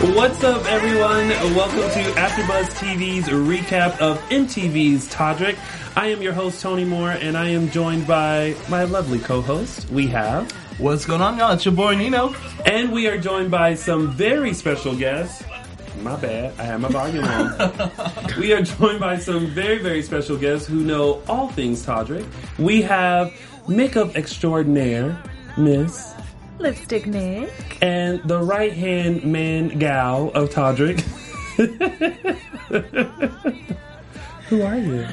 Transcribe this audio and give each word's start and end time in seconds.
What's 0.00 0.44
up, 0.44 0.64
everyone? 0.66 1.28
Welcome 1.56 1.80
to 1.80 2.10
AfterBuzz 2.12 2.66
TV's 2.78 3.26
recap 3.26 3.98
of 3.98 4.20
MTV's 4.28 5.12
Todrick. 5.12 5.58
I 5.96 6.06
am 6.06 6.22
your 6.22 6.32
host 6.32 6.62
Tony 6.62 6.84
Moore, 6.84 7.10
and 7.10 7.36
I 7.36 7.48
am 7.48 7.68
joined 7.70 8.06
by 8.06 8.54
my 8.68 8.84
lovely 8.84 9.18
co-host. 9.18 9.90
We 9.90 10.06
have, 10.06 10.52
What's 10.78 11.04
going 11.04 11.20
on, 11.20 11.36
y'all? 11.36 11.50
It's 11.50 11.64
your 11.64 11.74
boy 11.74 11.96
Nino. 11.96 12.32
and 12.64 12.92
we 12.92 13.08
are 13.08 13.18
joined 13.18 13.50
by 13.50 13.74
some 13.74 14.12
very 14.12 14.54
special 14.54 14.94
guests. 14.94 15.42
My 16.00 16.14
bad, 16.14 16.54
I 16.60 16.62
have 16.62 16.80
my 16.80 16.90
volume 16.90 17.24
on. 17.24 17.72
we 18.38 18.52
are 18.52 18.62
joined 18.62 19.00
by 19.00 19.18
some 19.18 19.48
very, 19.48 19.78
very 19.78 20.02
special 20.02 20.36
guests 20.36 20.68
who 20.68 20.84
know 20.84 21.20
all 21.26 21.48
things 21.48 21.84
Todrick. 21.84 22.24
We 22.56 22.82
have 22.82 23.32
makeup 23.66 24.14
extraordinaire, 24.14 25.20
Miss, 25.56 26.14
Lipstick 26.58 27.06
Nick. 27.06 27.78
and 27.80 28.20
the 28.24 28.40
right 28.42 28.72
hand 28.72 29.24
man 29.24 29.68
gal 29.78 30.30
of 30.30 30.50
Todrick. 30.50 31.00
Who 34.48 34.62
are 34.62 34.78
you? 34.78 35.06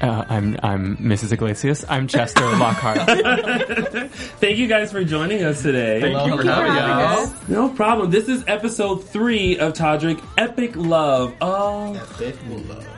Uh, 0.00 0.24
I'm 0.28 0.56
I'm 0.62 0.96
Mrs. 0.98 1.32
Iglesias. 1.32 1.84
I'm 1.88 2.06
Chester 2.06 2.40
Lockhart. 2.56 2.98
Thank 4.40 4.58
you 4.58 4.66
guys 4.66 4.92
for 4.92 5.04
joining 5.04 5.42
us 5.44 5.62
today. 5.62 6.00
Thank 6.00 6.26
you 6.26 6.36
for 6.36 6.44
having 6.44 6.72
us. 6.72 7.48
No 7.48 7.68
problem. 7.70 8.10
This 8.10 8.28
is 8.28 8.44
episode 8.46 9.08
three 9.08 9.58
of 9.58 9.72
Todrick 9.72 10.22
Epic 10.36 10.76
Love. 10.76 11.34
Oh, 11.40 11.94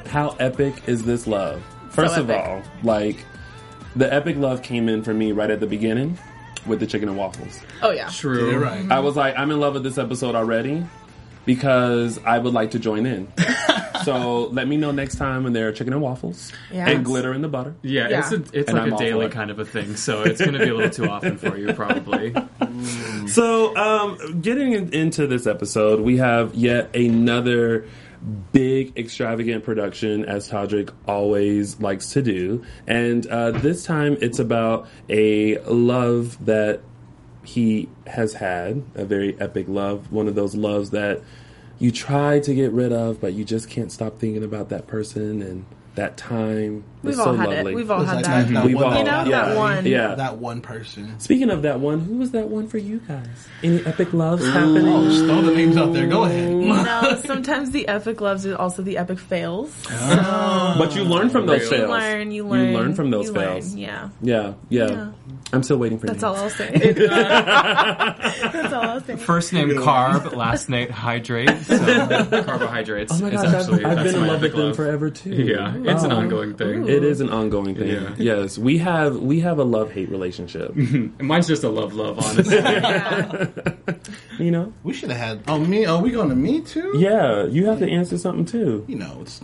how 0.06 0.30
epic 0.40 0.88
is 0.88 1.04
this 1.04 1.26
love? 1.26 1.62
First 1.90 2.16
of 2.16 2.30
epic. 2.30 2.46
all, 2.46 2.62
like 2.82 3.24
the 3.94 4.12
epic 4.12 4.36
love 4.36 4.62
came 4.62 4.88
in 4.88 5.02
for 5.02 5.14
me 5.14 5.32
right 5.32 5.50
at 5.50 5.60
the 5.60 5.66
beginning 5.66 6.18
with 6.66 6.80
the 6.80 6.86
chicken 6.86 7.08
and 7.08 7.16
waffles. 7.18 7.58
Oh 7.82 7.90
yeah. 7.90 8.08
True. 8.08 8.50
You're 8.50 8.60
right. 8.60 8.90
I 8.90 9.00
was 9.00 9.16
like, 9.16 9.36
I'm 9.38 9.50
in 9.50 9.60
love 9.60 9.74
with 9.74 9.82
this 9.84 9.98
episode 9.98 10.34
already 10.34 10.84
because 11.44 12.18
I 12.24 12.38
would 12.38 12.52
like 12.52 12.72
to 12.72 12.78
join 12.78 13.06
in. 13.06 13.28
so 14.04 14.46
let 14.48 14.66
me 14.66 14.76
know 14.76 14.90
next 14.90 15.16
time 15.16 15.44
when 15.44 15.52
there 15.52 15.68
are 15.68 15.72
chicken 15.72 15.92
and 15.92 16.02
waffles 16.02 16.52
Yes. 16.72 16.88
and 16.88 17.04
glitter 17.04 17.32
in 17.32 17.40
the 17.42 17.48
butter. 17.48 17.74
Yeah, 17.82 18.08
Yeah. 18.08 18.18
it's 18.20 18.32
a, 18.32 18.36
it's 18.52 18.68
And 18.68 18.78
like 18.78 18.86
I'm 18.88 18.92
a 18.94 18.98
daily 18.98 19.26
it. 19.26 19.32
kind 19.32 19.50
of 19.50 19.58
a 19.60 19.64
thing, 19.64 19.94
so 19.96 20.22
it's 20.22 20.40
going 20.40 20.54
to 20.54 20.58
be 20.58 20.68
a 20.68 20.74
little 20.74 20.90
too 20.90 21.08
often 21.08 21.38
for 21.38 21.56
you, 21.56 21.72
probably. 21.72 22.34
So, 23.26 23.74
um, 23.76 24.40
getting 24.40 24.72
in, 24.72 24.92
into 24.94 25.26
this 25.26 25.46
episode, 25.48 26.00
we 26.00 26.18
have 26.18 26.54
yet 26.54 26.94
another 26.94 27.86
big 28.52 28.96
extravagant 28.98 29.64
production, 29.64 30.24
as 30.24 30.50
Todrick 30.50 30.92
always 31.06 31.80
likes 31.80 32.10
to 32.10 32.22
do. 32.22 32.64
And 32.86 33.26
uh, 33.26 33.52
this 33.52 33.84
time, 33.84 34.16
it's 34.20 34.38
about 34.38 34.88
a 35.08 35.58
love 35.58 36.44
that 36.46 36.80
he 37.44 37.88
has 38.06 38.34
had, 38.34 38.82
a 38.94 39.04
very 39.04 39.40
epic 39.40 39.66
love, 39.68 40.10
one 40.10 40.26
of 40.26 40.34
those 40.34 40.56
loves 40.56 40.90
that 40.90 41.22
you 41.78 41.90
try 41.90 42.40
to 42.40 42.54
get 42.54 42.72
rid 42.72 42.92
of, 42.92 43.20
but 43.20 43.34
you 43.34 43.44
just 43.44 43.68
can't 43.68 43.92
stop 43.92 44.18
thinking 44.18 44.42
about 44.42 44.68
that 44.70 44.86
person 44.86 45.42
and 45.42 45.64
that 45.96 46.16
time. 46.16 46.84
We've 47.02 47.12
It's 47.12 47.18
all 47.18 47.26
so 47.26 47.34
had 47.36 47.48
lovely. 47.48 47.72
it. 47.72 47.76
We've 47.76 47.90
all 47.90 48.00
It's 48.02 48.08
had 48.10 48.16
like 48.16 48.24
that. 48.24 48.46
that, 48.48 48.54
that 48.54 48.64
We've 48.66 48.74
one, 48.76 48.84
all- 48.84 48.98
You 48.98 49.04
know, 49.04 49.24
yeah. 49.24 49.44
that 49.46 49.56
one. 49.56 49.86
Yeah. 49.86 50.14
that 50.14 50.38
one 50.38 50.60
person. 50.60 51.18
Speaking 51.20 51.50
of 51.50 51.62
that 51.62 51.80
one, 51.80 52.00
who 52.00 52.16
was 52.18 52.30
that 52.32 52.48
one 52.48 52.68
for 52.68 52.78
you 52.78 52.98
guys? 53.00 53.26
Any 53.62 53.84
epic 53.84 54.12
loves 54.12 54.44
happening? 54.46 54.86
Oh, 54.88 55.04
just 55.08 55.24
throw 55.24 55.42
the 55.42 55.52
names 55.54 55.76
out 55.76 55.92
there. 55.92 56.06
Go 56.06 56.24
ahead. 56.24 56.50
No, 56.52 57.20
sometimes 57.24 57.70
the 57.70 57.86
epic 57.88 58.20
loves 58.20 58.46
are 58.46 58.56
also 58.56 58.82
the 58.82 58.98
epic 58.98 59.18
fails. 59.18 59.74
Oh. 59.90 60.74
But 60.78 60.94
you 60.94 61.04
learn 61.04 61.30
from 61.30 61.46
those 61.46 61.60
Real. 61.62 61.70
fails. 61.70 61.82
You 61.82 61.88
learn, 61.88 62.30
you 62.30 62.46
learn. 62.48 62.68
You 62.70 62.76
learn 62.78 62.94
from 62.94 63.10
those 63.10 63.26
you 63.26 63.32
learn, 63.32 63.44
fails. 63.62 63.74
Yeah. 63.74 64.08
Yeah, 64.22 64.52
yeah, 64.68 64.88
Yeah. 64.90 65.08
I'm 65.52 65.62
still 65.62 65.76
waiting 65.78 65.98
for 65.98 66.06
That's 66.08 66.22
names. 66.22 66.24
all 66.24 66.36
I'll 66.44 66.50
say. 66.50 66.68
Uh, 66.74 68.14
that's 68.52 68.72
all 68.74 68.82
I'll 68.82 69.00
say. 69.00 69.16
First 69.16 69.52
name 69.52 69.68
carb, 69.70 70.34
last 70.34 70.68
name 70.68 70.88
hydrate. 70.90 71.48
So 71.66 72.42
carbohydrates 72.42 73.12
Oh 73.12 73.18
my 73.22 73.28
is 73.30 73.34
gosh, 73.42 73.46
I've, 73.46 73.54
actually 73.54 73.84
I've 73.84 73.96
that's 73.96 74.12
been 74.12 74.14
in 74.22 74.26
my 74.26 74.32
love 74.32 74.42
with 74.42 74.50
epic 74.52 74.64
them 74.64 74.74
forever 74.74 75.10
too. 75.10 75.30
Yeah, 75.30 75.74
it's 75.76 76.02
an 76.02 76.12
Oh. 76.12 76.16
ongoing 76.16 76.54
thing. 76.56 76.88
It 76.88 77.04
is 77.04 77.20
an 77.20 77.30
ongoing 77.30 77.74
thing. 77.76 77.88
Yeah. 77.88 78.14
Yes, 78.18 78.58
we 78.58 78.78
have 78.78 79.16
we 79.18 79.40
have 79.40 79.58
a 79.58 79.64
love 79.64 79.92
hate 79.92 80.10
relationship. 80.10 80.74
Mine's 81.20 81.46
just 81.46 81.62
a 81.64 81.68
love 81.68 81.94
love, 81.94 82.18
honestly. 82.18 82.56
You 84.38 84.50
know? 84.50 84.72
We 84.82 84.92
should 84.92 85.10
have 85.10 85.18
had. 85.18 85.42
Oh, 85.48 85.58
me? 85.58 85.86
Are 85.86 86.00
we 86.02 86.10
going 86.10 86.28
to 86.28 86.34
me 86.36 86.60
too? 86.60 86.94
Yeah, 86.98 87.46
you 87.46 87.66
have 87.66 87.78
to 87.78 87.88
answer 87.90 88.18
something 88.18 88.44
too. 88.44 88.84
You 88.88 88.96
know, 88.96 89.18
it's. 89.22 89.40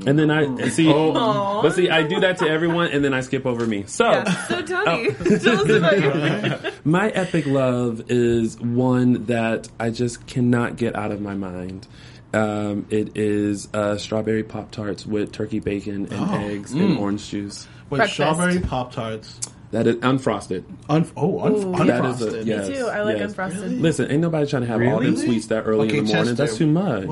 So, 0.00 0.06
And 0.08 0.18
then 0.18 0.30
I 0.30 0.68
see, 0.68 0.88
Aw. 0.92 1.62
but 1.62 1.74
see, 1.74 1.88
I 1.90 2.02
do 2.02 2.20
that 2.20 2.38
to 2.38 2.48
everyone, 2.48 2.88
and 2.88 3.04
then 3.04 3.12
I 3.14 3.20
skip 3.20 3.46
over 3.46 3.66
me. 3.66 3.84
So. 3.86 4.10
Yeah. 4.10 4.46
So 4.46 4.62
Tony, 4.66 5.10
tell 5.38 5.60
us 5.60 5.70
about 5.70 6.64
you. 6.64 6.70
My 6.90 7.08
epic 7.08 7.46
love 7.46 8.10
is 8.10 8.58
one 8.60 9.26
that 9.26 9.68
I 9.78 9.90
just 9.90 10.26
cannot 10.26 10.76
get 10.76 10.96
out 10.96 11.12
of 11.12 11.20
my 11.20 11.34
mind. 11.34 11.86
Um, 12.32 12.86
it 12.90 13.16
is 13.16 13.68
uh, 13.74 13.98
strawberry 13.98 14.44
pop 14.44 14.70
tarts 14.70 15.04
with 15.04 15.32
turkey 15.32 15.58
bacon 15.58 16.06
and 16.12 16.30
Oh, 16.30 16.34
eggs 16.38 16.72
mm. 16.72 16.80
and 16.84 16.98
orange 16.98 17.28
juice. 17.28 17.66
Wait, 17.90 17.98
Breakfast. 17.98 18.14
strawberry 18.14 18.60
pop 18.60 18.92
tarts. 18.92 19.40
That 19.72 19.86
is 19.86 19.96
unfrosted. 19.96 20.64
Un- 20.88 21.06
oh, 21.16 21.40
un- 21.42 21.52
Ooh. 21.54 21.76
That 21.86 22.04
is 22.04 22.20
a- 22.22 22.26
unfrosted. 22.26 22.44
yes. 22.46 22.68
Me 22.68 22.74
too. 22.74 22.86
I 22.86 23.02
like 23.02 23.18
yes. 23.18 23.32
unfrosted. 23.34 23.80
Listen, 23.80 24.10
ain't 24.10 24.20
nobody 24.20 24.44
trying 24.50 24.62
to 24.62 24.68
have 24.68 24.82
all 24.82 24.98
them 25.00 25.16
sweets 25.16 25.46
that 25.46 25.62
early 25.64 25.86
Okay, 25.86 25.98
in 25.98 26.04
the 26.06 26.12
morning. 26.14 26.34
Chester. 26.36 26.44
That's 26.44 26.56
too 26.58 26.66
much. 26.66 27.06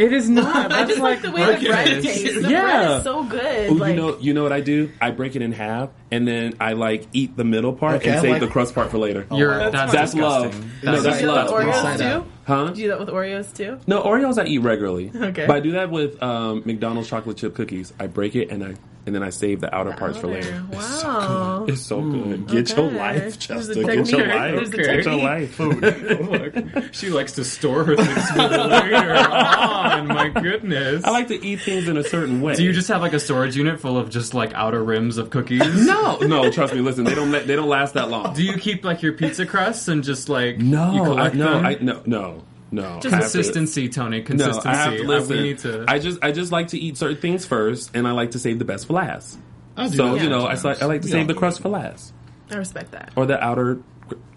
it 0.00 0.12
is 0.12 0.28
not. 0.28 0.56
I 0.56 0.68
That's 0.68 0.90
just 0.90 1.00
like 1.00 1.22
the 1.22 1.30
way 1.30 1.40
the 1.40 1.66
bread 1.68 1.84
breakfast. 1.86 2.08
tastes. 2.08 2.42
The 2.42 2.50
Yeah. 2.50 2.62
bread 2.62 2.90
is 2.98 3.04
so 3.04 3.22
good. 3.22 3.70
Ooh, 3.70 3.74
like, 3.76 3.90
you 3.90 3.96
know, 3.96 4.18
you 4.18 4.34
know 4.34 4.42
what 4.42 4.52
I 4.52 4.60
do? 4.60 4.90
I 5.00 5.12
break 5.12 5.36
it 5.36 5.42
in 5.42 5.52
half, 5.52 5.90
and 6.10 6.26
then 6.26 6.54
I 6.58 6.72
like 6.72 7.06
eat 7.12 7.36
the 7.36 7.44
middle 7.44 7.72
part 7.72 7.96
Okay, 7.96 8.10
and 8.10 8.20
save 8.20 8.30
like- 8.32 8.40
the 8.40 8.48
crust 8.48 8.74
part 8.74 8.90
for 8.90 8.98
later. 8.98 9.24
You're, 9.32 9.50
wow. 9.50 9.70
that's, 9.70 9.92
That's 9.92 10.12
disgusting. 10.12 10.20
love. 10.50 10.82
No, 10.82 10.96
do 10.96 11.02
that's 11.02 11.20
you 11.20 11.26
do 11.28 11.34
that 11.34 11.50
love. 11.50 11.52
with 11.66 11.66
Inside 11.68 12.00
Oreos 12.00 12.22
too? 12.24 12.28
Huh? 12.44 12.64
Do 12.72 12.80
you 12.80 12.86
do 12.86 12.88
that 12.88 12.98
with 12.98 13.08
Oreos 13.10 13.54
too? 13.54 13.78
No, 13.86 14.02
Oreos 14.02 14.42
I 14.42 14.46
eat 14.46 14.58
regularly. 14.58 15.12
Okay. 15.22 15.46
But 15.46 15.54
I 15.56 15.60
do 15.60 15.70
that 15.72 15.88
with 15.92 16.20
um, 16.20 16.62
McDonald's 16.64 17.08
chocolate 17.08 17.36
chip 17.36 17.54
cookies. 17.54 17.92
I 18.00 18.08
break 18.08 18.34
it 18.34 18.50
and 18.50 18.64
I 18.64 18.74
and 19.04 19.14
then 19.14 19.22
I 19.22 19.30
save 19.30 19.60
the 19.60 19.74
outer 19.74 19.92
parts 19.92 20.18
for 20.18 20.28
later. 20.28 20.64
Wow. 20.70 21.66
It's 21.68 21.80
so 21.80 22.00
hmm. 22.00 22.12
good. 22.12 22.46
Get 22.48 22.76
your 22.76 22.90
life, 22.90 23.18
There's 23.18 23.36
Chester. 23.36 23.74
Get 23.74 24.10
your 24.10 24.26
life. 24.26 24.54
There's 24.54 24.72
a 24.72 24.76
Get 24.76 25.04
your 25.04 25.16
life. 25.16 25.58
Look, 25.58 26.84
she 26.94 27.10
likes 27.10 27.32
to 27.32 27.44
store 27.44 27.84
her 27.84 27.96
things 27.96 28.30
for 28.30 28.38
later 28.38 29.14
on. 29.14 30.06
My 30.06 30.28
goodness. 30.28 31.04
I 31.04 31.10
like 31.10 31.28
to 31.28 31.44
eat 31.44 31.60
things 31.62 31.88
in 31.88 31.96
a 31.96 32.04
certain 32.04 32.40
way. 32.40 32.54
Do 32.54 32.62
you 32.62 32.72
just 32.72 32.88
have 32.88 33.02
like 33.02 33.12
a 33.12 33.20
storage 33.20 33.56
unit 33.56 33.80
full 33.80 33.98
of 33.98 34.08
just 34.08 34.34
like 34.34 34.54
outer 34.54 34.82
rims 34.82 35.18
of 35.18 35.30
cookies? 35.30 35.62
No, 35.92 36.18
no. 36.18 36.50
Trust 36.50 36.74
me. 36.74 36.80
Listen, 36.80 37.04
they 37.04 37.14
don't. 37.14 37.32
let- 37.32 37.46
They 37.46 37.56
don't 37.56 37.68
last 37.68 37.94
that 37.94 38.08
long. 38.08 38.34
Do 38.34 38.42
you 38.42 38.56
keep 38.56 38.84
like 38.84 39.02
your 39.02 39.12
pizza 39.12 39.44
crusts 39.44 39.88
and 39.88 40.04
just 40.04 40.28
like 40.28 40.58
no, 40.58 40.94
you 40.94 41.02
I, 41.14 41.32
no, 41.32 41.54
them? 41.54 41.66
I, 41.66 41.78
no, 41.80 42.02
no, 42.06 42.42
no. 42.72 42.98
Just 43.00 43.14
I 43.14 43.18
have 43.18 43.26
to- 43.30 43.32
Consistency, 43.38 43.88
Tony. 43.88 44.24
No, 44.28 44.60
I 44.64 44.74
have 44.74 44.96
to 44.96 45.04
listen. 45.04 45.36
We 45.36 45.42
need 45.42 45.58
to. 45.58 45.84
I 45.86 45.98
just, 46.00 46.18
I 46.24 46.32
just 46.32 46.50
like 46.50 46.68
to 46.68 46.78
eat 46.78 46.96
certain 46.96 47.18
things 47.18 47.46
first, 47.46 47.94
and 47.94 48.08
I 48.08 48.12
like 48.12 48.32
to 48.32 48.38
save 48.40 48.58
the 48.58 48.64
best 48.64 48.86
for 48.88 48.94
last. 48.94 49.38
I 49.76 49.88
do 49.88 49.96
So 49.96 50.14
that 50.14 50.22
you 50.24 50.28
know, 50.28 50.46
I, 50.46 50.54
sometimes. 50.56 50.64
like- 50.64 50.82
I 50.82 50.86
like 50.86 51.00
to 51.02 51.06
We 51.06 51.12
save 51.12 51.26
the 51.28 51.34
crust 51.34 51.60
for 51.62 51.68
last, 51.68 52.12
I 52.50 52.56
respect 52.56 52.90
that. 52.92 53.12
or 53.14 53.26
the 53.26 53.42
outer. 53.42 53.78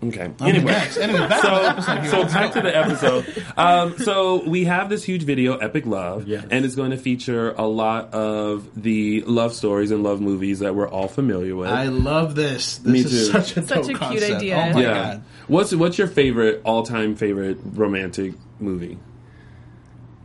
Okay. 0.03 0.25
Okay, 0.25 0.31
Anyway, 0.41 0.71
next. 0.71 0.97
Anyway, 0.97 1.27
back 1.27 1.41
to 1.41 1.47
the 1.47 1.67
episode 1.67 2.05
so 2.05 2.27
so 2.27 2.33
back 2.33 2.53
to 2.53 2.61
the 2.61 2.77
episode. 2.77 3.43
Um, 3.57 3.97
so 3.97 4.47
we 4.47 4.65
have 4.65 4.87
this 4.87 5.03
huge 5.03 5.23
video, 5.23 5.57
Epic 5.57 5.85
Love, 5.85 6.27
Yes. 6.27 6.45
and 6.51 6.63
it's 6.63 6.75
going 6.75 6.91
to 6.91 6.97
feature 6.97 7.51
a 7.51 7.65
lot 7.67 8.13
of 8.13 8.69
the 8.81 9.21
love 9.23 9.53
stories 9.53 9.91
and 9.91 10.03
love 10.03 10.21
movies 10.21 10.59
that 10.59 10.75
we're 10.75 10.87
all 10.87 11.07
familiar 11.09 11.55
with. 11.55 11.69
I 11.69 11.87
love 11.87 12.35
this. 12.35 12.77
This 12.77 12.85
Me 12.93 12.99
is 12.99 13.09
too. 13.09 13.17
such 13.33 13.57
a 13.57 13.63
Such 13.67 13.87
dope 13.87 14.01
a 14.01 14.09
cute 14.11 14.23
idea. 14.23 14.55
Oh 14.55 14.73
my 14.75 14.81
yeah. 14.81 14.93
god. 14.93 15.23
What's 15.47 15.73
what's 15.75 15.97
your 15.97 16.07
favorite 16.07 16.61
all 16.65 16.83
time 16.83 17.15
favorite 17.15 17.57
romantic 17.63 18.33
movie? 18.59 18.97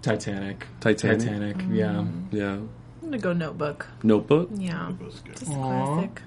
Titanic. 0.03 0.67
Titanic? 0.81 1.19
Titanic. 1.21 1.57
Yeah. 1.71 2.05
Yeah. 2.31 2.53
I'm 2.53 2.69
gonna 3.03 3.19
go 3.19 3.33
Notebook. 3.33 3.87
Notebook. 4.03 4.49
Yeah, 4.55 4.93
was 5.03 5.21
good. 5.21 5.37
just 5.37 5.53
classic. 5.53 6.23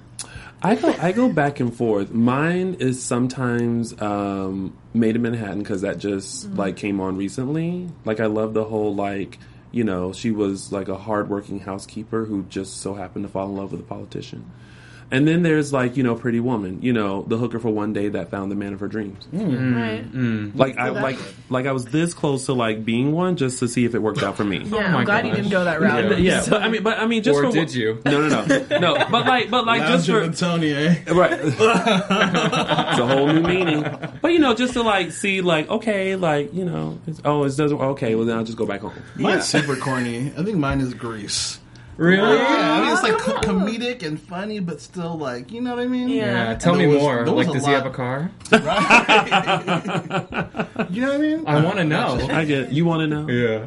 I 0.61 0.75
go 0.75 0.95
I 1.01 1.11
go 1.11 1.27
back 1.29 1.59
and 1.59 1.75
forth. 1.75 2.11
Mine 2.11 2.75
is 2.79 3.03
sometimes 3.03 3.99
um, 4.01 4.77
Maid 4.93 5.15
in 5.15 5.23
Manhattan 5.23 5.59
because 5.59 5.81
that 5.81 5.97
just 5.97 6.47
Mm-hmm. 6.47 6.57
like 6.59 6.77
came 6.77 6.99
on 7.01 7.17
recently. 7.17 7.89
Like 8.05 8.19
I 8.19 8.27
love 8.27 8.53
the 8.53 8.63
whole 8.63 8.93
like 8.93 9.39
you 9.71 9.83
know 9.83 10.13
she 10.13 10.29
was 10.29 10.71
like 10.71 10.87
a 10.87 10.97
hardworking 10.97 11.59
housekeeper 11.59 12.25
who 12.25 12.43
just 12.43 12.77
so 12.81 12.93
happened 12.93 13.25
to 13.25 13.29
fall 13.31 13.47
in 13.49 13.55
love 13.55 13.71
with 13.71 13.81
a 13.81 13.85
politician. 13.85 14.49
And 15.13 15.27
then 15.27 15.43
there's 15.43 15.71
like 15.71 15.95
you 15.95 16.01
know 16.01 16.15
Pretty 16.15 16.39
Woman, 16.39 16.81
you 16.81 16.91
know 16.91 17.21
the 17.21 17.37
hooker 17.37 17.59
for 17.59 17.69
one 17.69 17.93
day 17.93 18.09
that 18.09 18.31
found 18.31 18.51
the 18.51 18.55
man 18.55 18.73
of 18.73 18.79
her 18.79 18.87
dreams. 18.87 19.27
Right. 19.31 20.03
Like 20.55 20.75
I 20.77 20.89
like 20.89 21.19
like 21.49 21.67
I 21.67 21.71
was 21.71 21.85
this 21.85 22.15
close 22.15 22.47
to 22.47 22.53
like 22.53 22.83
being 22.83 23.11
one 23.11 23.35
just 23.35 23.59
to 23.59 23.67
see 23.67 23.85
if 23.85 23.93
it 23.93 23.99
worked 23.99 24.23
out 24.23 24.35
for 24.35 24.43
me. 24.43 24.63
Yeah, 24.63 24.91
my 24.91 24.99
I'm 24.99 25.05
glad 25.05 25.27
you 25.27 25.33
didn't 25.35 25.51
go 25.51 25.65
that 25.65 25.79
route. 25.79 26.19
Yeah, 26.19 26.41
yeah, 26.41 26.45
but 26.49 26.63
I 26.63 26.67
mean, 26.67 26.81
but 26.81 26.97
I 26.97 27.05
mean, 27.05 27.21
just 27.21 27.37
Or 27.37 27.43
for 27.43 27.51
did 27.51 27.71
you? 27.75 28.01
No, 28.05 28.27
no, 28.27 28.45
no, 28.45 28.79
no. 28.79 29.05
But 29.11 29.27
like, 29.27 29.51
but 29.51 29.67
like, 29.67 29.83
just 29.83 30.07
for 30.07 30.21
with 30.21 30.39
Tony, 30.39 30.73
eh? 30.73 31.03
Right. 31.11 31.39
it's 31.43 31.59
a 32.99 33.05
whole 33.05 33.27
new 33.27 33.43
meaning. 33.43 33.83
But 34.19 34.29
you 34.29 34.39
know, 34.39 34.55
just 34.55 34.73
to 34.73 34.81
like 34.81 35.11
see, 35.11 35.41
like, 35.41 35.69
okay, 35.69 36.15
like 36.15 36.51
you 36.55 36.65
know, 36.65 36.99
it's, 37.05 37.21
oh, 37.23 37.43
it 37.43 37.55
doesn't. 37.55 37.79
Okay, 37.79 38.15
well 38.15 38.25
then 38.25 38.35
I'll 38.37 38.45
just 38.45 38.57
go 38.57 38.65
back 38.65 38.81
home. 38.81 38.93
Mine's 39.15 39.45
super 39.45 39.75
corny. 39.75 40.33
I 40.35 40.43
think 40.43 40.57
mine 40.57 40.81
is 40.81 40.95
Grease. 40.95 41.59
Really? 41.97 42.37
Yeah, 42.37 42.73
I 42.73 42.81
mean 42.81 42.91
it's 42.91 43.03
like 43.03 43.17
co- 43.19 43.39
comedic 43.41 44.03
and 44.03 44.19
funny, 44.19 44.59
but 44.59 44.81
still 44.81 45.17
like 45.17 45.51
you 45.51 45.61
know 45.61 45.75
what 45.75 45.83
I 45.83 45.87
mean. 45.87 46.09
Yeah. 46.09 46.49
Yeah, 46.49 46.55
tell 46.55 46.75
me 46.75 46.87
was- 46.87 46.99
more. 47.01 47.25
Like, 47.27 47.47
a 47.47 47.53
does 47.53 47.65
he 47.65 47.71
have 47.71 47.85
a 47.85 47.89
car? 47.91 48.31
You 50.89 51.01
know 51.01 51.07
what 51.07 51.15
I 51.15 51.17
mean? 51.17 51.43
I 51.47 51.63
want 51.63 51.77
to 51.77 51.83
know. 51.83 52.19
I 52.31 52.45
get. 52.45 52.71
You 52.71 52.85
want 52.85 53.01
to 53.01 53.07
know? 53.07 53.27
Yeah. 53.29 53.63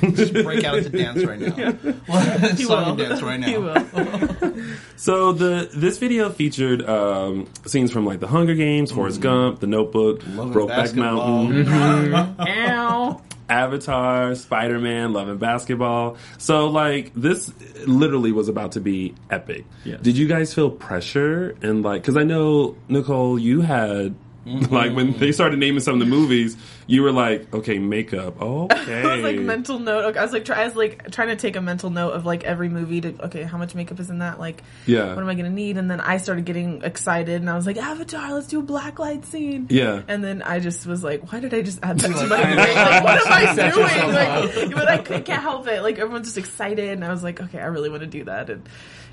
Just 0.14 0.32
break 0.34 0.64
out 0.64 0.76
into 0.78 0.90
dance 0.90 1.24
right 1.24 1.40
now. 1.40 1.72
He 2.56 2.64
Song 2.64 2.96
will. 2.96 2.96
dance 2.96 3.22
right 3.22 3.38
now. 3.40 3.46
He 3.48 3.58
will. 3.58 4.64
So 4.96 5.32
the 5.32 5.68
this 5.74 5.98
video 5.98 6.30
featured 6.30 6.88
um, 6.88 7.48
scenes 7.66 7.90
from 7.90 8.04
like 8.06 8.20
The 8.20 8.26
Hunger 8.28 8.54
Games, 8.54 8.92
Forrest 8.92 9.20
Gump, 9.20 9.60
The 9.60 9.66
Notebook, 9.66 10.22
Love 10.28 10.46
and 10.46 10.54
Brokeback 10.54 10.68
basketball. 10.68 11.44
Mountain, 11.44 12.36
Ow. 12.48 13.20
Avatar, 13.50 14.34
Spider 14.34 14.78
Man, 14.78 15.12
Love 15.12 15.28
and 15.28 15.38
Basketball. 15.40 16.16
So 16.38 16.68
like 16.68 17.12
this 17.14 17.52
literally 17.86 18.32
was 18.32 18.48
about 18.48 18.72
to 18.72 18.80
be 18.80 19.14
epic. 19.30 19.64
Yes. 19.84 20.00
Did 20.00 20.16
you 20.16 20.26
guys 20.28 20.54
feel 20.54 20.70
pressure 20.70 21.56
and 21.60 21.82
like 21.82 22.02
because 22.02 22.16
I 22.16 22.24
know 22.24 22.76
Nicole, 22.88 23.38
you 23.38 23.60
had. 23.60 24.14
Mm-hmm. 24.50 24.74
Like 24.80 24.94
when 24.94 25.12
they 25.18 25.32
started 25.32 25.58
naming 25.58 25.80
some 25.80 25.94
of 25.94 26.00
the 26.00 26.06
movies, 26.06 26.56
you 26.86 27.02
were 27.02 27.12
like, 27.12 27.52
"Okay, 27.54 27.78
makeup. 27.78 28.40
Okay, 28.40 29.02
I 29.02 29.14
was 29.16 29.22
like 29.24 29.38
mental 29.38 29.78
note. 29.78 30.04
Okay, 30.06 30.18
I 30.18 30.22
was 30.22 30.32
like, 30.32 30.44
try, 30.44 30.62
I 30.62 30.64
was 30.66 30.76
like 30.76 31.10
trying 31.10 31.28
to 31.28 31.36
take 31.36 31.56
a 31.56 31.60
mental 31.60 31.90
note 31.90 32.10
of 32.12 32.24
like 32.26 32.44
every 32.44 32.68
movie 32.68 33.00
to 33.02 33.24
okay, 33.26 33.42
how 33.42 33.58
much 33.58 33.74
makeup 33.74 34.00
is 34.00 34.10
in 34.10 34.18
that? 34.18 34.38
Like, 34.40 34.62
Yeah. 34.86 35.14
what 35.14 35.18
am 35.22 35.28
I 35.28 35.34
gonna 35.34 35.50
need? 35.50 35.76
And 35.76 35.90
then 35.90 36.00
I 36.00 36.16
started 36.18 36.44
getting 36.44 36.82
excited, 36.82 37.40
and 37.40 37.48
I 37.50 37.54
was 37.54 37.66
like, 37.66 37.76
Avatar, 37.76 38.32
let's 38.32 38.46
do 38.48 38.58
a 38.60 38.62
black 38.62 38.98
light 38.98 39.24
scene. 39.26 39.66
Yeah. 39.70 40.02
And 40.08 40.22
then 40.24 40.42
I 40.42 40.58
just 40.60 40.86
was 40.86 41.02
like, 41.04 41.30
why 41.32 41.40
did 41.40 41.52
I 41.54 41.62
just 41.62 41.78
add 41.82 41.98
that 42.00 42.08
to 42.08 42.26
Like, 42.26 42.28
my 42.28 42.36
I? 42.36 42.54
Like, 42.54 43.04
what 43.04 43.26
am 43.26 43.32
I 43.32 43.70
doing? 43.70 44.14
Like, 44.14 44.74
but 44.74 44.88
I, 44.88 45.04
c- 45.04 45.14
I 45.14 45.20
can't 45.20 45.42
help 45.42 45.66
it. 45.68 45.82
Like 45.82 45.98
everyone's 45.98 46.26
just 46.28 46.38
excited, 46.38 46.88
and 46.90 47.04
I 47.04 47.10
was 47.10 47.22
like, 47.22 47.40
okay, 47.40 47.58
I 47.60 47.66
really 47.66 47.88
want 47.90 48.00
to 48.02 48.06
do 48.06 48.24
that. 48.24 48.50
And 48.50 48.68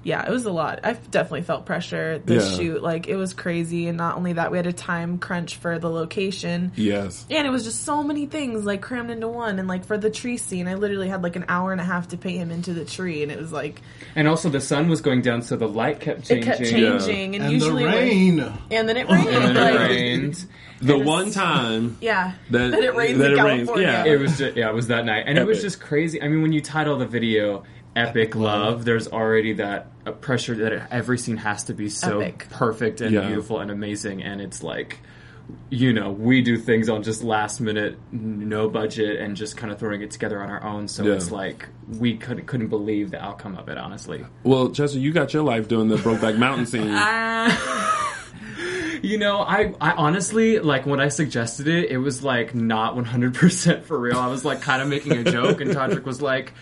yeah, 0.07 0.25
it 0.25 0.31
was 0.31 0.45
a 0.45 0.51
lot. 0.51 0.79
I 0.85 0.93
definitely 0.93 1.41
felt 1.41 1.65
pressure. 1.65 2.21
The 2.25 2.35
Yeah. 2.35 2.39
shoot, 2.55 2.81
like 2.81 3.07
it 3.09 3.17
was 3.17 3.33
crazy, 3.33 3.87
and 3.87 3.97
not 3.97 4.15
only 4.15 4.31
that, 4.33 4.51
we 4.51 4.57
had 4.57 4.65
a 4.65 4.71
time 4.71 5.17
crunch 5.17 5.57
for 5.57 5.77
the 5.79 5.89
location. 5.89 6.71
yes, 6.75 7.25
And 7.29 7.45
it 7.45 7.49
was 7.49 7.65
just 7.65 7.83
so 7.83 8.01
many 8.03 8.25
things 8.25 8.63
like 8.63 8.81
crammed 8.81 9.11
into 9.11 9.27
one. 9.27 9.59
And 9.59 9.67
like 9.67 9.83
for 9.85 9.97
the 9.97 10.09
tree 10.09 10.37
scene, 10.37 10.67
I 10.69 10.75
literally 10.75 11.09
had 11.09 11.23
like 11.23 11.35
an 11.35 11.43
hour 11.49 11.73
and 11.73 11.81
a 11.81 11.83
half 11.83 12.07
to 12.09 12.17
pay 12.17 12.37
him 12.37 12.51
into 12.51 12.73
the 12.73 12.85
tree, 12.85 13.21
and 13.21 13.31
it 13.31 13.37
was 13.37 13.51
like 13.51 13.81
And 14.15 14.27
also, 14.29 14.47
the 14.49 14.61
sun 14.61 14.87
was 14.87 15.01
going 15.01 15.21
down, 15.21 15.41
so 15.41 15.57
the 15.57 15.67
light 15.67 15.99
kept 15.99 16.27
changing. 16.29 16.49
it 16.51 16.57
changing. 16.57 16.91
kept 16.91 17.05
changing. 17.05 17.35
And, 17.35 17.43
And 17.43 17.53
usually, 17.53 17.83
the 17.83 17.89
when- 17.89 17.97
rain. 18.07 18.53
and 18.71 18.87
then 18.89 18.95
it 18.97 19.09
rained. 19.09 19.27
And 19.27 19.45
then 19.45 19.55
like, 19.55 19.73
it 19.75 19.89
rained. 19.93 20.45
the 20.81 20.93
it's- 20.93 21.05
one 21.05 21.31
time 21.31 21.97
Yeah, 22.01 22.31
that, 22.51 22.73
it 22.73 22.95
rains 22.95 23.17
that 23.19 23.33
in 23.33 23.39
it 23.39 23.43
rains, 23.43 23.67
California. 23.67 24.03
yeah, 24.05 24.13
It 24.13 24.19
was 24.21 24.37
just, 24.37 24.55
yeah, 24.55 24.69
it 24.69 24.73
was 24.75 24.87
that 24.87 25.05
night, 25.05 25.25
and 25.27 25.37
it 25.37 25.45
was 25.45 25.61
just 25.61 25.81
crazy. 25.81 26.21
I 26.21 26.27
mean, 26.29 26.41
when 26.41 26.53
you 26.53 26.61
title 26.61 26.97
the 26.97 27.05
video 27.05 27.63
"Epic 27.97 28.35
Love," 28.35 28.85
there's 28.85 29.07
already 29.07 29.53
that 29.53 29.87
uh, 30.05 30.11
pressure 30.11 30.55
that 30.55 30.87
every 30.91 31.17
scene 31.17 31.37
has 31.37 31.65
to 31.65 31.73
be 31.73 31.89
so 31.89 32.19
Epic. 32.21 32.47
perfect 32.49 33.01
and 33.01 33.11
Yeah. 33.13 33.27
beautiful 33.27 33.59
and 33.59 33.71
amazing, 33.71 34.21
and 34.23 34.39
it's 34.41 34.61
like. 34.63 34.99
You 35.69 35.93
know, 35.93 36.11
we 36.11 36.41
do 36.41 36.57
things 36.57 36.89
on 36.89 37.03
just 37.03 37.23
last 37.23 37.61
minute, 37.61 37.97
no 38.11 38.67
budget, 38.69 39.21
and 39.21 39.33
just 39.37 39.55
kind 39.55 39.71
of 39.71 39.79
throwing 39.79 40.01
it 40.01 40.11
together 40.11 40.41
on 40.43 40.49
our 40.49 40.61
own. 40.61 40.89
So 40.89 41.05
Yeah. 41.05 41.13
it's 41.13 41.31
like 41.31 41.69
we 41.87 42.17
couldn't 42.17 42.47
couldn't 42.47 42.67
believe 42.67 43.11
the 43.11 43.23
outcome 43.23 43.55
of 43.55 43.69
it. 43.69 43.77
Honestly, 43.77 44.25
Well, 44.43 44.71
Chester, 44.71 44.99
you 44.99 45.13
got 45.13 45.33
your 45.33 45.43
life 45.43 45.69
doing 45.69 45.87
the 45.87 45.95
Brokeback 45.95 46.37
Mountain 46.45 46.65
scene. 46.65 46.93
You 49.03 49.19
know, 49.19 49.39
I, 49.39 49.73
I 49.79 49.91
honestly 49.91 50.59
like 50.59 50.85
when 50.85 50.99
I 50.99 51.07
suggested 51.09 51.67
it, 51.69 51.91
it 51.91 51.97
was 51.97 52.23
like 52.23 52.53
not 52.53 52.95
100% 52.97 53.83
for 53.83 53.97
real. 53.97 54.17
I 54.17 54.27
was 54.27 54.43
like 54.43 54.61
kind 54.61 54.81
of 54.81 54.89
making 54.89 55.13
a 55.13 55.23
joke, 55.23 55.61
and 55.61 55.71
Todrick 55.71 56.03
was 56.03 56.21
like, 56.21 56.53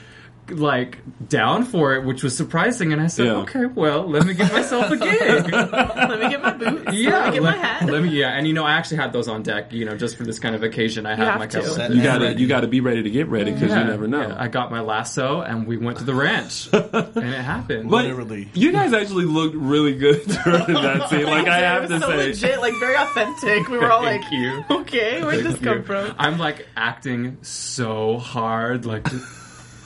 like 0.51 0.99
down 1.27 1.63
for 1.65 1.95
it, 1.95 2.05
which 2.05 2.23
was 2.23 2.35
surprising. 2.35 2.93
And 2.93 3.01
I 3.01 3.07
said, 3.07 3.25
Yeah. 3.27 3.33
okay, 3.37 3.65
well, 3.65 4.07
let 4.07 4.25
me 4.25 4.33
get 4.33 4.51
myself 4.53 4.91
a 4.91 4.97
gig. 4.97 5.51
Let 5.53 6.19
me 6.19 6.29
get 6.29 6.41
my 6.41 6.53
boots. 6.53 6.93
yeah, 6.93 7.09
Let 7.11 7.25
me 7.27 7.31
get 7.33 7.43
let, 7.43 7.57
my 7.57 7.65
hat. 7.65 7.89
let 7.89 8.03
me, 8.03 8.09
yeah. 8.09 8.29
And 8.37 8.47
you 8.47 8.53
know, 8.53 8.63
I 8.63 8.73
actually 8.73 8.97
had 8.97 9.11
those 9.13 9.27
on 9.27 9.43
deck, 9.43 9.73
you 9.73 9.85
know, 9.85 9.97
just 9.97 10.15
for 10.17 10.23
this 10.23 10.39
kind 10.39 10.55
of 10.55 10.63
occasion. 10.63 11.05
I 11.05 11.15
have, 11.15 11.27
have 11.27 11.39
my 11.39 11.47
cover. 11.47 11.93
You 11.93 12.03
got 12.03 12.19
to 12.19 12.33
you 12.37 12.47
got 12.47 12.61
to 12.61 12.67
be 12.67 12.79
ready 12.81 13.03
to 13.03 13.09
get 13.09 13.27
ready 13.27 13.51
because 13.51 13.69
Yeah, 13.69 13.79
you 13.81 13.85
never 13.85 14.07
know. 14.07 14.21
yeah. 14.27 14.35
I 14.37 14.47
got 14.47 14.71
my 14.71 14.81
lasso, 14.81 15.41
and 15.41 15.65
we 15.67 15.77
went 15.77 15.97
to 15.99 16.03
the 16.03 16.13
ranch, 16.15 16.69
and 16.73 17.17
it 17.17 17.41
happened. 17.41 17.89
But 17.89 18.05
Literally. 18.05 18.49
you 18.53 18.71
guys 18.71 18.93
actually 18.93 19.25
looked 19.25 19.55
really 19.55 19.95
good 19.95 20.23
during 20.45 20.73
that 20.73 21.09
scene. 21.09 21.25
Like 21.25 21.47
I 21.47 21.59
It 21.59 21.63
have 21.63 21.81
was 21.83 21.91
to 21.91 21.99
so 22.01 22.09
say, 22.11 22.17
legit, 22.17 22.59
like 22.61 22.73
very 22.79 22.95
authentic. 22.95 23.67
We 23.69 23.77
were 23.77 23.91
all 23.91 24.03
Thank 24.03 24.23
like, 24.23 24.31
you. 24.33 24.63
okay, 24.69 25.23
where'd 25.23 25.43
this 25.43 25.59
come 25.59 25.77
you. 25.79 25.83
from? 25.83 26.13
I'm 26.17 26.37
like 26.37 26.67
acting 26.75 27.37
so 27.41 28.17
hard, 28.17 28.85
like 28.85 29.07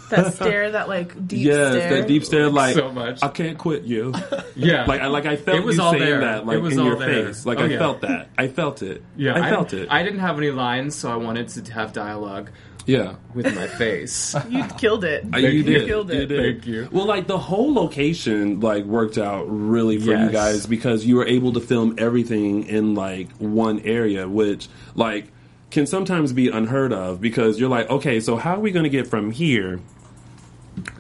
That 0.10 0.34
stare, 0.34 0.72
that 0.72 0.88
like 0.90 1.28
deep 1.28 1.46
yes, 1.46 1.72
stare. 1.74 1.90
that 2.02 2.08
deep 2.08 2.24
stare. 2.26 2.50
Like 2.50 2.76
so 2.76 2.92
much. 2.92 3.20
I 3.24 3.28
can't 3.30 3.58
quit 3.58 3.84
you. 3.84 4.14
yeah, 4.56 4.86
Like 4.86 5.02
I 5.02 5.08
like 5.08 5.26
I 5.26 5.36
felt 5.36 5.58
It 5.58 5.64
was 5.64 5.78
you 5.78 5.84
all 5.84 5.92
saying 5.92 6.04
there. 6.04 6.20
that 6.22 6.46
like 6.46 6.58
It 6.58 6.62
was 6.62 6.74
in 6.74 6.80
all 6.80 6.86
your 6.88 7.00
there. 7.00 7.26
face. 7.28 7.46
Like 7.46 7.60
Oh, 7.60 7.64
I 7.64 7.68
yeah. 7.68 7.78
felt 7.80 8.02
that. 8.02 8.30
I 8.38 8.48
felt 8.48 8.82
it. 8.82 9.04
Yeah, 9.16 9.36
I 9.42 9.50
felt 9.50 9.74
it. 9.74 9.88
I 9.92 10.04
didn't 10.04 10.20
have 10.20 10.38
any 10.38 10.52
lines, 10.52 10.96
so 10.96 11.12
I 11.12 11.16
wanted 11.18 11.48
to 11.50 11.74
have 11.74 11.94
dialogue 11.94 12.50
yeah. 12.86 13.16
with 13.36 13.54
my 13.56 13.68
face. 13.68 14.36
You 14.50 14.64
killed 14.80 15.04
it. 15.04 15.26
Uh, 15.32 15.38
you 15.38 15.50
you. 15.50 15.64
did. 15.64 15.88
Killed 15.88 16.10
You 16.12 16.22
it. 16.22 16.26
did. 16.28 16.54
Thank 16.56 16.68
you. 16.68 16.90
Well, 16.92 17.06
like 17.06 17.28
the 17.28 17.38
whole 17.38 17.72
location, 17.74 18.62
like 18.62 18.84
worked 18.86 19.18
out 19.20 19.44
really 19.48 19.98
for 20.00 20.06
you 20.12 20.18
Yes. 20.18 20.32
guys 20.32 20.66
because 20.66 21.06
you 21.06 21.16
were 21.18 21.26
able 21.28 21.54
to 21.54 21.60
film 21.60 21.96
everything 22.00 22.64
in 22.64 22.96
like 22.96 23.32
one 23.38 23.80
area, 23.82 24.28
which 24.28 24.68
like 24.96 25.28
can 25.70 25.86
sometimes 25.86 26.34
be 26.34 26.48
unheard 26.50 26.92
of 26.92 27.22
because 27.22 27.60
you're 27.60 27.70
like, 27.70 27.88
okay, 27.92 28.20
so 28.20 28.36
how 28.38 28.56
are 28.56 28.60
we 28.60 28.72
going 28.72 28.86
to 28.86 28.90
get 28.90 29.06
from 29.08 29.30
here 29.30 29.80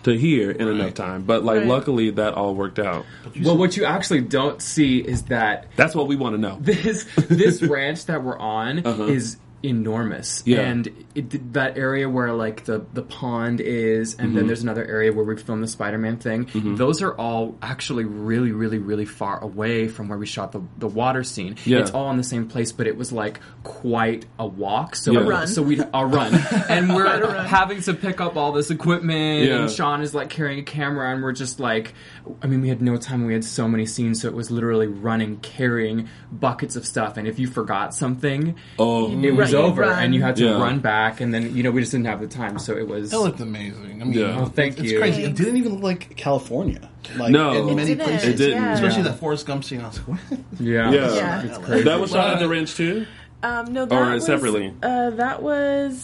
to 0.03 0.17
here 0.17 0.51
in 0.51 0.67
enough 0.67 0.93
time? 0.93 1.24
But 1.24 1.43
like, 1.43 1.59
Right. 1.59 1.67
luckily, 1.67 2.09
that 2.12 2.33
all 2.33 2.55
worked 2.55 2.79
out. 2.79 3.05
well, 3.43 3.57
what 3.57 3.75
you 3.77 3.86
actually 3.86 4.21
don't 4.21 4.62
see 4.62 5.00
is 5.00 5.24
that 5.24 5.67
That's 5.75 5.95
what 5.95 6.07
we 6.07 6.15
want 6.15 6.36
to 6.36 6.41
know. 6.41 6.57
this 6.62 7.05
this 7.27 7.62
ranch 7.62 8.05
that 8.05 8.24
we're 8.24 8.38
on 8.39 8.79
Uh-huh. 8.86 9.03
is 9.05 9.38
enormous 9.63 10.41
Yeah. 10.45 10.61
and 10.61 10.87
it, 11.15 11.53
that 11.53 11.77
area 11.77 12.09
where 12.09 12.31
like 12.33 12.65
the 12.65 12.85
the 12.93 13.01
pond 13.01 13.59
is 13.61 14.13
and 14.15 14.29
Mm-hmm. 14.29 14.35
then 14.37 14.47
there's 14.47 14.61
another 14.63 14.85
area 14.85 15.11
where 15.11 15.25
we 15.25 15.35
filmed 15.37 15.63
the 15.63 15.67
spider-man 15.67 16.17
thing 16.17 16.47
those 16.75 17.01
are 17.01 17.13
all 17.15 17.55
actually 17.61 18.05
really 18.05 18.51
really 18.51 18.77
really 18.77 19.05
far 19.05 19.41
away 19.43 19.87
from 19.87 20.07
where 20.07 20.17
we 20.17 20.25
shot 20.25 20.51
the, 20.51 20.61
the 20.77 20.87
water 20.87 21.23
scene 21.23 21.55
Yeah. 21.65 21.79
it's 21.79 21.91
all 21.91 22.09
in 22.11 22.17
the 22.17 22.23
same 22.23 22.47
place 22.47 22.71
but 22.71 22.87
it 22.87 22.95
was 22.95 23.11
like 23.11 23.39
quite 23.63 24.25
a 24.37 24.45
walk 24.45 24.95
so 24.95 25.11
Yeah. 25.11 25.19
A 25.19 25.23
run. 25.23 25.47
so 25.47 25.61
we 25.61 25.79
a 25.79 26.05
run 26.05 26.33
and 26.69 26.93
we're 26.93 27.03
Quite 27.03 27.21
a 27.23 27.27
run. 27.27 27.45
having 27.45 27.81
to 27.81 27.93
pick 27.93 28.21
up 28.21 28.37
all 28.37 28.51
this 28.51 28.69
equipment 28.71 29.45
Yeah. 29.47 29.61
and 29.61 29.71
Sean 29.71 30.01
is 30.01 30.13
like 30.15 30.29
carrying 30.29 30.59
a 30.59 30.63
camera 30.63 31.11
and 31.13 31.21
we're 31.23 31.31
just 31.33 31.59
like 31.59 31.93
I 32.41 32.47
mean 32.47 32.61
we 32.61 32.69
had 32.69 32.81
no 32.81 32.97
time 32.97 33.25
we 33.25 33.33
had 33.33 33.43
so 33.43 33.67
many 33.67 33.85
scenes 33.85 34.21
so 34.21 34.27
it 34.27 34.33
was 34.35 34.51
literally 34.51 34.87
running 34.87 35.37
carrying 35.39 36.07
buckets 36.31 36.75
of 36.75 36.85
stuff 36.85 37.17
and 37.17 37.27
if 37.27 37.39
you 37.39 37.47
forgot 37.47 37.93
something 37.93 38.55
Oh, 38.77 39.11
it 39.21 39.31
was 39.31 39.49
Right, 39.53 39.63
over 39.63 39.82
run. 39.82 40.03
and 40.03 40.15
you 40.15 40.22
had 40.22 40.36
to 40.38 40.46
Yeah. 40.46 40.51
run 40.62 40.79
back 40.79 41.22
and 41.22 41.34
then 41.34 41.56
you 41.56 41.63
know 41.63 41.72
we 41.72 41.82
just 41.82 41.91
didn't 41.91 42.08
have 42.08 42.20
the 42.22 42.27
time 42.27 42.60
so 42.60 42.75
it 42.77 42.88
was 42.88 43.12
That 43.12 43.20
looked 43.20 43.39
amazing. 43.39 44.01
I 44.01 44.06
mean, 44.06 44.13
Yeah. 44.13 44.38
Oh, 44.39 44.46
thank 44.46 44.79
it's 44.79 44.91
you. 44.91 45.00
crazy. 45.00 45.24
It 45.24 45.36
didn't 45.36 45.58
even 45.58 45.74
look 45.74 45.84
like 45.84 46.15
California. 46.15 46.89
Like 47.18 47.32
No. 47.32 47.51
in 47.51 47.70
It 47.70 47.75
many 47.75 47.88
didn't. 47.96 48.06
places. 48.08 48.29
It 48.29 48.38
didn't. 48.38 48.62
Yeah. 48.63 48.74
Especially 48.74 48.98
Yeah. 49.03 49.03
that 49.10 49.20
Forrest 49.20 49.46
Gump 49.46 49.63
scene. 49.63 49.82
I 49.82 49.88
was 49.88 49.98
like, 50.00 50.08
what? 50.08 50.39
yeah 50.60 50.91
Yeah. 50.91 51.15
Yeah. 51.15 51.41
it's 51.44 51.58
crazy 51.60 51.84
that 51.84 52.00
was 52.00 52.12
shot 52.12 52.27
at 52.27 52.32
Well, 52.34 52.39
the 52.39 52.50
ranch 52.50 52.75
too. 52.75 53.06
Um, 53.41 53.72
no, 53.74 53.86
that 53.86 53.96
Or 53.96 54.12
was, 54.13 54.25
separately? 54.25 54.74
Uh, 54.84 55.12
that 55.12 55.41
was 55.41 55.96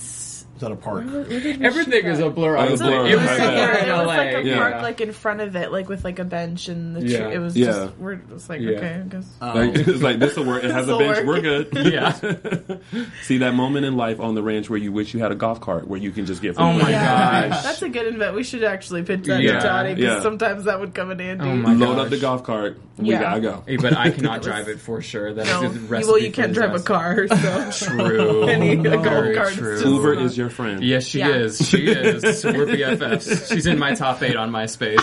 Was 0.55 0.62
that 0.62 0.71
a 0.71 0.75
park? 0.77 1.03
Everything 1.05 2.05
is 2.05 2.19
a 2.19 2.29
blur. 2.29 2.55
It 2.55 2.71
was 2.71 2.79
honestly. 2.81 2.88
blur. 2.88 3.07
It 3.07 3.15
was 3.17 3.25
Right, 3.25 3.38
somewhere 3.39 3.77
It 3.85 3.97
was 3.97 4.07
like 4.07 4.33
a 4.35 4.43
Yeah. 4.47 4.57
park, 4.57 4.81
like 4.83 5.01
in 5.01 5.12
front 5.12 5.41
of 5.41 5.53
it, 5.57 5.69
like 5.69 5.89
with 5.89 6.05
like 6.05 6.17
a 6.19 6.24
bench 6.24 6.69
and 6.69 6.95
the 6.95 7.01
tree. 7.01 7.12
Yeah. 7.12 7.27
It 7.29 7.39
was 7.39 7.57
Yeah. 7.57 7.65
just 7.65 7.97
we're 7.97 8.15
just 8.15 8.47
like 8.50 8.62
Yeah. 8.62 8.69
okay, 8.77 8.93
I 9.03 9.07
guess. 9.09 9.27
Um, 9.41 9.53
like, 9.74 9.75
it's 9.88 10.01
like 10.01 10.19
this 10.19 10.38
will 10.38 10.45
work. 10.45 10.63
It 10.63 10.71
has 10.71 10.88
a 10.88 10.97
bench. 10.97 11.17
work. 11.17 11.25
We're 11.27 11.41
good. 11.41 11.67
Yeah. 11.91 12.13
See 13.24 13.39
that 13.39 13.53
moment 13.53 13.85
in 13.85 13.97
life 13.97 14.21
on 14.21 14.33
the 14.33 14.41
ranch 14.43 14.69
where 14.69 14.79
you 14.79 14.93
wish 14.93 15.13
you 15.13 15.19
had 15.19 15.33
a 15.33 15.35
golf 15.35 15.59
cart 15.59 15.88
where 15.89 16.00
you 16.00 16.12
can 16.12 16.25
just 16.25 16.41
get. 16.41 16.55
Oh 16.57 16.71
my 16.71 16.89
Yeah. 16.89 17.50
gosh. 17.50 17.63
That's 17.63 17.81
a 17.81 17.89
good 17.89 18.07
invent. 18.07 18.33
We 18.35 18.43
should 18.43 18.63
actually 18.63 19.03
pitch 19.03 19.25
that 19.25 19.41
Yeah. 19.41 19.53
to 19.55 19.62
Johnny 19.62 19.95
because 19.95 20.15
Yeah. 20.17 20.21
sometimes 20.21 20.63
that 20.65 20.79
would 20.79 20.93
come 20.93 21.12
in 21.12 21.19
handy. 21.19 21.50
Oh 21.50 21.55
my 21.57 21.74
Load 21.74 21.95
gosh. 21.97 22.05
up 22.05 22.09
the 22.12 22.17
golf 22.17 22.43
cart. 22.43 22.77
We 22.97 23.09
Yeah. 23.09 23.19
gotta 23.21 23.41
go. 23.41 23.63
Hey, 23.67 23.75
but 23.75 23.95
I 23.97 24.09
cannot 24.09 24.41
drive 24.41 24.69
it 24.69 24.79
for 24.79 25.01
sure. 25.01 25.33
That's 25.33 25.50
No, 25.50 25.67
the 25.67 25.79
recipe 25.81 26.09
well, 26.13 26.17
you 26.21 26.31
can't 26.31 26.53
drive 26.53 26.74
a 26.74 26.79
car, 26.79 27.27
so 27.27 27.71
True. 27.88 28.43
Any 28.47 28.77
golf 28.77 29.03
cart 29.03 29.53
true. 29.53 29.79
Uber 29.83 30.13
is 30.13 30.38
your 30.38 30.45
friend. 30.50 30.84
Yes, 30.84 31.06
she 31.06 31.20
Yeah. 31.20 31.30
is. 31.30 31.68
She 31.68 31.88
is. 31.88 32.24
We're 32.46 32.66
BFFs. 32.66 33.52
She's 33.54 33.66
in 33.66 33.78
my 33.80 33.94
top 33.96 34.22
eight 34.24 34.36
on 34.36 34.52
MySpace 34.52 35.02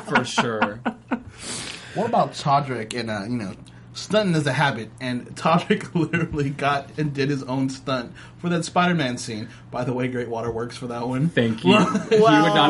for 0.08 0.24
sure. 0.24 0.80
What 1.94 2.08
about 2.08 2.32
Todrick 2.32 2.98
and 2.98 3.10
uh, 3.10 3.22
you 3.24 3.36
know, 3.36 3.54
stunting 3.92 4.34
is 4.34 4.46
a 4.48 4.52
habit, 4.52 4.90
and 5.00 5.26
Todrick 5.36 5.94
literally 6.12 6.50
got 6.50 6.88
and 6.98 7.14
did 7.14 7.30
his 7.30 7.42
own 7.44 7.68
stunt 7.70 8.12
for 8.38 8.48
that 8.48 8.64
Spider-Man 8.64 9.16
scene. 9.16 9.48
By 9.70 9.84
the 9.84 9.92
way, 9.92 10.08
Great 10.08 10.28
Water 10.28 10.50
works 10.50 10.76
for 10.76 10.88
that 10.88 11.06
one. 11.06 11.28
Thank 11.28 11.64
you. 11.64 11.72
you 11.72 11.78
would 11.78 11.94
not 11.94 12.10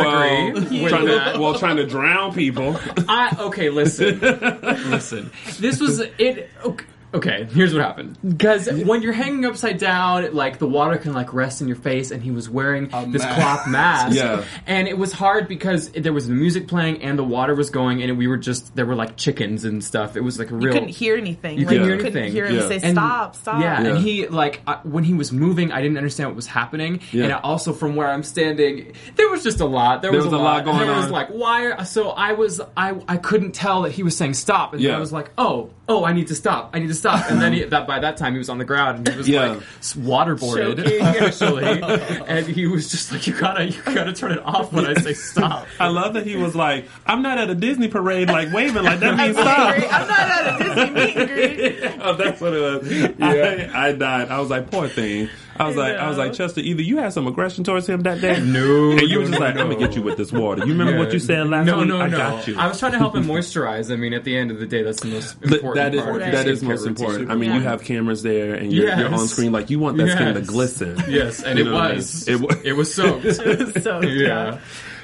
Well, 0.01 0.49
agree 0.57 0.81
with 0.83 0.89
trying 0.91 1.07
that. 1.07 1.33
to, 1.35 1.41
well, 1.41 1.59
trying 1.59 1.77
to 1.77 1.87
drown 1.87 2.35
people. 2.35 2.77
I 3.09 3.35
okay, 3.41 3.71
listen, 3.71 4.21
listen. 4.21 5.31
This 5.59 5.81
was 5.81 6.01
it. 6.01 6.51
Okay, 6.63 6.85
okay, 7.15 7.47
here's 7.53 7.73
what 7.73 7.83
happened. 7.83 8.19
Because 8.27 8.69
when 8.71 9.03
you're 9.03 9.13
hanging 9.13 9.45
upside 9.45 9.79
down, 9.79 10.35
like 10.35 10.59
the 10.59 10.67
water 10.69 10.97
can 10.99 11.13
like 11.13 11.33
rest 11.33 11.61
in 11.63 11.69
your 11.69 11.77
face, 11.77 12.11
and 12.11 12.23
he 12.23 12.31
was 12.31 12.49
wearing 12.51 12.89
this 13.13 13.23
mask. 13.23 13.35
cloth 13.41 13.67
mask. 13.69 14.17
Yeah. 14.17 14.45
and 14.67 14.89
it 14.89 14.99
was 14.99 15.13
hard 15.13 15.49
because 15.49 15.91
there 15.91 16.13
was 16.13 16.29
the 16.29 16.35
music 16.35 16.69
playing 16.69 17.03
and 17.03 17.19
the 17.19 17.25
water 17.25 17.55
was 17.55 17.71
going, 17.71 18.03
and 18.03 18.19
we 18.19 18.27
were 18.27 18.37
just 18.37 18.75
there 18.77 18.87
were 18.87 18.95
like 18.97 19.17
chickens 19.17 19.65
and 19.65 19.83
stuff. 19.83 20.17
It 20.17 20.21
was 20.21 20.39
like 20.39 20.51
a 20.51 20.55
real 20.55 20.67
you 20.67 20.73
couldn't 20.73 20.89
hear 20.89 21.17
anything. 21.17 21.59
You 21.59 21.67
like, 21.67 21.69
couldn't 21.69 21.83
you 21.85 21.89
hear 21.89 21.97
couldn't 22.03 22.17
anything. 22.17 22.33
hear 22.33 22.47
him 22.47 22.57
Yeah. 22.57 22.69
say 22.69 22.81
And- 22.83 22.95
stop, 22.97 23.37
stop. 23.37 23.61
Yeah, 23.61 23.83
Yeah. 23.83 23.89
and 23.91 23.99
he 23.99 24.27
like 24.29 24.61
I, 24.67 24.75
when 24.83 25.05
he 25.05 25.15
was 25.15 25.33
moving, 25.33 25.73
I 25.73 25.81
didn't 25.81 25.97
understand 25.97 26.31
what 26.31 26.37
was 26.37 26.47
happening, 26.47 27.01
Yeah. 27.13 27.25
and 27.25 27.33
I, 27.33 27.39
also 27.41 27.73
from 27.73 27.97
where 27.97 28.09
I'm 28.11 28.23
standing, 28.23 28.93
there 29.17 29.29
was 29.31 29.43
just 29.43 29.61
a 29.61 29.67
lot. 29.67 30.03
There, 30.03 30.13
was, 30.13 30.25
was 30.25 30.33
a 30.33 30.39
lot 30.39 30.65
going 30.65 30.79
there 30.79 30.91
was 30.97 31.11
like 31.11 31.29
why? 31.29 31.83
So 31.85 32.11
I 32.11 32.33
was 32.33 32.61
I 32.77 32.95
I 33.09 33.17
couldn't 33.17 33.53
tell 33.53 33.83
that 33.83 33.93
he 33.93 34.03
was 34.03 34.17
saying 34.17 34.35
stop, 34.35 34.73
and 34.75 34.83
then 34.83 34.91
Yeah. 34.91 34.97
I 34.97 35.01
was 35.01 35.13
like, 35.13 35.31
oh 35.39 35.71
oh, 35.89 36.05
I 36.05 36.13
need 36.13 36.29
to 36.29 36.35
stop, 36.35 36.71
I 36.73 36.79
need 36.79 36.89
to 36.89 36.95
stop, 36.95 37.31
and 37.31 37.41
then 37.41 37.53
he, 37.53 37.65
that 37.75 37.87
by 37.87 37.99
that 37.99 38.17
time 38.17 38.33
he 38.33 38.39
was 38.39 38.49
on 38.49 38.59
the 38.59 38.65
ground 38.65 38.99
and 38.99 39.09
he 39.09 39.17
was 39.17 39.29
Yeah. 39.29 39.47
like 39.49 39.59
waterboarded 40.05 40.77
Choking. 40.85 41.01
actually, 41.25 41.83
and 42.27 42.47
he 42.47 42.67
was 42.67 42.91
just 42.91 43.13
like 43.13 43.27
you 43.27 43.35
gotta 43.39 43.67
you 43.67 43.83
gotta 43.85 44.13
turn 44.13 44.33
it 44.33 44.45
off 44.45 44.73
when 44.73 44.87
I 44.87 44.95
say 44.95 45.15
stop. 45.15 45.67
I 45.81 45.89
love 45.89 46.15
that 46.15 46.27
he 46.27 46.37
was 46.37 46.55
like, 46.55 46.87
I'm 47.07 47.23
not 47.23 47.39
at 47.39 47.51
a 47.51 47.55
Disney 47.55 47.89
parade, 47.89 48.29
like 48.29 48.53
waving 48.53 48.83
like 48.83 49.01
that 49.01 49.17
means 49.17 49.37
Meet 49.37 49.47
and 49.47 49.49
stop. 49.49 49.75
greet. 49.75 49.93
I'm 49.93 50.09
not 50.09 50.21
at 50.21 50.61
a 50.61 50.65
Disney 50.65 50.91
meet 50.91 51.17
and 51.17 51.29
greet. 51.31 52.01
oh, 52.03 52.15
that's 52.15 52.41
what 52.41 52.53
it 52.55 52.61
was. 52.61 52.93
Yeah. 53.19 53.71
I, 53.75 53.89
I 53.89 53.93
died. 53.93 54.29
I 54.29 54.41
was 54.41 54.51
like, 54.51 54.71
poor 54.71 54.89
thing. 54.89 55.29
I 55.57 55.69
was 55.69 55.77
I 55.77 55.91
like, 55.93 55.97
I 55.99 56.09
was 56.09 56.19
like, 56.19 56.33
Chester, 56.33 56.61
either 56.61 56.83
you 56.83 56.99
had 56.99 57.13
some 57.13 57.29
aggression 57.29 57.63
towards 57.63 57.89
him 57.89 58.01
that 58.03 58.21
day, 58.21 58.41
No, 58.41 58.91
and 58.91 59.03
you 59.03 59.19
were 59.21 59.27
just 59.27 59.39
no, 59.39 59.47
like, 59.47 59.55
I'm 59.57 59.69
gonna 59.71 59.77
get 59.79 59.95
you 59.95 60.03
with 60.03 60.17
this 60.17 60.33
water. 60.33 60.67
You 60.67 60.73
remember 60.73 60.99
what 60.99 61.13
you 61.13 61.21
said 61.21 61.47
last 61.49 61.67
no, 61.67 61.79
week? 61.79 61.87
No, 61.89 62.01
I 62.01 62.09
no, 62.09 62.17
got 62.17 62.49
you. 62.49 62.59
I 62.59 62.67
was 62.67 62.81
trying 62.81 62.91
to 62.91 62.99
help 62.99 63.15
him 63.15 63.25
moisturize. 63.25 63.93
I 63.93 63.97
mean, 63.97 64.15
at 64.15 64.25
the 64.25 64.37
end 64.37 64.51
of 64.51 64.59
the 64.59 64.67
day, 64.67 64.83
that's 64.83 65.01
the 65.03 65.09
most 65.13 65.41
But 65.41 65.63
important 65.77 66.33
that 66.33 66.47
is 66.49 66.61
part. 66.63 66.75
of 66.75 66.81
that 66.83 66.87
most 66.87 66.87
important. 66.87 67.31
I 67.31 67.35
mean, 67.35 67.53
you 67.55 67.61
have 67.61 67.83
cameras 67.85 68.23
there, 68.23 68.55
and 68.55 68.73
you're, 68.73 68.89
you're 68.97 69.15
on 69.15 69.27
screen. 69.29 69.53
Like 69.53 69.71
you 69.71 69.79
want 69.79 69.97
that 69.99 70.11
skin 70.11 70.35
to 70.35 70.41
glisten. 70.41 70.97
Yes, 71.09 71.43
and 71.43 71.59
You 71.59 71.65
it 71.65 71.69
know 71.69 71.75
what 71.75 71.85
I 71.85 71.89
mean? 71.89 71.97
was. 71.97 72.29
It 72.29 72.41
wa- 72.41 72.55
It 72.65 72.73
was 72.75 72.95
soaked. 72.95 73.35
so 73.83 74.01
yeah. 74.03 74.61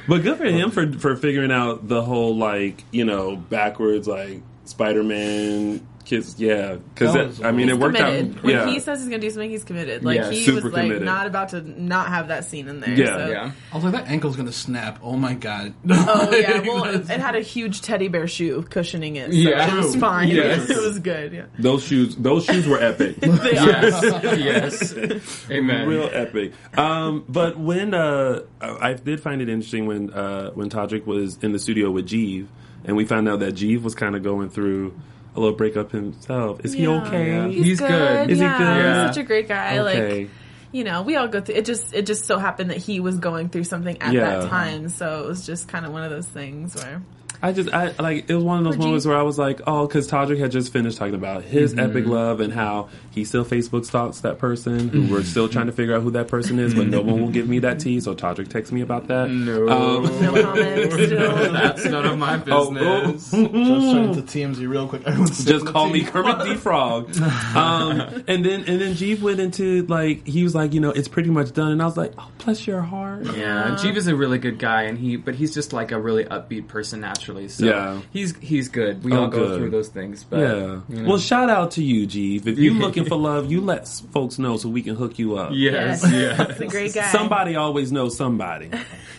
But 0.09 0.23
good 0.23 0.39
for 0.39 0.45
him 0.47 0.71
for 0.71 0.91
for 0.93 1.15
figuring 1.17 1.53
out 1.53 1.87
the 1.87 2.03
whole 2.03 2.37
like 2.37 2.83
you 2.91 3.05
know 3.05 3.37
backwards 3.37 4.09
like 4.09 4.43
Spider 4.65 5.03
Man 5.05 5.87
kiss. 6.11 6.35
Yeah, 6.39 6.77
because 6.95 7.15
That 7.15 7.27
was 7.29 7.43
I 7.43 7.53
mean 7.53 7.69
it 7.69 7.79
worked 7.79 7.97
committed. 7.97 8.37
out. 8.39 8.43
When 8.45 8.55
Yeah, 8.55 8.67
he 8.67 8.81
says 8.81 8.99
he's 9.01 9.09
gonna 9.09 9.21
do 9.21 9.31
something, 9.31 9.49
he's 9.51 9.65
committed. 9.65 10.05
Like 10.05 10.19
Yeah, 10.19 10.31
he 10.31 10.45
super 10.45 10.57
was 10.67 10.73
like 10.75 10.83
committed. 10.83 11.03
not 11.05 11.27
about 11.27 11.51
to 11.51 11.63
not 11.63 12.09
have 12.09 12.29
that 12.29 12.45
scene 12.45 12.69
in 12.69 12.81
there. 12.81 12.91
Yeah. 12.95 13.17
so. 13.17 13.29
Yeah. 13.31 13.51
I 13.73 13.75
was 13.75 13.85
like, 13.85 13.93
that 13.95 14.09
ankle's 14.09 14.37
gonna 14.37 14.53
snap. 14.53 14.99
Oh 15.03 15.17
my 15.17 15.35
god. 15.35 15.73
Oh 15.91 16.35
yeah, 16.37 16.61
well, 16.61 16.85
it 16.85 17.07
had 17.09 17.37
a 17.37 17.41
huge 17.41 17.81
teddy 17.83 18.09
bear 18.09 18.27
shoe 18.27 18.63
cushioning 18.69 19.17
it. 19.17 19.33
So 19.33 19.39
Yeah. 19.39 19.73
it 19.73 19.77
was 19.77 19.97
fine. 19.97 20.29
Yes. 20.29 20.69
it 20.71 20.83
was 20.83 20.99
good. 20.99 21.33
Yeah, 21.33 21.47
those 21.59 21.83
shoes 21.85 22.17
those 22.17 22.45
shoes 22.45 22.67
were 22.67 22.81
epic. 22.81 23.17
Yes. 23.23 24.95
yes. 24.95 25.47
Amen. 25.51 25.87
Real 25.89 26.09
epic. 26.13 26.53
Um, 26.77 27.25
but 27.29 27.59
when 27.59 27.95
uh, 27.95 28.41
I 28.61 28.95
did 28.95 29.21
find 29.21 29.41
it 29.43 29.49
interesting 29.49 29.87
when 29.87 30.13
uh, 30.13 30.51
when 30.51 30.69
Todrick 30.71 31.07
was 31.07 31.39
in 31.43 31.53
the 31.53 31.59
studio 31.59 31.91
with 31.91 32.07
Jeeve, 32.07 32.49
and 32.85 32.97
we 32.97 33.05
found 33.05 33.29
out 33.29 33.41
that 33.41 33.55
Jeeve 33.55 33.83
was 33.83 33.95
kind 33.95 34.17
of 34.17 34.23
going 34.23 34.51
through 34.51 34.95
a 35.35 35.41
little 35.41 35.57
breakup 35.57 35.93
himself. 35.93 36.65
Is 36.65 36.73
he 36.73 36.87
okay? 36.87 37.27
Yeah. 37.29 37.49
He's, 37.49 37.65
He's 37.65 37.79
good. 37.81 37.89
good. 37.89 38.31
Is 38.31 38.39
he 38.39 38.45
yeah, 38.45 38.59
good? 38.59 38.65
Yeah. 38.65 39.07
He's 39.07 39.15
such 39.15 39.23
a 39.25 39.27
great 39.27 39.49
guy. 39.49 39.79
Okay. 39.79 40.21
Like 40.21 40.31
you 40.73 40.85
know, 40.85 41.03
we 41.03 41.17
all 41.17 41.27
go 41.29 41.41
through. 41.41 41.57
It 41.57 41.65
just 41.65 41.93
it 41.95 42.07
just 42.07 42.27
so 42.27 42.39
happened 42.39 42.71
that 42.71 42.77
he 42.79 43.01
was 43.01 43.19
going 43.19 43.49
through 43.49 43.65
something 43.65 44.01
at 44.01 44.13
Yeah. 44.13 44.41
that 44.41 44.49
time, 44.51 44.89
so 44.89 45.25
it 45.25 45.27
was 45.27 45.45
just 45.47 45.69
kind 45.69 45.85
of 45.85 45.93
one 45.93 46.03
of 46.05 46.11
those 46.11 46.29
things 46.29 46.77
where 46.77 47.03
I 47.43 47.53
just, 47.53 47.73
I 47.73 47.93
like, 47.99 48.29
it 48.29 48.35
was 48.35 48.45
one 48.45 48.59
of 48.59 48.65
those 48.65 48.73
Would 48.77 48.83
you- 48.83 48.87
moments 48.89 49.07
where 49.07 49.17
I 49.17 49.23
was 49.23 49.39
like, 49.39 49.61
oh, 49.67 49.87
because 49.87 50.09
Todrick 50.11 50.39
had 50.39 50.51
just 50.51 50.73
finished 50.73 50.99
talking 50.99 51.15
about 51.15 51.43
his 51.43 51.73
Mm-hmm. 51.75 51.91
epic 51.91 52.07
love 52.07 52.41
and 52.41 52.53
how 52.53 52.89
he 53.13 53.25
still 53.25 53.45
Facebook 53.45 53.85
stalks 53.87 54.21
that 54.21 54.39
person 54.39 54.89
who 54.91 55.07
we're 55.13 55.23
still 55.23 55.49
trying 55.49 55.67
to 55.67 55.73
figure 55.73 55.95
out 55.97 56.03
who 56.03 56.11
that 56.13 56.29
person 56.29 56.59
is, 56.59 56.75
but 56.75 56.87
no 56.89 57.01
one 57.01 57.21
will 57.21 57.31
give 57.31 57.49
me 57.49 57.61
that 57.61 57.81
tea. 57.81 58.01
So 58.01 58.15
Todrick 58.15 58.49
texts 58.49 58.73
me 58.73 58.83
about 58.83 59.07
that. 59.09 59.31
No. 59.31 59.69
Um, 59.69 60.03
no 60.23 60.43
comment 60.43 60.93
still. 60.93 61.53
That's 61.53 61.85
none 61.87 62.07
of 62.07 62.19
my 62.19 62.43
Oh, 62.49 62.71
business. 62.71 63.31
Just 63.31 63.53
turn 63.53 64.05
into 64.11 64.23
TMZ 64.23 64.69
real 64.69 64.87
quick. 64.89 65.03
Everyone's 65.07 65.45
just 65.45 65.67
call 65.67 65.89
me 65.89 66.01
tea. 66.01 66.07
Kermit 66.07 66.39
the 66.41 66.57
Frog. 66.57 67.17
Um, 67.57 68.01
and 68.29 68.45
then 68.45 68.65
and 68.67 68.81
then 68.81 68.95
Jeeve 68.95 69.23
went 69.23 69.41
into 69.41 69.83
like 69.87 70.27
he 70.27 70.43
was 70.43 70.55
like, 70.55 70.73
you 70.75 70.81
know, 70.81 70.91
it's 70.91 71.09
pretty 71.09 71.31
much 71.31 71.53
done, 71.53 71.73
and 71.73 71.81
I 71.83 71.85
was 71.87 71.97
like, 71.97 72.13
oh, 72.19 72.29
bless 72.45 72.67
your 72.67 72.83
heart. 72.83 73.25
Yeah, 73.27 73.77
Jeev 73.81 73.97
is 73.97 74.07
a 74.09 74.15
really 74.17 74.39
good 74.39 74.59
guy, 74.59 74.83
and 74.83 74.99
he, 74.99 75.17
but 75.17 75.35
he's 75.35 75.55
just 75.55 75.73
like 75.73 75.93
a 75.93 76.01
really 76.01 76.25
upbeat 76.25 76.69
person 76.69 77.01
naturally. 77.01 77.30
So 77.49 77.67
Yeah. 77.67 78.01
he's 78.13 78.37
he's 78.39 78.69
good. 78.69 79.03
We 79.05 79.13
Oh, 79.13 79.23
all 79.23 79.29
go 79.29 79.47
good. 79.47 79.59
through 79.59 79.71
those 79.71 79.89
things. 79.89 80.25
But, 80.29 80.39
Yeah. 80.41 80.81
you 80.89 81.03
know. 81.03 81.09
Well, 81.09 81.19
shout 81.19 81.51
out 81.51 81.73
to 81.73 81.83
you, 81.83 82.07
Jeeve. 82.07 82.47
If 82.47 82.59
you're 82.59 82.75
looking 82.87 83.05
for 83.05 83.17
love, 83.17 83.51
you 83.51 83.61
let 83.61 83.89
folks 84.13 84.39
know 84.39 84.57
so 84.57 84.69
we 84.69 84.83
can 84.83 84.97
hook 84.97 85.19
you 85.19 85.37
up. 85.37 85.51
yes, 85.55 86.03
Yes. 86.05 86.13
yes. 86.39 86.49
He's 86.59 86.61
a 86.61 86.67
great 86.67 86.95
guy. 86.95 87.11
Somebody 87.13 87.57
always 87.57 87.93
knows 87.93 88.17
somebody. 88.17 88.71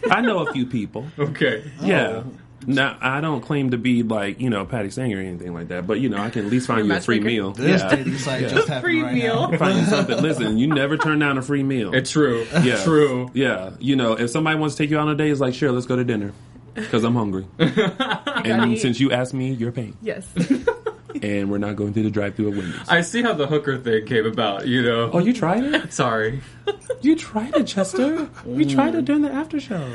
I 0.10 0.22
know 0.22 0.40
a 0.48 0.52
few 0.54 0.66
people. 0.66 1.06
Okay. 1.20 1.64
Yeah. 1.82 2.24
Now 2.68 2.96
I 3.02 3.22
don't 3.22 3.42
claim 3.42 3.72
to 3.72 3.78
be 3.80 4.04
like 4.04 4.40
you 4.40 4.52
know 4.52 4.66
Patti 4.66 4.92
Stanger 4.92 5.18
or 5.18 5.22
anything 5.22 5.52
like 5.52 5.70
that, 5.70 5.88
but 5.88 6.00
you 6.00 6.10
know 6.10 6.18
I 6.18 6.30
can 6.30 6.46
at 6.46 6.52
least 6.52 6.68
find 6.68 6.86
you 6.88 6.94
a 6.94 7.02
free 7.02 7.20
meal. 7.20 7.54
This 7.54 7.82
Yeah, 7.82 7.96
dating 7.96 8.18
site 8.20 8.50
just 8.50 8.68
happened 8.68 8.84
Free 8.84 9.02
right 9.02 9.16
meal. 9.16 9.50
now. 9.50 9.58
find 9.58 9.80
you 9.80 9.86
something. 9.86 10.22
Listen, 10.22 10.60
you 10.60 10.68
never 10.68 10.96
turn 10.96 11.18
down 11.18 11.40
a 11.40 11.42
free 11.42 11.64
meal. 11.64 11.92
It's 11.96 12.12
true. 12.12 12.46
yeah, 12.62 12.84
True. 12.84 13.32
Yeah, 13.34 13.72
you 13.80 13.96
know 13.96 14.14
if 14.14 14.30
somebody 14.30 14.60
wants 14.60 14.76
to 14.76 14.84
take 14.84 14.92
you 14.92 15.00
out 15.00 15.08
on 15.08 15.14
a 15.14 15.16
date, 15.16 15.32
it's 15.32 15.40
like 15.42 15.56
sure, 15.56 15.72
let's 15.72 15.88
go 15.88 15.96
to 15.96 16.04
dinner 16.04 16.34
because 16.74 17.04
I'm 17.04 17.16
hungry. 17.16 17.46
and 17.60 18.78
since 18.78 19.00
you 19.00 19.12
asked 19.12 19.34
me, 19.34 19.52
you're 19.54 19.72
paying, 19.72 19.98
Yes. 20.02 20.28
and 21.22 21.52
we're 21.52 21.58
not 21.58 21.76
going 21.76 21.94
through 21.94 22.04
the 22.04 22.10
drive-through 22.12 22.52
at 22.52 22.58
Wendy's. 22.58 22.90
I 22.90 23.02
see 23.02 23.22
how 23.22 23.34
the 23.34 23.48
hooker 23.48 23.78
thing 23.78 24.06
came 24.06 24.26
about. 24.26 24.68
You 24.68 24.82
know. 24.82 25.12
oh, 25.14 25.20
you 25.20 25.34
tried 25.34 25.64
it? 25.64 25.94
Sorry. 26.02 26.42
You 27.02 27.16
tried 27.16 27.56
it, 27.56 27.68
Chester. 27.68 28.30
We 28.46 28.66
tried 28.66 28.96
it 28.96 29.06
during 29.06 29.22
the 29.22 29.32
after 29.32 29.60
show. 29.60 29.86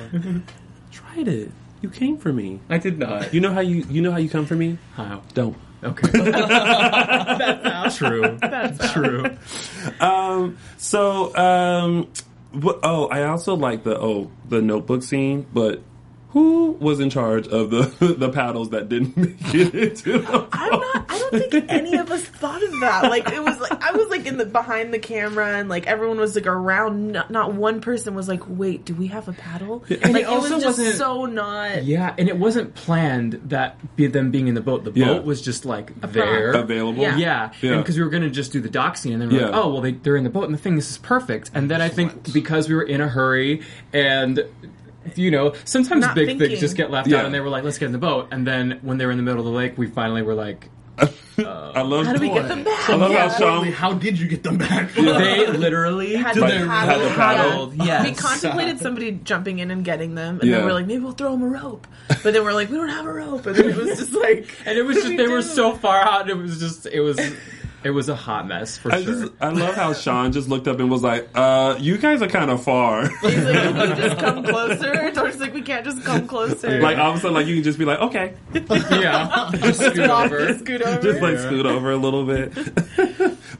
tried 0.91 1.29
it. 1.29 1.51
You 1.83 1.91
came 1.91 2.17
for 2.19 2.33
me. 2.33 2.61
I 2.69 2.79
did 2.79 2.99
not. 2.99 3.33
You 3.35 3.41
know 3.41 3.53
how 3.53 3.61
you 3.61 3.85
you 3.91 4.01
know 4.03 4.11
how 4.11 4.17
you 4.19 4.29
come 4.29 4.47
for 4.47 4.55
me? 4.57 4.79
How? 4.95 5.23
Don't. 5.35 5.57
Okay. 5.85 6.09
That's 6.21 7.97
true. 7.97 8.39
That's 8.41 8.93
true. 8.93 9.37
Um. 10.01 10.57
So. 10.79 11.35
Um. 11.37 12.09
What, 12.53 12.81
oh, 12.83 13.07
I 13.09 13.25
also 13.25 13.55
like 13.55 13.85
the 13.85 13.99
oh 14.01 14.31
the 14.49 14.63
notebook 14.63 15.03
scene, 15.03 15.47
but 15.53 15.83
who 16.37 16.73
was 16.73 17.01
in 17.01 17.09
charge 17.09 17.49
of 17.49 17.71
the 17.71 18.15
the 18.19 18.29
paddles 18.31 18.69
that 18.71 18.91
didn't 18.91 19.17
make 19.17 19.55
it 19.55 19.75
into 19.75 20.19
the 20.19 20.49
I'm 20.53 20.71
not. 20.71 21.07
I 21.09 21.19
don't 21.19 21.51
think 21.51 21.65
any 21.71 21.97
of 21.97 22.11
us 22.11 22.21
thought 22.23 22.63
of 22.63 22.81
that. 22.81 23.05
Like 23.05 23.31
it 23.33 23.43
was 23.43 23.59
like 23.59 23.83
I 23.83 23.93
was 23.93 24.09
like 24.11 24.27
in 24.27 24.37
the 24.37 24.45
behind 24.45 24.93
the 24.93 24.99
camera 24.99 25.57
and 25.57 25.71
like 25.71 25.87
everyone 25.87 26.19
was 26.21 26.35
like 26.35 26.47
around. 26.47 27.13
Not, 27.13 27.31
not 27.31 27.55
one 27.55 27.81
person 27.81 28.15
was 28.15 28.29
like, 28.29 28.43
"Wait, 28.47 28.85
do 28.85 28.95
we 28.95 29.07
have 29.07 29.29
a 29.29 29.33
paddle?" 29.33 29.83
And 29.89 30.13
like 30.13 30.23
it 30.25 30.29
also 30.29 30.55
was 30.57 30.63
just 30.63 30.79
wasn't- 30.79 30.97
so 30.97 31.25
not. 31.25 31.85
Yeah, 31.85 32.15
and 32.19 32.29
it 32.29 32.37
wasn't 32.39 32.75
planned 32.75 33.41
that 33.47 33.97
be 33.97 34.07
them 34.07 34.31
being 34.31 34.49
in 34.49 34.55
the 34.55 34.61
boat. 34.61 34.85
The 34.85 34.91
boat 34.91 34.99
Yeah. 34.99 35.19
was 35.21 35.41
just 35.41 35.65
like 35.65 35.99
prop. 36.01 36.13
there. 36.13 36.53
available. 36.53 37.01
Yeah. 37.03 37.17
Yeah, 37.17 37.53
Yeah. 37.63 37.79
because 37.79 37.97
we 37.97 38.03
were 38.05 38.11
going 38.11 38.25
to 38.25 38.31
just 38.31 38.53
do 38.53 38.61
the 38.61 38.69
dock 38.69 38.97
scene, 38.99 39.15
and 39.15 39.23
then 39.23 39.31
we're 39.31 39.47
like, 39.47 39.55
oh 39.55 39.73
well, 39.73 39.81
they, 39.81 39.93
they're 39.93 40.17
in 40.17 40.25
the 40.25 40.31
boat, 40.31 40.45
and 40.45 40.53
the 40.55 40.59
thing 40.59 40.77
this 40.77 40.91
is 40.91 40.99
perfect. 40.99 41.51
And 41.55 41.71
then 41.71 41.81
I 41.81 41.89
think 41.89 42.33
because 42.35 42.69
we 42.69 42.75
were 42.75 42.83
in 42.83 43.01
a 43.01 43.09
hurry, 43.09 43.63
and 43.93 44.45
you 45.17 45.31
know, 45.31 45.55
sometimes 45.65 46.03
Not 46.03 46.15
big 46.15 46.29
thinking. 46.29 46.49
things 46.49 46.61
just 46.61 46.77
get 46.77 46.91
left 46.91 47.09
Yeah. 47.09 47.19
out, 47.19 47.25
and 47.27 47.35
they 47.35 47.41
were 47.41 47.49
like, 47.49 47.65
let's 47.65 47.79
get 47.79 47.87
in 47.87 47.93
the 47.93 47.99
boat. 47.99 48.29
And 48.31 48.47
then 48.47 48.79
when 48.83 48.99
they 48.99 49.07
were 49.07 49.13
in 49.13 49.17
the 49.19 49.23
middle 49.23 49.41
of 49.41 49.47
the 49.47 49.51
lake, 49.53 49.77
we 49.79 49.87
finally 49.87 50.23
were 50.23 50.35
like, 50.35 50.69
I 50.99 51.43
uh, 51.43 51.85
love 51.85 52.07
How 52.07 52.15
do 52.15 52.21
we 52.21 52.31
get 52.31 52.49
them 52.49 52.65
back? 52.65 52.89
I 52.89 52.95
love 52.95 53.13
Yeah. 53.13 53.29
how 53.29 53.39
Sean 53.39 53.67
How 53.71 53.93
did 53.93 54.19
you 54.19 54.27
get 54.29 54.43
them 54.43 54.57
back? 54.57 54.91
They 54.95 55.47
literally 55.47 56.17
had 56.17 56.33
Did 56.35 56.41
to 56.41 56.47
paddle. 56.47 56.69
had 56.69 57.09
to 57.09 57.15
paddle? 57.15 57.75
Yeah. 57.75 58.03
We 58.03 58.13
contemplated 58.15 58.79
somebody 58.79 59.13
jumping 59.23 59.59
in 59.59 59.71
and 59.71 59.85
getting 59.85 60.15
them, 60.15 60.41
and 60.41 60.49
Yeah. 60.49 60.57
then 60.57 60.65
we're 60.65 60.73
like, 60.73 60.87
maybe 60.87 61.01
we'll 61.03 61.13
throw 61.13 61.33
them 61.33 61.43
a 61.43 61.49
rope. 61.49 61.87
But 62.09 62.33
then 62.33 62.45
we're 62.45 62.55
like, 62.55 62.71
we 62.71 62.79
don't 62.79 62.89
have 62.89 63.05
a 63.05 63.13
rope, 63.13 63.45
and 63.45 63.55
then 63.55 63.69
it 63.69 63.77
was 63.77 63.99
just 63.99 64.15
like, 64.15 64.49
and 64.65 64.79
it 64.79 64.83
was 64.85 64.97
just 64.97 65.09
we 65.11 65.17
they 65.19 65.29
were 65.29 65.43
so 65.43 65.75
far 65.75 66.01
out. 66.01 66.23
and 66.23 66.31
It 66.31 66.37
was 66.43 66.59
just 66.59 66.87
it 66.87 67.01
was 67.01 67.21
it 67.87 67.91
was 67.91 68.09
a 68.09 68.17
hot 68.17 68.47
mess 68.47 68.77
for 68.77 68.93
I 68.93 69.03
sure. 69.03 69.15
just 69.21 69.33
I 69.41 69.49
love 69.51 69.75
how 69.75 69.93
Sean 69.95 70.33
just 70.33 70.49
looked 70.49 70.67
up 70.69 70.81
and 70.81 70.91
was 70.91 71.03
like, 71.03 71.29
uh, 71.35 71.77
you 71.79 71.97
guys 71.99 72.21
are 72.21 72.29
kind 72.29 72.51
of 72.51 72.63
far. 72.63 73.09
He's 73.09 73.23
like, 73.23 73.55
can 73.55 73.91
you 73.91 73.95
just 74.09 74.19
come 74.19 74.45
closer? 74.45 75.11
Tori's 75.13 75.39
like, 75.39 75.55
we 75.55 75.63
can't 75.63 75.85
just 75.85 76.03
come 76.05 76.27
closer. 76.27 76.81
like 76.81 76.99
all 76.99 77.13
of 77.13 77.17
a 77.17 77.21
sudden, 77.21 77.35
like 77.35 77.47
you 77.47 77.55
can 77.55 77.65
just 77.65 77.79
be 77.79 77.85
like, 77.85 78.01
okay, 78.01 78.35
yeah, 78.53 79.51
just 79.55 79.81
scoot 79.81 80.09
Walk, 80.09 80.33
over. 80.33 80.55
scoot 80.59 80.83
over. 80.83 81.01
just 81.03 81.23
like 81.23 81.39
scoot 81.39 81.65
over 81.67 81.93
a 81.93 81.97
little 81.97 82.25
bit. 82.27 82.53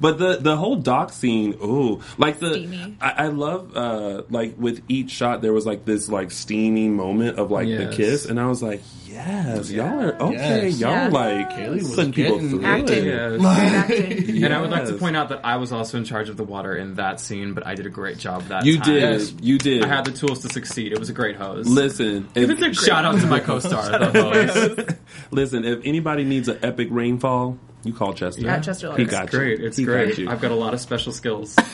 But 0.07 0.19
the 0.19 0.37
the 0.41 0.57
whole 0.57 0.77
dock 0.77 1.13
scene, 1.13 1.55
ooh, 1.63 2.01
like 2.17 2.39
the 2.39 2.53
Steamy. 2.53 2.97
I, 3.01 3.11
I 3.11 3.27
love 3.29 3.77
uh 3.77 4.23
like 4.31 4.55
with 4.57 4.83
each 4.89 5.11
shot 5.11 5.43
there 5.43 5.53
was 5.53 5.67
like 5.67 5.85
this 5.85 6.09
like 6.09 6.31
steamy 6.31 6.89
moment 6.89 7.39
of 7.41 7.51
like 7.51 7.67
the 7.67 7.91
kiss, 7.93 8.25
and 8.27 8.39
I 8.39 8.47
was 8.47 8.63
like, 8.63 8.83
yes, 9.09 9.69
y'all 9.71 10.01
are 10.01 10.15
okay, 10.23 10.69
Yes. 10.69 10.79
y'all 10.79 10.91
Yeah. 10.93 11.09
like 11.09 11.51
Kaylee 11.51 11.83
was 11.83 11.95
putting 11.97 12.13
people 12.13 12.35
getting 12.37 12.51
through 12.51 12.65
acting. 12.65 12.99
it. 12.99 13.05
Yes. 13.07 13.41
Great 13.41 13.49
acting. 13.49 14.37
And 14.47 14.55
I 14.55 14.61
would 14.61 14.71
like 14.71 14.87
to 14.87 14.95
point 14.95 15.17
out 15.17 15.31
that 15.31 15.41
I 15.45 15.57
was 15.57 15.73
also 15.73 15.99
in 15.99 16.05
charge 16.05 16.29
of 16.29 16.37
the 16.37 16.45
water 16.45 16.77
in 16.77 16.95
that 16.95 17.19
scene, 17.19 17.53
but 17.55 17.67
I 17.67 17.75
did 17.75 17.87
a 17.87 17.91
great 17.91 18.19
job 18.19 18.45
that 18.49 18.65
You 18.65 18.77
time. 18.79 18.85
did, 18.95 19.03
Yes. 19.03 19.35
you 19.41 19.59
did. 19.59 19.83
I 19.83 19.89
had 19.89 20.05
the 20.05 20.13
tools 20.13 20.41
to 20.43 20.49
succeed. 20.49 20.93
It 20.93 21.01
was 21.01 21.09
a 21.09 21.13
great 21.15 21.35
hose. 21.37 21.67
Listen, 21.67 22.29
if, 22.37 22.77
Shout 22.79 23.05
out 23.05 23.19
to 23.21 23.27
my 23.27 23.41
co-star, 23.49 23.99
the 23.99 24.23
hose. 24.23 24.97
listen. 25.33 25.65
If 25.65 25.81
anybody 25.85 26.23
needs 26.23 26.47
an 26.49 26.59
epic 26.63 26.89
rainfall, 26.93 27.59
you 27.87 27.93
call 27.95 28.13
Chester. 28.15 28.49
At 28.49 28.63
Chester 28.63 28.93
He 28.93 29.05
Lights. 29.05 29.11
got 29.11 29.25
It's 29.25 29.35
great. 29.35 29.61
It's 29.61 29.77
He 29.77 29.85
got 29.85 29.93
great. 29.93 30.19
you. 30.19 30.29
I've 30.31 30.41
got 30.41 30.51
a 30.51 30.55
lot 30.57 30.75
of 30.75 30.81
special 30.81 31.13
skills. 31.13 31.57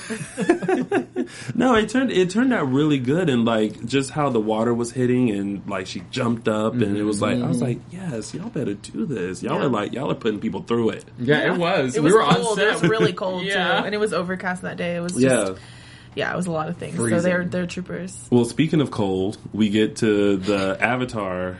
No, 1.54 1.74
it 1.76 1.88
turned 1.88 2.10
it 2.10 2.30
turned 2.30 2.52
out 2.52 2.70
really 2.70 2.98
good, 2.98 3.30
and 3.30 3.44
like 3.44 3.84
just 3.86 4.10
how 4.10 4.28
the 4.28 4.40
water 4.40 4.74
was 4.74 4.90
hitting, 4.92 5.30
and 5.30 5.66
like 5.68 5.86
she 5.86 6.02
jumped 6.10 6.48
up, 6.48 6.74
and 6.74 6.96
it 6.96 7.04
was 7.04 7.22
like 7.22 7.38
I 7.38 7.46
was 7.46 7.58
mm-hmm. 7.62 7.66
like, 7.66 7.78
yes, 7.90 8.34
y'all 8.34 8.48
better 8.48 8.74
do 8.74 9.06
this. 9.06 9.42
Y'all 9.42 9.58
Yeah. 9.58 9.66
are 9.66 9.68
like 9.68 9.92
y'all 9.92 10.10
are 10.10 10.14
putting 10.16 10.40
people 10.40 10.62
through 10.62 10.90
it. 10.90 11.04
Yeah, 11.18 11.52
it 11.54 11.58
was. 11.58 11.96
It 11.96 12.02
was 12.02 12.12
we 12.12 12.18
were 12.18 12.24
cold. 12.24 12.46
on 12.48 12.56
set. 12.56 12.68
It 12.68 12.72
was 12.72 12.82
really 12.82 13.12
cold 13.14 13.44
Yeah. 13.44 13.80
too, 13.80 13.86
and 13.86 13.94
it 13.94 13.98
was 13.98 14.12
overcast 14.12 14.62
that 14.62 14.76
day. 14.76 14.96
It 14.96 15.00
was 15.00 15.12
just, 15.12 15.22
Yeah. 15.22 15.54
yeah, 16.14 16.32
it 16.32 16.36
was 16.36 16.46
a 16.46 16.50
lot 16.52 16.68
of 16.68 16.76
things. 16.76 16.96
So 16.96 17.02
Freezing. 17.02 17.22
they're 17.22 17.44
they're 17.44 17.66
troopers. 17.66 18.28
Well, 18.30 18.44
speaking 18.44 18.80
of 18.80 18.90
cold, 18.90 19.38
we 19.52 19.70
get 19.70 19.96
to 19.96 20.36
the 20.36 20.76
Avatar 20.80 21.58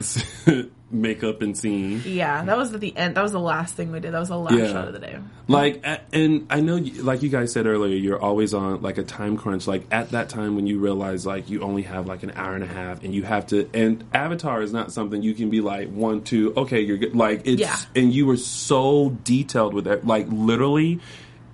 makeup 0.90 1.42
and 1.42 1.56
scene. 1.56 2.02
Yeah, 2.06 2.42
that 2.44 2.56
was 2.56 2.72
at 2.72 2.80
the 2.80 2.96
end. 2.96 3.14
That 3.16 3.22
was 3.22 3.32
the 3.32 3.38
last 3.40 3.74
thing 3.74 3.92
we 3.92 4.00
did. 4.00 4.12
That 4.12 4.20
was 4.20 4.30
the 4.30 4.38
last 4.38 4.54
Yeah. 4.54 4.72
shot 4.72 4.88
of 4.88 4.94
the 4.94 4.98
day. 5.00 5.18
Like, 5.46 5.84
and 6.12 6.46
I 6.48 6.60
know, 6.60 6.76
like 6.76 7.22
you 7.22 7.28
guys 7.28 7.52
said 7.52 7.66
earlier, 7.66 7.94
you're 7.96 8.20
always 8.20 8.54
on 8.54 8.80
like 8.80 8.96
a 8.98 9.02
time 9.02 9.36
crunch. 9.36 9.66
Like 9.66 9.84
at 9.90 10.10
that 10.12 10.28
time 10.30 10.56
when 10.56 10.66
you 10.66 10.78
realize 10.78 11.26
like 11.26 11.50
you 11.50 11.60
only 11.62 11.82
have 11.82 12.06
like 12.06 12.22
an 12.22 12.32
hour 12.36 12.54
and 12.54 12.64
a 12.64 12.66
half, 12.66 13.02
and 13.04 13.14
you 13.14 13.22
have 13.24 13.46
to. 13.48 13.68
And 13.74 14.02
Avatar 14.14 14.62
is 14.62 14.72
not 14.72 14.90
something 14.92 15.22
you 15.22 15.34
can 15.34 15.50
be 15.50 15.60
like 15.60 15.90
one, 15.90 16.22
two. 16.22 16.54
Okay, 16.56 16.80
you're 16.80 16.96
good. 16.96 17.14
Like 17.14 17.42
it's, 17.46 17.60
Yeah. 17.60 17.76
and 17.94 18.12
you 18.12 18.24
were 18.26 18.36
so 18.38 19.10
detailed 19.24 19.74
with 19.74 19.84
that. 19.84 20.06
Like 20.06 20.26
literally. 20.30 21.00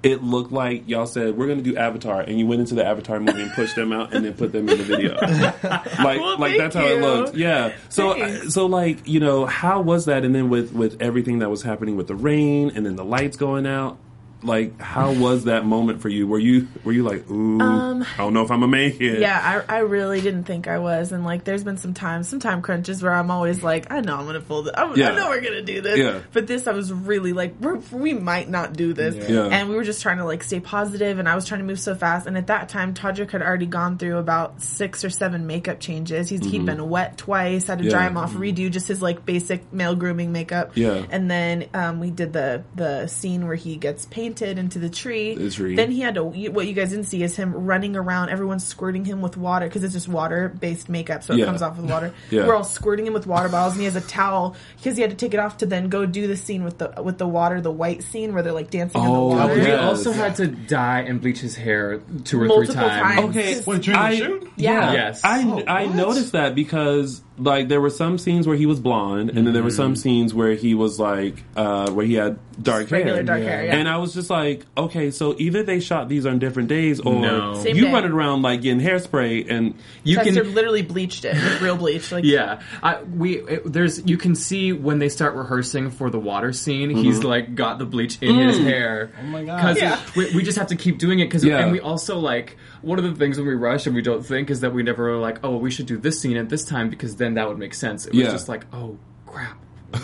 It 0.05 0.23
looked 0.23 0.53
like 0.53 0.89
y'all 0.89 1.07
said 1.07 1.37
we're 1.37 1.47
going 1.47 1.63
to 1.63 1.65
do 1.65 1.77
Avatar, 1.77 2.21
and 2.21 2.39
you 2.39 2.47
went 2.47 2.61
into 2.61 2.75
the 2.75 2.85
Avatar 2.85 3.19
movie 3.19 3.43
and 3.43 3.51
pushed 3.53 3.75
them 3.75 3.93
out, 3.93 4.13
and 4.13 4.25
then 4.25 4.35
put 4.35 4.53
them 4.53 4.69
in 4.69 4.79
the 4.79 4.85
video. 4.85 5.15
like, 5.23 6.21
Well, 6.21 6.39
like 6.39 6.59
that's 6.59 6.75
how 6.77 6.85
it 6.85 7.01
looked. 7.01 7.35
Yeah. 7.37 7.73
So, 7.89 8.15
Thanks. 8.15 8.53
so 8.55 8.67
like 8.67 9.09
you 9.09 9.21
know, 9.21 9.47
how 9.47 9.81
was 9.81 10.05
that? 10.05 10.25
And 10.25 10.35
then 10.35 10.51
with 10.51 10.73
with 10.73 11.01
everything 11.01 11.39
that 11.39 11.51
was 11.51 11.63
happening 11.63 11.97
with 11.97 12.07
the 12.07 12.15
rain 12.15 12.71
and 12.75 12.85
then 12.85 12.97
the 12.97 13.05
lights 13.05 13.37
going 13.37 13.67
out, 13.67 13.99
like 14.45 14.81
how 14.81 15.13
was 15.13 15.45
that 15.45 15.65
moment 15.65 16.01
for 16.03 16.09
you? 16.09 16.27
Were 16.27 16.39
you 16.39 16.69
were 16.85 16.93
you 16.93 17.03
like, 17.03 17.29
ooh, 17.31 17.61
I 17.61 18.05
don't 18.19 18.35
know 18.35 18.43
if 18.43 18.51
I'm 18.51 18.63
a 18.63 18.69
make 18.69 19.01
it. 19.01 19.17
Um, 19.17 19.23
Yeah, 19.23 19.65
I, 19.69 19.77
I 19.77 19.79
really 19.81 20.21
didn't 20.21 20.45
think 20.45 20.69
I 20.69 20.79
was, 20.79 21.13
and 21.13 21.25
like, 21.25 21.45
there's 21.45 21.65
been 21.65 21.77
some 21.79 21.95
times, 21.95 22.29
some 22.29 22.41
time 22.41 22.63
crunches 22.63 23.03
where 23.03 23.13
I'm 23.13 23.31
always 23.31 23.63
like, 23.63 23.91
I 23.91 24.01
know 24.01 24.17
I'm 24.17 24.27
gonna 24.27 24.41
pull 24.41 24.63
this. 24.65 24.75
I, 24.77 24.93
Yeah. 24.95 25.11
I 25.11 25.17
know 25.17 25.29
we're 25.31 25.41
gonna 25.41 25.63
do 25.63 25.81
this. 25.81 25.99
Yeah. 25.99 26.21
But 26.33 26.47
this, 26.47 26.67
I 26.67 26.73
was 26.73 26.93
really 26.93 27.33
like, 27.33 27.55
we're, 27.61 27.77
we 27.91 28.13
might 28.15 28.49
not 28.49 28.75
do 28.75 28.93
this. 28.93 29.15
Yeah. 29.29 29.47
And 29.47 29.69
we 29.69 29.77
were 29.77 29.85
just 29.85 30.03
trying 30.03 30.19
to 30.19 30.25
like 30.25 30.43
stay 30.45 30.61
positive, 30.61 31.19
and 31.19 31.29
I 31.29 31.35
was 31.35 31.47
trying 31.47 31.61
to 31.61 31.67
move 31.67 31.81
so 31.81 31.95
fast. 31.95 32.27
And 32.27 32.37
at 32.37 32.47
that 32.49 32.69
time, 32.69 32.95
Todrick 32.95 33.31
had 33.31 33.43
already 33.43 33.67
gone 33.67 33.99
through 33.99 34.19
about 34.19 34.63
six 34.63 35.05
or 35.05 35.11
seven 35.11 35.47
makeup 35.47 35.81
changes. 35.81 36.29
He's 36.29 36.45
he'd 36.45 36.67
been 36.67 36.89
wet 36.89 37.17
twice, 37.17 37.67
had 37.67 37.79
to 37.79 37.89
dry 37.89 38.05
Mm-hmm. 38.05 38.05
Him 38.05 38.17
off, 38.19 38.33
redo 38.35 38.71
just 38.71 38.87
his 38.89 39.01
like 39.01 39.25
basic 39.25 39.73
male 39.73 39.95
grooming 39.95 40.31
makeup. 40.31 40.73
Yeah. 40.75 41.07
And 41.11 41.31
then 41.31 41.69
um, 41.73 41.99
we 42.01 42.11
did 42.11 42.35
the 42.35 42.63
the 42.75 43.07
scene 43.07 43.47
where 43.47 43.57
he 43.57 43.77
gets 43.77 44.05
painted 44.05 44.34
into 44.43 44.79
the 44.79 44.89
tree. 44.89 45.35
The 45.35 45.51
tree. 45.51 45.75
Then 45.77 45.91
he 45.91 46.01
had 46.01 46.15
to. 46.15 46.25
What 46.25 46.67
you 46.67 46.73
guys 46.73 46.91
didn't 46.91 47.05
see 47.07 47.23
is 47.23 47.37
him 47.37 47.53
running 47.55 47.97
around. 47.97 48.29
Everyone's 48.31 48.65
squirting 48.67 49.05
him 49.05 49.23
with 49.23 49.37
water 49.37 49.67
because 49.67 49.85
it's 49.85 49.95
just 49.95 50.09
water 50.09 50.49
based 50.61 50.89
makeup, 50.89 51.23
so 51.23 51.35
it 51.35 51.39
Yeah. 51.41 51.45
comes 51.47 51.63
off 51.63 51.77
with 51.77 51.91
water. 51.91 52.13
Yeah. 52.31 52.47
We're 52.47 52.55
all 52.55 52.65
squirting 52.65 53.07
him 53.07 53.13
with 53.13 53.27
water 53.27 53.49
bottles, 53.49 53.75
and 53.75 53.81
he 53.81 53.85
has 53.87 53.97
a 53.97 54.01
towel 54.01 54.57
because 54.77 54.97
he 54.97 55.03
had 55.03 55.11
to 55.11 55.17
take 55.17 55.35
it 55.35 55.39
off 55.41 55.59
to 55.59 55.67
then 55.67 55.89
go 55.89 56.07
do 56.07 56.27
the 56.27 56.37
scene 56.37 56.65
with 56.65 56.79
the 56.79 56.93
with 57.03 57.19
the 57.19 57.27
water, 57.29 57.61
the 57.61 57.71
white 57.71 58.03
scene 58.03 58.33
where 58.35 58.43
they're 58.43 58.53
like 58.53 58.71
dancing 58.71 59.01
Oh, 59.01 59.05
in 59.05 59.13
the 59.13 59.19
oh, 59.19 59.27
water. 59.47 59.55
We 59.55 59.61
Yes. 59.67 59.81
also 59.83 60.13
had 60.13 60.37
to 60.37 60.47
dye 60.49 61.01
and 61.01 61.21
bleach 61.21 61.41
his 61.41 61.55
hair 61.57 62.01
two 62.25 62.41
or 62.43 62.47
Multiple 62.47 62.75
three 62.75 62.83
times. 62.83 63.15
times. 63.17 63.37
Okay. 63.37 63.63
Wait, 63.67 63.83
during 63.83 64.11
the 64.11 64.17
shoot? 64.17 64.51
Yeah. 64.57 64.93
Yes. 64.93 65.21
I 65.25 65.45
Oh, 65.45 65.63
I 65.67 65.87
noticed 65.87 66.33
that 66.33 66.55
because 66.55 67.23
like 67.37 67.69
there 67.69 67.81
were 67.81 67.91
some 67.91 68.17
scenes 68.19 68.47
where 68.47 68.57
he 68.57 68.67
was 68.67 68.79
blonde, 68.81 69.31
and 69.31 69.47
then 69.47 69.53
there 69.55 69.63
were 69.63 69.71
some 69.71 69.97
scenes 69.97 70.33
where 70.33 70.55
he 70.55 70.75
was 70.75 71.01
like 71.01 71.43
uh 71.57 71.91
where 71.91 72.07
he 72.07 72.15
had 72.15 72.39
dark 72.63 72.89
Regular 72.91 73.17
hair. 73.17 73.23
dark 73.25 73.43
hair, 73.43 73.65
yeah. 73.67 73.75
And 73.77 73.89
I 73.89 73.97
was 73.99 74.15
just 74.15 74.31
like, 74.31 74.65
okay, 74.79 75.11
so 75.11 75.35
either 75.39 75.65
they 75.65 75.81
shot 75.81 76.09
these 76.09 76.25
on 76.27 76.39
different 76.39 76.69
days, 76.69 77.01
or 77.01 77.21
No. 77.21 77.61
You 77.65 77.87
day. 77.87 77.93
running 77.93 78.13
around 78.13 78.43
like 78.43 78.63
getting 78.63 78.81
hairspray, 78.81 79.51
and 79.51 79.75
you 80.05 80.17
Chester 80.17 80.45
can 80.45 80.55
literally 80.55 80.83
bleached 80.83 81.25
it 81.25 81.35
with 81.35 81.61
real 81.61 81.77
bleach. 81.77 82.13
Like 82.13 82.25
Yeah, 82.25 82.63
I, 82.83 83.03
we 83.03 83.39
it, 83.39 83.73
there's 83.73 84.07
you 84.07 84.17
can 84.17 84.37
see 84.37 84.73
when 84.73 85.01
they 85.01 85.09
start 85.09 85.35
rehearsing 85.35 85.91
for 85.91 86.11
the 86.11 86.21
water 86.21 86.53
scene, 86.53 86.91
he's 86.91 87.19
Mm-hmm. 87.19 87.27
like 87.27 87.55
got 87.57 87.79
the 87.81 87.87
bleach 87.87 88.19
in 88.23 88.37
his 88.37 88.59
hair. 88.59 89.11
Oh 89.21 89.25
my 89.25 89.45
God. 89.45 89.57
Because 89.57 89.79
Yeah. 89.81 90.01
we, 90.15 90.37
we 90.37 90.43
just 90.45 90.59
have 90.59 90.69
to 90.69 90.77
keep 90.77 90.99
doing 90.99 91.19
it 91.19 91.25
because 91.25 91.45
Yeah. 91.45 91.59
and 91.59 91.73
we 91.73 91.81
also 91.81 92.19
like 92.21 92.57
one 92.83 92.99
of 92.99 93.05
the 93.05 93.15
things 93.15 93.39
when 93.39 93.47
we 93.49 93.55
rush 93.55 93.87
and 93.87 93.95
we 93.97 94.03
don't 94.03 94.25
think 94.25 94.51
is 94.51 94.61
that 94.61 94.73
we 94.73 94.83
never 94.85 95.05
were 95.11 95.17
like 95.19 95.39
oh 95.43 95.51
well, 95.51 95.61
we 95.61 95.71
should 95.73 95.87
do 95.87 95.97
this 95.97 96.21
scene 96.21 96.37
at 96.37 96.49
this 96.49 96.65
time 96.65 96.89
because 96.91 97.17
then 97.25 97.35
that 97.35 97.49
would 97.49 97.59
make 97.59 97.75
sense. 97.75 98.07
It 98.07 98.13
was 98.15 98.21
Yeah. 98.23 98.31
just 98.31 98.49
like 98.49 98.65
oh 98.73 98.97
crap. 99.27 99.59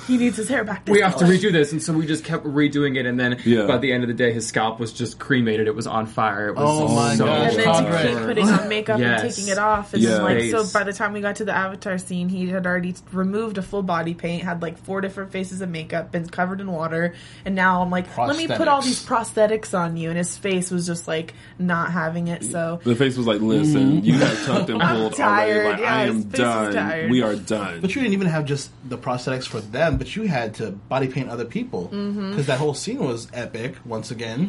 He 0.06 0.16
needs 0.16 0.36
his 0.36 0.48
hair 0.48 0.64
back. 0.64 0.84
This 0.84 0.92
We 0.92 1.00
have 1.00 1.16
to 1.16 1.24
redo 1.24 1.52
this, 1.52 1.72
and 1.72 1.82
so 1.82 1.92
we 1.92 2.06
just 2.06 2.24
kept 2.24 2.44
redoing 2.44 2.96
it, 2.96 3.06
and 3.06 3.18
then 3.18 3.38
Yeah. 3.44 3.66
by 3.66 3.78
the 3.78 3.92
end 3.92 4.02
of 4.04 4.08
the 4.08 4.14
day, 4.14 4.32
his 4.32 4.46
scalp 4.46 4.78
was 4.80 4.92
just 4.92 5.18
cremated. 5.18 5.66
It 5.66 5.74
was 5.74 5.86
on 5.86 6.06
fire. 6.06 6.48
It 6.48 6.56
was 6.56 6.64
Oh 6.66 6.88
my 6.94 7.14
so 7.16 7.26
gosh, 7.26 7.54
and 7.54 7.60
then 7.60 7.84
to 7.84 8.08
keep 8.08 8.18
putting 8.26 8.48
on 8.48 8.68
makeup 8.68 9.00
Yes. 9.00 9.22
and 9.22 9.30
taking 9.34 9.48
it 9.52 9.58
off, 9.58 9.92
and 9.94 10.02
Yeah. 10.02 10.18
like 10.22 10.42
so. 10.50 10.64
By 10.72 10.84
the 10.84 10.92
time 10.92 11.12
we 11.12 11.20
got 11.20 11.36
to 11.36 11.44
the 11.44 11.56
Avatar 11.56 11.98
scene, 11.98 12.28
he 12.28 12.48
had 12.48 12.66
already 12.66 12.94
removed 13.12 13.58
a 13.58 13.62
full 13.62 13.82
body 13.82 14.14
paint, 14.14 14.42
had 14.44 14.62
like 14.62 14.78
four 14.78 15.00
different 15.00 15.32
faces 15.32 15.60
of 15.60 15.68
makeup, 15.68 16.12
been 16.12 16.28
covered 16.28 16.60
in 16.60 16.70
water, 16.70 17.14
and 17.44 17.54
now 17.54 17.82
I'm 17.82 17.90
like, 17.90 18.16
let 18.16 18.36
me 18.36 18.46
put 18.46 18.68
all 18.68 18.82
these 18.82 19.04
prosthetics 19.04 19.78
on 19.78 19.96
you, 19.96 20.08
and 20.08 20.18
his 20.18 20.36
face 20.36 20.70
was 20.70 20.86
just 20.86 21.06
like 21.08 21.34
not 21.58 21.90
having 21.92 22.28
it. 22.28 22.44
So 22.44 22.80
the 22.84 22.94
face 22.94 23.16
was 23.16 23.26
like, 23.26 23.40
"Listen, 23.40 23.96
mm-hmm. 23.98 24.04
you 24.04 24.18
got 24.18 24.36
tucked 24.46 24.70
and 24.70 24.82
I'm 24.82 24.96
pulled 24.96 25.16
tired. 25.16 25.56
already. 25.66 25.70
Like, 25.70 25.80
Yeah, 25.80 25.94
I 25.96 26.02
am 26.04 26.22
done. 26.22 26.72
tired. 26.74 27.10
We 27.10 27.22
are 27.22 27.34
done." 27.36 27.80
But 27.80 27.94
you 27.94 28.00
didn't 28.02 28.14
even 28.14 28.28
have 28.28 28.44
just 28.44 28.70
the 28.88 28.98
prosthetics 28.98 29.44
for 29.46 29.60
them, 29.80 29.96
but 30.00 30.08
you 30.16 30.22
had 30.38 30.54
to 30.60 30.66
body 30.92 31.08
paint 31.08 31.28
other 31.34 31.44
people 31.56 31.82
because 31.88 32.06
Mm-hmm. 32.14 32.42
that 32.50 32.58
whole 32.58 32.74
scene 32.74 33.00
was 33.10 33.28
epic. 33.32 33.72
Once 33.84 34.10
again, 34.16 34.40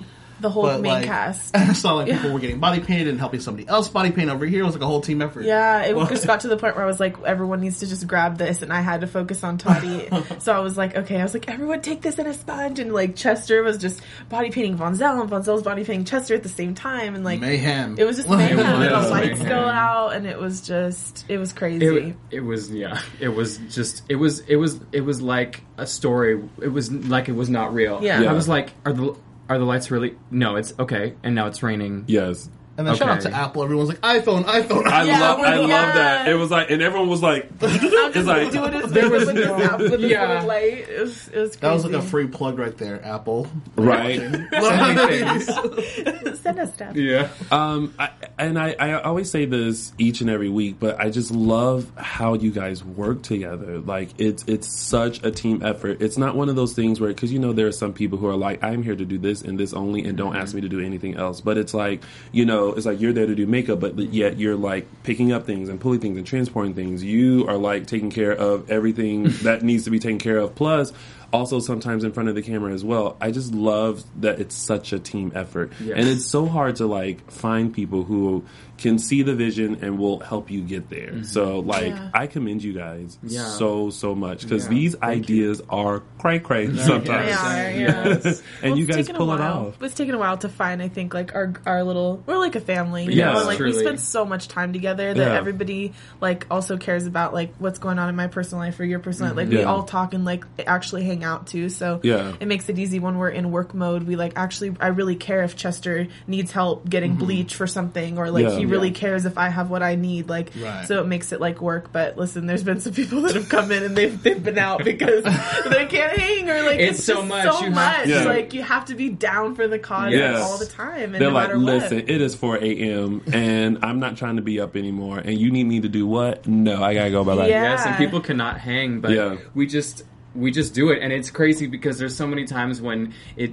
the 0.42 0.50
whole 0.50 0.64
But, 0.64 0.82
main 0.82 0.92
like, 0.94 1.06
cast. 1.06 1.52
it's 1.56 1.84
not 1.84 1.96
like 1.96 2.08
people 2.08 2.32
were 2.34 2.40
getting 2.40 2.60
body 2.60 2.82
painted 2.82 3.08
and 3.08 3.20
helping 3.20 3.40
somebody 3.40 3.68
else 3.68 3.88
body 3.88 4.12
paint 4.12 4.30
over 4.30 4.46
here. 4.46 4.62
It 4.62 4.66
was 4.66 4.76
like 4.76 4.84
a 4.84 4.88
whole 4.88 5.02
team 5.02 5.22
effort. 5.22 5.46
Yeah, 5.46 5.84
it 5.84 5.96
Well- 6.02 6.08
just 6.08 6.28
got 6.28 6.42
to 6.42 6.48
the 6.48 6.58
point 6.58 6.76
where 6.76 6.84
I 6.84 6.88
was 6.88 7.00
like, 7.00 7.22
everyone 7.24 7.62
needs 7.62 7.80
to 7.80 7.88
just 7.88 8.06
grab 8.08 8.38
this, 8.38 8.62
and 8.62 8.74
I 8.74 8.82
had 8.82 9.02
to 9.02 9.08
focus 9.08 9.44
on 9.44 9.58
Toddy. 9.58 10.10
so 10.40 10.54
I 10.54 10.60
was 10.60 10.78
like, 10.78 10.96
okay, 10.96 11.20
I 11.20 11.24
was 11.24 11.34
like, 11.34 11.50
everyone 11.50 11.82
take 11.82 12.02
this 12.02 12.20
in 12.20 12.28
a 12.28 12.34
sponge, 12.34 12.80
and 12.80 12.94
like 12.94 13.16
Chester 13.16 13.64
was 13.64 13.78
just 13.78 14.02
body 14.30 14.50
painting 14.52 14.78
Vonzell, 14.78 15.22
and 15.22 15.30
Vonzell 15.30 15.54
was 15.54 15.64
body 15.64 15.84
painting 15.86 16.06
Chester 16.06 16.36
at 16.36 16.44
the 16.44 16.50
same 16.50 16.76
time, 16.76 17.16
and 17.16 17.24
like 17.24 17.40
mayhem. 17.40 17.96
it 17.98 18.04
was 18.04 18.18
just 18.18 18.30
mayhem. 18.30 18.58
was 18.58 18.66
and 18.66 18.82
the 18.84 18.90
mayhem. 18.90 19.10
lights 19.10 19.44
go 19.44 19.60
out, 19.60 20.14
and 20.14 20.26
it 20.26 20.40
was 20.40 20.62
just, 20.62 21.26
it 21.30 21.38
was 21.38 21.54
crazy. 21.54 21.86
It, 21.86 22.16
it 22.32 22.40
was 22.42 22.72
yeah. 22.72 23.00
It 23.20 23.30
was 23.30 23.58
just 23.70 24.04
it 24.10 24.16
was 24.16 24.40
it 24.42 24.56
was 24.56 24.80
it 24.92 25.02
was 25.02 25.22
like 25.22 25.62
a 25.78 25.86
story. 25.86 26.42
It 26.62 26.68
was 26.68 26.92
like 26.92 27.30
it 27.30 27.34
was 27.34 27.50
not 27.50 27.74
real. 27.74 28.04
Yeah. 28.04 28.22
Yeah. 28.22 28.32
I 28.32 28.34
was 28.34 28.48
like, 28.48 28.72
are 28.86 28.94
the 28.94 29.16
are 29.52 29.60
the 29.60 29.66
lights 29.66 29.92
really? 29.92 30.16
No, 30.30 30.56
it's 30.56 30.74
okay. 30.80 31.16
And 31.24 31.36
now 31.36 31.48
it's 31.48 31.62
raining. 31.62 32.06
yes, 32.08 32.50
And 32.78 32.88
then 32.88 32.96
shout 32.96 33.10
out 33.10 33.22
to 33.22 33.32
Apple. 33.32 33.64
Everyone's 33.64 33.90
like 33.90 34.00
iPhone, 34.02 34.44
iPhone. 34.46 34.88
I 34.88 35.04
Yeah, 35.04 35.20
love, 35.20 35.40
I 35.40 35.60
we're- 35.60 35.68
love 35.68 35.94
that. 35.94 36.28
It 36.30 36.36
was 36.36 36.50
like, 36.50 36.72
and 36.72 36.82
everyone 36.82 37.10
was 37.10 37.22
like, 37.22 37.50
I'm 37.62 37.70
it's 37.70 38.14
just 38.16 38.28
like, 38.28 38.52
doing 38.52 38.72
this 38.72 38.92
there 38.92 39.10
was 39.10 39.26
with 39.26 39.36
this 39.36 39.48
app 39.48 39.80
with 39.80 40.02
this 40.02 40.12
yeah. 40.12 40.42
light. 40.44 40.90
It 40.90 41.02
was, 41.02 41.28
it 41.28 41.38
was 41.38 41.50
crazy. 41.50 41.60
that 41.60 41.74
was 41.74 41.86
like 41.86 41.94
a 41.94 42.02
free 42.02 42.28
plug 42.28 42.58
right 42.58 42.76
there, 42.78 43.04
Apple. 43.06 43.48
right. 43.76 44.20
Send 46.38 46.60
us 46.60 46.74
stuff. 46.74 46.96
Yeah. 46.96 47.30
Um, 47.52 47.94
I, 48.00 48.10
and 48.40 48.58
I, 48.58 48.76
I 48.80 49.02
always 49.02 49.30
say 49.30 49.46
this 49.46 49.94
each 49.98 50.22
and 50.22 50.30
every 50.30 50.50
week, 50.50 50.78
but 50.80 51.00
I 51.00 51.10
just 51.10 51.32
love 51.32 51.92
how 51.98 52.34
you 52.36 52.52
guys 52.52 52.84
work 52.84 53.22
together. 53.22 53.80
Like 53.80 54.10
it's 54.18 54.44
it's 54.48 54.68
such 54.68 55.24
a 55.24 55.32
team 55.32 55.62
effort. 55.64 56.02
It's 56.02 56.18
not 56.18 56.36
one 56.36 56.50
of 56.50 56.56
those 56.56 56.74
things 56.74 57.00
where 57.00 57.10
because 57.10 57.32
you 57.32 57.40
know 57.40 57.54
there 57.54 57.68
are 57.68 57.72
some 57.72 57.94
people 57.94 58.18
who 58.18 58.28
are 58.28 58.36
like 58.36 58.64
I'm 58.64 58.82
here 58.84 58.96
to 58.96 59.06
do 59.06 59.18
this 59.18 59.42
and 59.42 59.60
this 59.60 59.74
only, 59.74 60.06
and 60.06 60.18
don't 60.18 60.36
ask 60.36 60.56
me 60.56 60.62
to 60.62 60.70
do 60.70 60.80
anything 60.80 61.16
else. 61.18 61.42
But 61.42 61.58
it's 61.58 61.74
like 61.74 62.02
you 62.32 62.46
know 62.46 62.61
it's 62.70 62.86
like 62.86 63.00
you're 63.02 63.14
there 63.14 63.26
to 63.28 63.36
do 63.36 63.46
makeup, 63.46 63.80
but 63.80 63.98
yet 63.98 64.38
you're 64.40 64.56
like 64.56 64.88
picking 65.04 65.32
up 65.32 65.46
things 65.46 65.70
and 65.70 65.80
pulling 65.80 66.00
things 66.00 66.18
and 66.18 66.26
transporting 66.26 66.74
things. 66.74 67.04
You 67.04 67.48
are 67.48 67.58
like 67.58 67.88
taking 67.88 68.10
care 68.12 68.32
of 68.32 68.70
everything 68.72 69.24
that 69.44 69.62
needs 69.64 69.84
to 69.86 69.90
be 69.92 70.00
taken 70.00 70.20
care 70.20 70.38
of. 70.38 70.56
Plus. 70.56 70.94
Also, 71.34 71.62
sometimes 71.62 72.04
in 72.04 72.12
front 72.12 72.28
of 72.28 72.36
the 72.36 72.42
camera 72.42 72.74
as 72.74 72.84
well. 72.84 73.16
I 73.22 73.32
just 73.32 73.54
love 73.54 74.04
that 74.20 74.42
it's 74.42 74.54
such 74.54 74.92
a 74.92 75.00
team 75.00 75.32
effort, 75.34 75.72
Yes. 75.82 75.94
and 75.98 76.06
it's 76.10 76.26
so 76.26 76.46
hard 76.46 76.76
to 76.76 76.88
like 76.88 77.32
find 77.32 77.74
people 77.74 78.04
who 78.04 78.44
can 78.82 78.98
see 78.98 79.22
the 79.22 79.36
vision 79.36 79.78
and 79.82 79.98
will 80.00 80.20
help 80.20 80.50
you 80.50 80.62
get 80.62 80.90
there. 80.90 81.24
So 81.24 81.60
like 81.60 81.88
Yeah. 81.94 82.10
I 82.14 82.28
commend 82.28 82.64
you 82.64 82.74
guys 82.74 83.18
Yeah. 83.24 83.46
so 83.46 83.90
so 83.92 84.16
much 84.16 84.42
because 84.42 84.64
Yeah, 84.66 84.70
these 84.72 84.96
ideas 85.02 85.62
are 85.70 86.02
cray 86.18 86.40
cray 86.40 86.66
sometimes. 86.76 87.06
They 87.06 87.32
are, 87.32 87.72
yeah. 87.72 88.08
Yes. 88.08 88.42
and 88.64 88.72
Well, 88.72 88.80
you 88.80 88.86
guys 88.86 88.96
taken 88.98 89.16
a 89.16 89.18
pull 89.20 89.32
it 89.34 89.40
off. 89.42 89.82
It's 89.82 89.94
taken 89.94 90.16
a 90.16 90.18
while 90.18 90.38
to 90.40 90.50
find. 90.50 90.82
I 90.82 90.88
think 90.88 91.14
like 91.14 91.36
our 91.36 91.54
our 91.66 91.84
little 91.84 92.24
we're 92.26 92.38
like 92.40 92.56
a 92.56 92.60
family. 92.62 93.06
You 93.06 93.12
Yeah, 93.12 93.34
know? 93.34 93.44
like 93.46 93.60
we 93.60 93.74
spend 93.74 94.00
so 94.00 94.26
much 94.26 94.48
time 94.48 94.74
together 94.74 95.14
that 95.14 95.28
Yeah. 95.32 95.38
everybody 95.38 95.94
like 96.20 96.48
also 96.50 96.78
cares 96.78 97.06
about 97.06 97.34
like 97.34 97.54
what's 97.60 97.78
going 97.80 98.00
on 98.00 98.10
in 98.10 98.16
my 98.16 98.28
personal 98.28 98.64
life 98.66 98.80
or 98.80 98.86
your 98.86 99.00
personal 99.00 99.34
life. 99.36 99.38
Like 99.48 99.50
we 99.56 99.64
all 99.64 99.84
talk 99.84 100.14
and 100.16 100.26
like 100.26 100.44
actually 100.66 101.04
hang 101.04 101.24
out 101.24 101.46
too. 101.48 101.70
So 101.70 102.00
Yeah. 102.04 102.34
it 102.40 102.48
makes 102.48 102.68
it 102.70 102.80
easy 102.80 103.00
when 103.00 103.18
we're 103.18 103.30
in 103.30 103.52
work 103.52 103.74
mode. 103.76 104.04
We 104.04 104.16
like 104.16 104.34
actually 104.36 104.76
I 104.80 104.88
really 104.88 105.16
care 105.16 105.44
if 105.44 105.56
Chester 105.56 106.08
needs 106.28 106.52
help 106.52 106.90
getting 106.90 107.16
bleach 107.16 107.56
for 107.56 107.68
something 107.68 108.18
or 108.18 108.32
like 108.32 108.46
Yeah. 108.46 108.58
he 108.58 108.66
really 108.72 108.88
Yeah. 108.90 108.94
cares 108.96 109.26
if 109.26 109.38
I 109.38 109.50
have 109.50 109.70
what 109.70 109.84
I 109.84 109.96
need. 109.96 110.30
Like 110.30 110.50
Right. 110.60 110.86
so 110.88 111.00
it 111.02 111.08
makes 111.08 111.32
it 111.32 111.40
like 111.42 111.62
work. 111.62 111.92
But 111.92 112.18
listen, 112.18 112.46
there's 112.48 112.64
been 112.64 112.80
some 112.80 112.94
people 112.94 113.22
that 113.22 113.36
have 113.36 113.50
come 113.50 113.72
in 113.72 113.84
and 113.84 113.96
they've 113.96 114.22
they've 114.24 114.42
been 114.44 114.58
out 114.58 114.84
because 114.84 115.24
they 115.70 115.86
can't 115.86 116.18
hang 116.18 116.50
or 116.50 116.64
like 116.64 116.80
It's 116.80 116.98
it's, 117.00 117.04
so 117.06 117.16
just 117.18 117.28
much, 117.28 117.44
so 117.54 117.64
you 117.66 117.72
much. 117.72 118.04
to- 118.04 118.10
Yeah. 118.10 118.24
Like 118.26 118.54
you 118.54 118.64
have 118.64 118.86
to 118.86 118.96
be 118.96 119.10
down 119.10 119.56
for 119.56 119.68
the 119.68 119.78
cause 119.80 120.12
Yes. 120.14 120.42
all 120.42 120.58
the 120.58 120.66
time, 120.66 121.14
and 121.14 121.16
They're 121.16 121.30
no 121.30 121.36
like, 121.36 121.48
matter 121.50 121.58
listen, 121.60 121.98
what. 122.00 122.10
it 122.10 122.22
is 122.22 122.34
4 122.36 122.58
a.m. 122.58 123.22
and 123.34 123.80
I'm 123.84 124.00
not 124.00 124.18
trying 124.18 124.38
to 124.38 124.42
be 124.42 124.60
up 124.60 124.76
anymore. 124.76 125.20
And 125.20 125.38
you 125.38 125.52
need 125.52 125.66
me 125.66 125.82
to 125.82 125.90
do 125.90 126.08
what? 126.08 126.48
No, 126.48 126.82
I 126.84 126.94
gotta 126.94 127.12
go 127.12 127.24
bye 127.24 127.36
bye. 127.36 127.48
Yeah. 127.48 127.64
Yes, 127.72 127.86
and 127.86 127.96
people 127.98 128.22
cannot 128.22 128.60
hang, 128.60 129.02
but 129.02 129.12
Yeah. 129.12 129.36
we 129.54 129.66
just 129.68 130.04
we 130.34 130.50
just 130.50 130.74
do 130.74 130.92
it, 130.92 131.00
and 131.02 131.12
it's 131.12 131.30
crazy 131.30 131.68
because 131.68 132.00
there's 132.00 132.16
so 132.16 132.26
many 132.26 132.46
times 132.46 132.82
when 132.82 133.14
it 133.36 133.52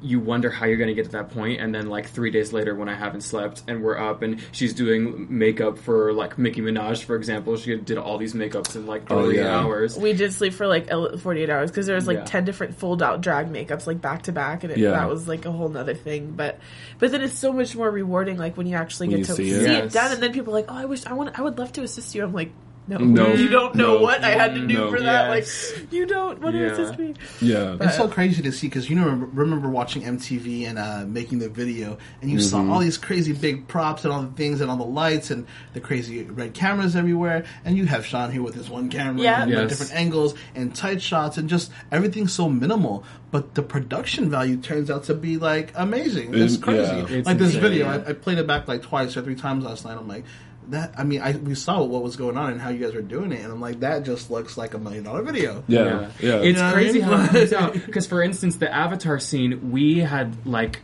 you 0.00 0.18
wonder 0.18 0.48
how 0.48 0.64
you're 0.64 0.78
going 0.78 0.88
to 0.88 0.94
get 0.94 1.04
to 1.04 1.10
that 1.12 1.28
point 1.30 1.60
and 1.60 1.74
then 1.74 1.88
like 1.90 2.08
three 2.08 2.30
days 2.30 2.52
later 2.54 2.74
when 2.74 2.88
i 2.88 2.94
haven't 2.94 3.20
slept 3.20 3.62
and 3.68 3.82
we're 3.82 3.98
up 3.98 4.22
and 4.22 4.40
she's 4.50 4.72
doing 4.72 5.26
makeup 5.28 5.76
for 5.78 6.12
like 6.14 6.38
mickey 6.38 6.62
minaj 6.62 7.04
for 7.04 7.16
example 7.16 7.54
she 7.56 7.76
did 7.76 7.98
all 7.98 8.16
these 8.16 8.32
makeups 8.32 8.76
in 8.76 8.86
like 8.86 9.02
Oh, 9.10 9.20
48 9.24 9.40
yeah. 9.40 9.58
hours 9.58 9.98
we 9.98 10.14
did 10.14 10.32
sleep 10.32 10.54
for 10.54 10.66
like 10.66 10.88
48 10.88 11.50
hours 11.50 11.70
because 11.70 11.84
there 11.86 11.96
was 11.96 12.06
like 12.06 12.18
Yeah. 12.18 12.24
10 12.24 12.44
different 12.46 12.76
fold 12.78 13.02
out 13.02 13.20
drag 13.20 13.52
makeups 13.52 13.86
like 13.86 14.00
back 14.00 14.22
to 14.22 14.32
back 14.32 14.64
and 14.64 14.72
it, 14.72 14.78
Yeah. 14.78 14.92
that 14.92 15.08
was 15.08 15.28
like 15.28 15.44
a 15.44 15.52
whole 15.52 15.68
nother 15.68 15.94
thing 15.94 16.30
but 16.30 16.58
but 16.98 17.12
then 17.12 17.20
it's 17.20 17.38
so 17.38 17.52
much 17.52 17.76
more 17.76 17.90
rewarding 17.90 18.38
like 18.38 18.56
when 18.56 18.66
you 18.66 18.76
actually 18.76 19.08
When 19.08 19.18
get 19.18 19.28
you 19.28 19.34
to 19.34 19.34
see 19.34 19.50
see, 19.50 19.56
it. 19.56 19.62
it. 19.62 19.70
Yes. 19.84 19.92
done 19.92 20.12
and 20.12 20.22
then 20.22 20.32
people 20.32 20.54
are 20.54 20.60
like 20.60 20.70
oh 20.70 20.76
i 20.76 20.84
wish 20.86 21.04
i 21.04 21.12
want 21.12 21.38
i 21.38 21.42
would 21.42 21.58
love 21.58 21.72
to 21.72 21.82
assist 21.82 22.14
you 22.14 22.24
i'm 22.24 22.32
like 22.32 22.50
no, 22.86 22.98
No. 22.98 23.32
you 23.32 23.48
don't 23.48 23.74
know 23.74 23.94
No. 23.96 24.02
what 24.02 24.22
I 24.22 24.30
had 24.30 24.54
to 24.56 24.66
do 24.66 24.74
No. 24.74 24.90
for 24.90 25.00
that. 25.00 25.34
Yes. 25.36 25.72
Like, 25.76 25.92
you 25.92 26.06
don't 26.06 26.40
want 26.42 26.54
to 26.54 26.60
Yeah. 26.60 26.66
assist 26.72 26.98
me. 26.98 27.14
Yeah. 27.40 27.76
It's 27.80 27.96
so 27.96 28.08
crazy 28.08 28.42
to 28.42 28.52
see 28.52 28.66
because 28.68 28.90
you 28.90 28.96
know 28.96 29.08
remember 29.08 29.68
watching 29.68 30.02
MTV 30.04 30.66
and 30.66 30.78
uh, 30.78 31.04
making 31.06 31.38
the 31.38 31.48
video, 31.48 31.96
and 32.20 32.30
you 32.30 32.38
Mm-hmm. 32.38 32.68
saw 32.68 32.72
all 32.74 32.80
these 32.80 32.98
crazy 32.98 33.32
big 33.32 33.66
props 33.68 34.04
and 34.04 34.12
all 34.12 34.22
the 34.22 34.28
things 34.32 34.60
and 34.60 34.70
all 34.70 34.76
the 34.76 34.84
lights 34.84 35.30
and 35.30 35.46
the 35.72 35.80
crazy 35.80 36.24
red 36.24 36.52
cameras 36.54 36.94
everywhere, 36.94 37.44
and 37.64 37.76
you 37.76 37.86
have 37.86 38.04
Sean 38.04 38.30
here 38.30 38.42
with 38.42 38.54
his 38.54 38.68
one 38.68 38.88
camera 38.90 39.22
Yeah. 39.22 39.42
and 39.42 39.50
like, 39.50 39.60
Yes. 39.62 39.70
different 39.78 39.94
angles 39.98 40.34
and 40.54 40.74
tight 40.74 41.00
shots 41.00 41.38
and 41.38 41.48
just 41.48 41.70
everything 41.90 42.28
so 42.28 42.48
minimal, 42.50 43.04
but 43.30 43.54
the 43.54 43.62
production 43.62 44.28
value 44.30 44.56
turns 44.58 44.90
out 44.90 45.04
to 45.04 45.14
be 45.14 45.38
like 45.38 45.72
amazing. 45.74 46.34
It's 46.34 46.54
It- 46.56 46.60
crazy. 46.62 46.82
yeah. 46.82 47.06
It's 47.08 47.26
like 47.26 47.38
this 47.38 47.54
insane. 47.54 47.62
video, 47.62 47.88
I, 47.88 48.10
I 48.10 48.12
played 48.12 48.38
it 48.38 48.46
back 48.46 48.68
like 48.68 48.82
twice 48.82 49.16
or 49.16 49.22
three 49.22 49.34
times 49.36 49.64
last 49.64 49.84
night. 49.86 49.96
I'm 49.98 50.06
like. 50.08 50.24
That 50.68 50.94
I 50.96 51.04
mean, 51.04 51.20
I 51.20 51.32
we 51.32 51.54
saw 51.54 51.82
what 51.82 52.02
was 52.02 52.16
going 52.16 52.36
on 52.38 52.50
and 52.52 52.60
how 52.60 52.70
you 52.70 52.78
guys 52.78 52.94
were 52.94 53.02
doing 53.02 53.32
it, 53.32 53.40
and 53.42 53.52
I'm 53.52 53.60
like, 53.60 53.80
that 53.80 54.04
just 54.04 54.30
looks 54.30 54.56
like 54.56 54.74
a 54.74 54.78
million 54.78 55.04
dollar 55.04 55.22
video. 55.22 55.62
Yeah. 55.68 56.10
Yeah. 56.20 56.36
It's 56.36 56.44
You 56.46 56.52
know 56.54 56.62
what 56.62 56.68
I 56.68 56.72
crazy 56.72 56.98
mean? 57.00 57.08
how 57.08 57.24
it 57.24 57.28
comes 57.30 57.52
out. 57.54 57.72
Because, 57.74 58.06
for 58.06 58.22
instance, 58.22 58.56
the 58.56 58.72
Avatar 58.72 59.18
scene, 59.18 59.70
we 59.70 59.98
had 59.98 60.46
like, 60.46 60.80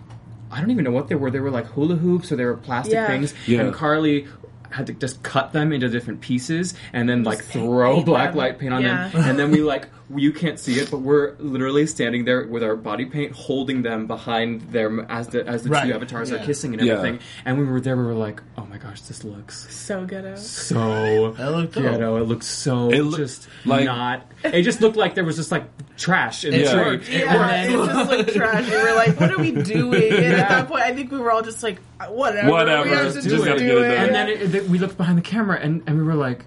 I 0.51 0.61
don't 0.61 0.71
even 0.71 0.85
know 0.85 0.91
what 0.91 1.09
they 1.09 1.15
were. 1.15 1.31
They 1.31 1.41
were 1.41 1.51
like 1.51 1.67
hula 1.67 1.97
hoops 1.97 2.31
or 2.31 2.37
they 2.37 2.45
were 2.45 2.57
plastic 2.57 2.95
Yeah. 2.95 3.07
things. 3.07 3.33
Yeah. 3.47 3.61
And 3.63 3.73
Carly 3.75 4.27
had 4.71 4.87
to 4.89 4.93
just 4.93 5.23
cut 5.23 5.53
them 5.53 5.73
into 5.73 5.89
different 5.89 6.21
pieces 6.21 6.75
and 6.93 7.09
then 7.09 7.25
like 7.25 7.39
Just 7.39 7.51
throw 7.53 8.03
black 8.03 8.31
them. 8.31 8.39
light 8.39 8.59
paint 8.59 8.73
on 8.75 8.83
Yeah. 8.83 9.09
them. 9.09 9.23
And 9.25 9.39
then 9.39 9.51
we 9.51 9.63
like, 9.63 9.89
you 10.17 10.33
can't 10.33 10.59
see 10.59 10.81
it, 10.81 10.91
but 10.91 10.99
we're 10.99 11.35
literally 11.39 11.87
standing 11.87 12.25
there 12.25 12.47
with 12.47 12.63
our 12.65 12.75
body 12.75 13.05
paint, 13.05 13.33
holding 13.33 13.83
them 13.83 14.07
behind 14.07 14.61
them 14.73 15.07
as 15.09 15.29
the 15.29 15.47
as 15.47 15.63
the 15.63 15.71
Right. 15.71 15.87
two 15.87 15.93
avatars 15.95 16.31
Yeah. 16.31 16.37
are 16.43 16.45
kissing 16.47 16.75
and 16.75 16.83
Yeah. 16.83 16.95
everything. 16.95 17.21
And 17.45 17.59
when 17.59 17.67
we 17.67 17.73
were 17.73 17.81
there, 17.81 17.97
we 17.97 18.05
were 18.05 18.15
like, 18.15 18.43
oh 18.59 18.67
my 18.69 18.77
gosh, 18.79 19.01
this 19.03 19.23
looks 19.25 19.67
So 19.73 20.05
ghetto. 20.07 20.35
so 20.37 21.33
That 21.39 21.53
looked 21.53 21.75
dope. 21.75 21.85
ghetto. 21.85 22.17
It 22.17 22.25
looks 22.29 22.47
so 22.47 22.91
It 22.91 23.03
loo- 23.03 23.17
just 23.17 23.47
like- 23.65 23.85
not. 23.85 24.27
It 24.43 24.63
just 24.63 24.81
looked 24.81 24.97
like 24.97 25.15
there 25.15 25.25
was 25.25 25.37
just 25.37 25.53
like 25.53 25.65
trash 25.97 26.45
in 26.45 26.53
the 26.53 26.63
It 26.63 26.71
tree. 26.71 26.81
worked. 26.81 27.09
It 27.09 27.21
Yeah, 27.21 27.63
it 27.65 27.71
just 27.71 28.11
looked 28.11 28.35
trash. 28.35 28.71
We 28.71 28.77
were 28.77 28.95
like, 28.95 29.21
"What 29.21 29.31
are 29.33 29.39
we 29.39 29.53
doing?" 29.53 30.13
And 30.13 30.35
at 30.35 30.49
that 30.49 30.69
point, 30.69 30.83
I 30.83 30.93
think 30.95 31.13
we 31.13 31.19
were 31.19 31.31
all 31.31 31.43
just 31.43 31.63
like, 31.63 31.79
"Whatever, 32.09 32.51
Whatever, 32.51 32.85
We 32.85 32.91
have 32.91 33.09
to 33.09 33.13
just 33.15 33.29
just 33.29 33.45
gotta 33.45 33.59
do 33.61 33.67
get 33.67 33.77
it 33.77 33.91
it." 33.91 33.99
And 33.99 34.15
then 34.15 34.29
it, 34.29 34.55
it- 34.55 34.69
we 34.69 34.79
looked 34.79 34.97
behind 34.97 35.19
the 35.19 35.23
camera 35.23 35.59
and, 35.61 35.83
and 35.87 35.99
we 35.99 36.03
were 36.03 36.15
like, 36.15 36.47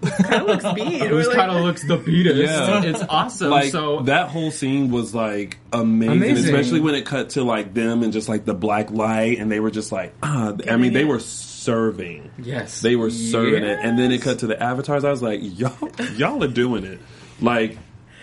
kind 0.00 0.42
of 0.42 0.46
looks 0.46 0.64
beat. 0.74 1.02
it 1.02 1.12
was 1.12 1.26
We're 1.26 1.34
kind 1.34 1.48
like, 1.48 1.58
of 1.58 1.64
looks 1.64 1.84
the 1.86 1.96
beatest. 1.96 2.36
Yeah. 2.36 2.82
It's 2.90 3.02
awesome. 3.08 3.50
like 3.50 3.70
so 3.70 4.00
that 4.02 4.28
whole 4.28 4.50
scene 4.50 4.90
was 4.90 5.14
like 5.14 5.58
amazing, 5.72 6.16
Amazing. 6.16 6.44
especially 6.54 6.80
when 6.80 6.94
it 6.94 7.04
cut 7.06 7.30
to 7.30 7.42
like 7.44 7.74
them 7.74 8.02
and 8.02 8.12
just 8.12 8.28
like 8.28 8.44
the 8.44 8.54
black 8.54 8.90
light, 8.90 9.38
and 9.38 9.50
they 9.50 9.60
were 9.60 9.70
just 9.70 9.92
like, 9.92 10.14
ah, 10.22 10.54
I 10.68 10.76
mean, 10.76 10.92
they 10.92 11.04
were 11.04 11.20
serving. 11.20 12.30
yes, 12.38 12.80
They 12.80 12.96
were 12.96 13.10
serving 13.10 13.62
it, 13.64 13.78
and 13.82 13.98
then 13.98 14.10
it 14.12 14.22
cut 14.22 14.38
to 14.40 14.46
the 14.46 14.60
avatars. 14.62 15.04
I 15.04 15.10
was 15.10 15.22
like, 15.22 15.40
y'all, 15.42 15.90
y'all 16.16 16.42
are 16.42 16.48
doing 16.48 16.84
it. 16.84 16.98
Like, 17.40 17.76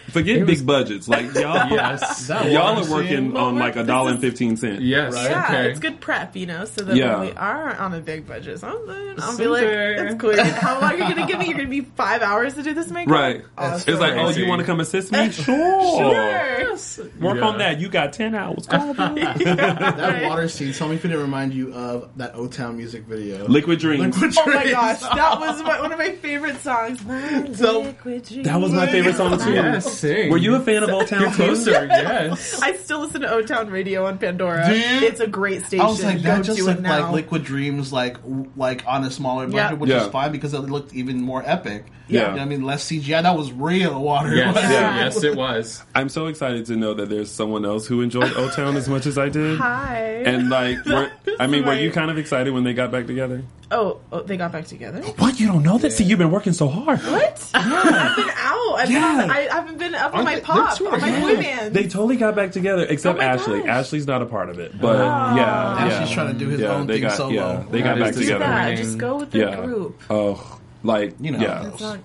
forget 0.09 0.37
It 0.37 0.45
big 0.45 0.55
was- 0.57 0.61
budgets. 0.63 1.07
Like 1.07 1.33
y'all, 1.33 1.69
Yes. 1.71 2.27
Y'all 2.29 2.57
are 2.83 2.89
working 2.91 3.31
scene- 3.31 3.37
on 3.37 3.57
like 3.57 3.75
a 3.75 3.83
dollar 3.83 4.11
and 4.11 4.21
fifteen 4.21 4.57
cent. 4.57 4.81
Yes. 4.81 5.13
yeah, 5.15 5.45
Okay. 5.49 5.69
it's 5.71 5.79
good 5.79 5.99
prep, 5.99 6.35
you 6.35 6.45
know, 6.45 6.65
so 6.65 6.83
that 6.83 6.95
Yeah. 6.95 7.17
when 7.19 7.29
we 7.29 7.33
are 7.35 7.75
on 7.77 7.93
a 7.93 7.99
big 7.99 8.27
budget, 8.27 8.59
something, 8.59 9.15
I'll 9.19 9.37
be 9.37 9.47
like, 9.47 9.63
"It's 9.63 10.21
cool. 10.21 10.35
How 10.37 10.75
long 10.81 10.91
are 10.91 10.93
you 10.95 11.15
gonna 11.15 11.27
give 11.27 11.39
me? 11.39 11.45
You're 11.47 11.57
gonna 11.57 11.69
be 11.69 11.81
five 11.81 12.21
hours 12.21 12.53
to 12.55 12.63
do 12.63 12.73
this 12.73 12.89
makeup, 12.89 13.11
Right. 13.13 13.41
Awesome. 13.57 13.91
It's 13.93 14.01
like, 14.01 14.13
oh, 14.13 14.29
you 14.29 14.47
want 14.47 14.59
to 14.59 14.65
come 14.65 14.79
assist 14.79 15.11
me? 15.11 15.29
Sure. 15.31 16.77
Sure. 16.77 17.05
Work 17.19 17.37
Yeah. 17.37 17.47
on 17.47 17.57
that. 17.59 17.79
You 17.79 17.89
got 17.89 18.13
ten 18.13 18.35
hours. 18.35 18.65
Call 18.67 18.93
me. 18.93 19.21
That 19.57 20.23
water 20.23 20.47
scene. 20.47 20.73
Tell 20.73 20.87
me 20.89 20.95
if 20.95 21.05
it 21.05 21.09
didn't 21.09 21.21
remind 21.23 21.53
you 21.53 21.73
of 21.73 22.09
that 22.17 22.35
O 22.35 22.47
Town 22.47 22.77
music 22.77 23.05
video. 23.05 23.47
Liquid 23.47 23.79
Dreams. 23.79 24.15
Liquid 24.21 24.37
Oh 24.37 24.45
my 24.47 24.71
gosh, 24.71 24.99
that 25.01 25.39
was 25.39 25.63
my, 25.63 25.81
one 25.81 25.91
of 25.91 25.97
my 25.99 26.11
favorite 26.13 26.59
songs. 26.61 27.03
My 27.03 27.51
So- 27.53 27.81
liquid 27.81 28.25
That 28.43 28.59
was 28.61 28.71
my 28.71 28.87
favorite 28.87 29.15
song 29.15 29.37
too. 29.39 29.53
Yes, 29.53 29.96
sing. 29.97 30.29
Were 30.29 30.37
you 30.37 30.55
a 30.55 30.59
fan 30.59 30.83
of 30.83 30.89
O 30.91 31.05
Town 31.05 31.21
You're 31.21 31.31
closer? 31.31 31.71
Yes. 31.71 32.59
I 32.63 32.73
still 32.77 32.99
listen 32.99 33.21
to 33.21 33.31
O 33.31 33.41
Town 33.41 33.69
Radio 33.69 34.05
on 34.05 34.17
Pandora. 34.17 34.65
Do 34.67 34.73
you? 34.77 35.07
It's 35.07 35.19
a 35.19 35.27
great 35.27 35.65
station. 35.65 35.85
I 35.85 35.87
was 35.87 36.03
like, 36.03 36.17
Go 36.17 36.23
that 36.23 36.45
just 36.45 36.59
to 36.59 36.65
looked 36.65 36.79
it 36.79 36.83
now. 36.83 37.01
like 37.03 37.11
Liquid 37.13 37.43
Dreams, 37.43 37.91
like 37.91 38.17
like 38.55 38.83
on 38.87 39.03
a 39.03 39.11
smaller 39.11 39.45
budget, 39.45 39.55
Yeah. 39.57 39.73
which 39.73 39.89
Yeah. 39.89 40.05
is 40.05 40.11
fine 40.11 40.31
because 40.31 40.53
it 40.53 40.59
looked 40.61 40.93
even 40.93 41.21
more 41.21 41.43
epic. 41.45 41.85
Yeah. 42.09 42.21
You 42.21 42.25
know 42.27 42.31
what 42.33 42.41
I 42.41 42.45
mean, 42.45 42.63
less 42.63 42.85
CGI. 42.89 43.21
That 43.23 43.35
was 43.35 43.51
real 43.51 44.01
water. 44.01 44.33
Yes. 44.33 44.55
Yeah. 44.71 44.95
Yes, 44.97 45.23
it 45.23 45.35
was. 45.35 45.83
I'm 45.93 46.07
so 46.09 46.27
excited 46.27 46.65
to 46.67 46.75
know 46.77 46.93
that 46.93 47.09
there's 47.09 47.29
someone 47.29 47.65
else 47.65 47.85
who 47.85 48.01
enjoyed 48.01 48.31
O 48.37 48.49
Town 48.49 48.77
as 48.77 48.87
much 48.87 49.05
as 49.05 49.17
I 49.17 49.27
did. 49.29 49.57
Hi. 49.59 50.21
And 50.25 50.49
like, 50.49 50.85
were, 50.85 51.11
I 51.39 51.47
mean, 51.47 51.65
were 51.65 51.73
you 51.73 51.91
kind 51.91 52.09
of 52.09 52.17
excited 52.17 52.53
when 52.53 52.63
they 52.63 52.73
got 52.73 52.91
back 52.91 53.07
together? 53.07 53.43
Oh, 53.71 53.99
oh, 54.11 54.21
they 54.21 54.37
got 54.37 54.51
back 54.51 54.65
together. 54.65 55.01
What? 55.17 55.39
You 55.39 55.47
don't 55.47 55.63
know 55.63 55.77
that? 55.77 55.91
See, 55.91 56.03
you've 56.03 56.19
been 56.19 56.31
working 56.31 56.53
so 56.53 56.67
hard. 56.67 56.99
What? 56.99 57.51
I've 57.55 58.15
been 58.15 58.29
out. 58.35 58.75
I've 58.79 58.91
Yeah. 58.91 59.17
been, 59.21 59.31
I 59.31 59.39
haven't 59.51 59.77
been 59.77 59.95
up 59.95 60.11
on 60.13 60.19
Aren't 60.19 60.25
my 60.25 60.35
they- 60.35 60.41
pop, 60.41 60.77
they're 60.77 60.87
on 60.93 61.01
my 61.01 61.07
together. 61.11 61.35
boy 61.35 61.41
band. 61.41 61.73
They 61.73 61.83
totally 61.87 62.17
got 62.17 62.35
back 62.35 62.51
together, 62.51 62.85
except 62.87 63.17
Oh 63.17 63.21
my 63.21 63.27
Ashley. 63.27 63.59
gosh. 63.59 63.67
Ashley's 63.69 64.07
not 64.07 64.21
a 64.21 64.25
part 64.25 64.49
of 64.49 64.59
it, 64.59 64.79
but 64.79 64.97
yeah, 64.99 65.35
yeah. 65.35 65.75
Ashley's 65.85 66.11
trying 66.11 66.33
to 66.33 66.37
do 66.39 66.47
his 66.49 66.61
yeah, 66.61 66.67
own 66.69 66.87
they 66.87 66.95
thing 66.95 67.01
got, 67.03 67.17
solo. 67.17 67.31
Yeah, 67.33 67.63
they 67.71 67.81
That 67.81 67.95
got 67.95 67.99
back 67.99 68.09
is 68.11 68.15
Do 68.17 68.21
together. 68.23 68.45
that. 68.45 68.77
Just 68.77 68.97
go 68.97 69.17
with 69.17 69.31
the 69.31 69.39
Yeah. 69.39 69.55
group. 69.65 70.01
Oh, 70.09 70.59
like 70.83 71.15
You 71.19 71.31
know 71.31 71.39
how 71.39 71.43
yeah. 71.45 71.67
It's 71.67 71.81
not, 71.81 71.99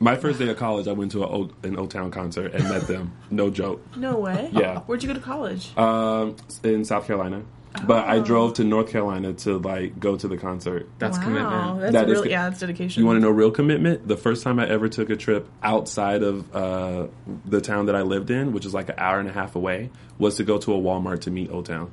My 0.00 0.16
first 0.16 0.38
day 0.38 0.48
of 0.48 0.56
college, 0.56 0.86
I 0.88 0.92
went 0.92 1.12
to 1.12 1.22
a 1.22 1.26
o- 1.26 1.50
an 1.62 1.78
O 1.78 1.86
Town 1.86 2.10
concert 2.10 2.52
and 2.52 2.64
met 2.68 2.86
them. 2.88 3.12
No 3.30 3.48
joke. 3.50 3.80
no 3.96 4.18
way. 4.18 4.50
Yeah. 4.52 4.80
Where'd 4.80 5.02
you 5.02 5.08
go 5.08 5.14
to 5.14 5.20
college? 5.20 5.76
Um, 5.78 6.36
in 6.62 6.84
South 6.84 7.06
Carolina. 7.06 7.42
But 7.86 8.06
I 8.06 8.20
drove 8.20 8.54
to 8.54 8.64
North 8.64 8.90
Carolina 8.90 9.32
to 9.32 9.58
like 9.58 9.98
go 9.98 10.16
to 10.16 10.28
the 10.28 10.36
concert. 10.36 10.88
That's 10.98 11.18
wow, 11.18 11.24
commitment. 11.24 11.80
That's 11.80 11.92
That 11.92 12.04
is 12.08 12.12
really 12.12 12.28
co- 12.28 12.30
yeah, 12.30 12.48
that's 12.48 12.60
dedication. 12.60 13.02
You 13.02 13.06
want 13.06 13.16
to 13.16 13.20
know 13.20 13.30
real 13.30 13.50
commitment? 13.50 14.06
The 14.06 14.16
first 14.16 14.42
time 14.44 14.58
I 14.58 14.68
ever 14.68 14.88
took 14.88 15.10
a 15.10 15.16
trip 15.16 15.48
outside 15.62 16.22
of 16.22 16.54
uh, 16.54 17.08
the 17.44 17.60
town 17.60 17.86
that 17.86 17.96
I 17.96 18.02
lived 18.02 18.30
in, 18.30 18.52
which 18.52 18.64
is 18.64 18.74
like 18.74 18.88
an 18.88 18.96
hour 18.98 19.18
and 19.18 19.28
a 19.28 19.32
half 19.32 19.56
away, 19.56 19.90
was 20.18 20.36
to 20.36 20.44
go 20.44 20.58
to 20.58 20.72
a 20.74 20.78
Walmart 20.78 21.22
to 21.22 21.30
meet 21.30 21.50
O 21.50 21.62
Town. 21.62 21.90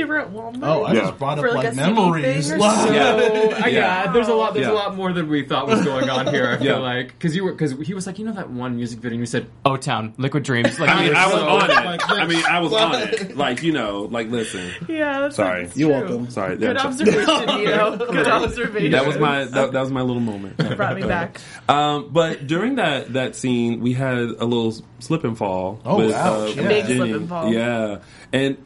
They 0.00 0.04
were 0.06 0.18
at 0.18 0.32
Walmart. 0.32 0.60
Oh, 0.62 0.84
I 0.84 0.94
Yeah. 0.94 1.00
just 1.00 1.18
brought 1.18 1.38
up 1.38 1.44
For, 1.44 1.48
like, 1.50 1.56
like, 1.64 1.66
a 1.68 1.74
CD 1.74 1.92
memories. 1.92 2.48
thing 2.48 2.56
or 2.56 2.60
Wow. 2.60 2.74
something? 2.76 2.94
Yeah. 2.94 3.66
Yeah, 3.68 4.12
there's 4.12 4.28
a 4.28 4.34
lot. 4.34 4.54
There's 4.54 4.66
Yeah. 4.66 4.72
a 4.72 4.74
lot 4.74 4.96
more 4.96 5.12
than 5.12 5.28
we 5.28 5.42
thought 5.44 5.66
was 5.66 5.84
going 5.84 6.08
on 6.08 6.26
here. 6.28 6.48
I 6.48 6.56
feel 6.56 6.66
Yeah. 6.76 6.76
like 6.78 7.08
because 7.08 7.36
you 7.36 7.44
were 7.44 7.52
because 7.52 7.72
he 7.86 7.92
was 7.92 8.06
like, 8.06 8.18
you 8.18 8.24
know 8.24 8.32
that 8.32 8.48
one 8.48 8.76
music 8.76 9.00
video, 9.00 9.12
and 9.16 9.20
you 9.20 9.26
said, 9.26 9.46
"Oh, 9.66 9.76
Town, 9.76 10.14
Liquid 10.16 10.42
Dreams." 10.42 10.78
Like, 10.80 10.88
I 10.88 11.04
mean, 11.04 11.14
I 11.14 11.26
was 11.26 11.34
so- 11.34 11.48
on 11.48 11.70
it. 11.70 11.84
Like 11.84 12.10
I 12.10 12.26
mean, 12.26 12.42
I 12.48 12.60
was 12.60 12.72
on 12.72 12.94
it. 12.94 13.36
Like 13.36 13.62
you 13.62 13.72
know, 13.72 14.08
like 14.10 14.30
listen. 14.30 14.70
yeah, 14.88 15.20
that's 15.20 15.36
Sorry. 15.36 15.64
that's 15.66 15.76
You're 15.76 15.90
true. 16.00 16.08
welcome. 16.08 16.30
Sorry, 16.30 16.56
Good 16.56 16.76
that, 16.76 16.84
observation, 16.86 17.48
you 17.60 17.66
know. 17.66 17.96
Good 17.98 18.26
observation. 18.26 18.92
that 18.92 19.06
was 19.06 19.18
my 19.18 19.44
that, 19.44 19.72
that 19.72 19.80
was 19.80 19.90
my 19.90 20.00
little 20.02 20.22
moment. 20.22 20.56
brought 20.76 20.96
me 20.96 21.02
back. 21.02 21.38
Um, 21.68 22.08
but 22.10 22.46
during 22.46 22.76
that 22.76 23.12
that 23.12 23.36
scene, 23.36 23.80
we 23.80 23.92
had 23.92 24.16
a 24.18 24.44
little 24.46 24.74
slip 25.00 25.24
and 25.24 25.36
fall. 25.36 25.80
Oh, 25.84 25.98
with, 25.98 26.14
ouch, 26.14 26.56
uh, 26.56 26.62
yeah. 26.62 26.68
Big 26.68 26.86
Jenny. 26.86 26.96
slip 26.96 27.16
and 27.16 27.28
fall. 27.28 27.52
Yeah, 27.52 27.98
and 28.32 28.56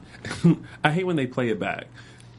I 0.84 0.90
hate 0.90 1.04
when 1.04 1.16
they 1.16 1.26
play 1.26 1.48
it 1.50 1.58
back. 1.58 1.87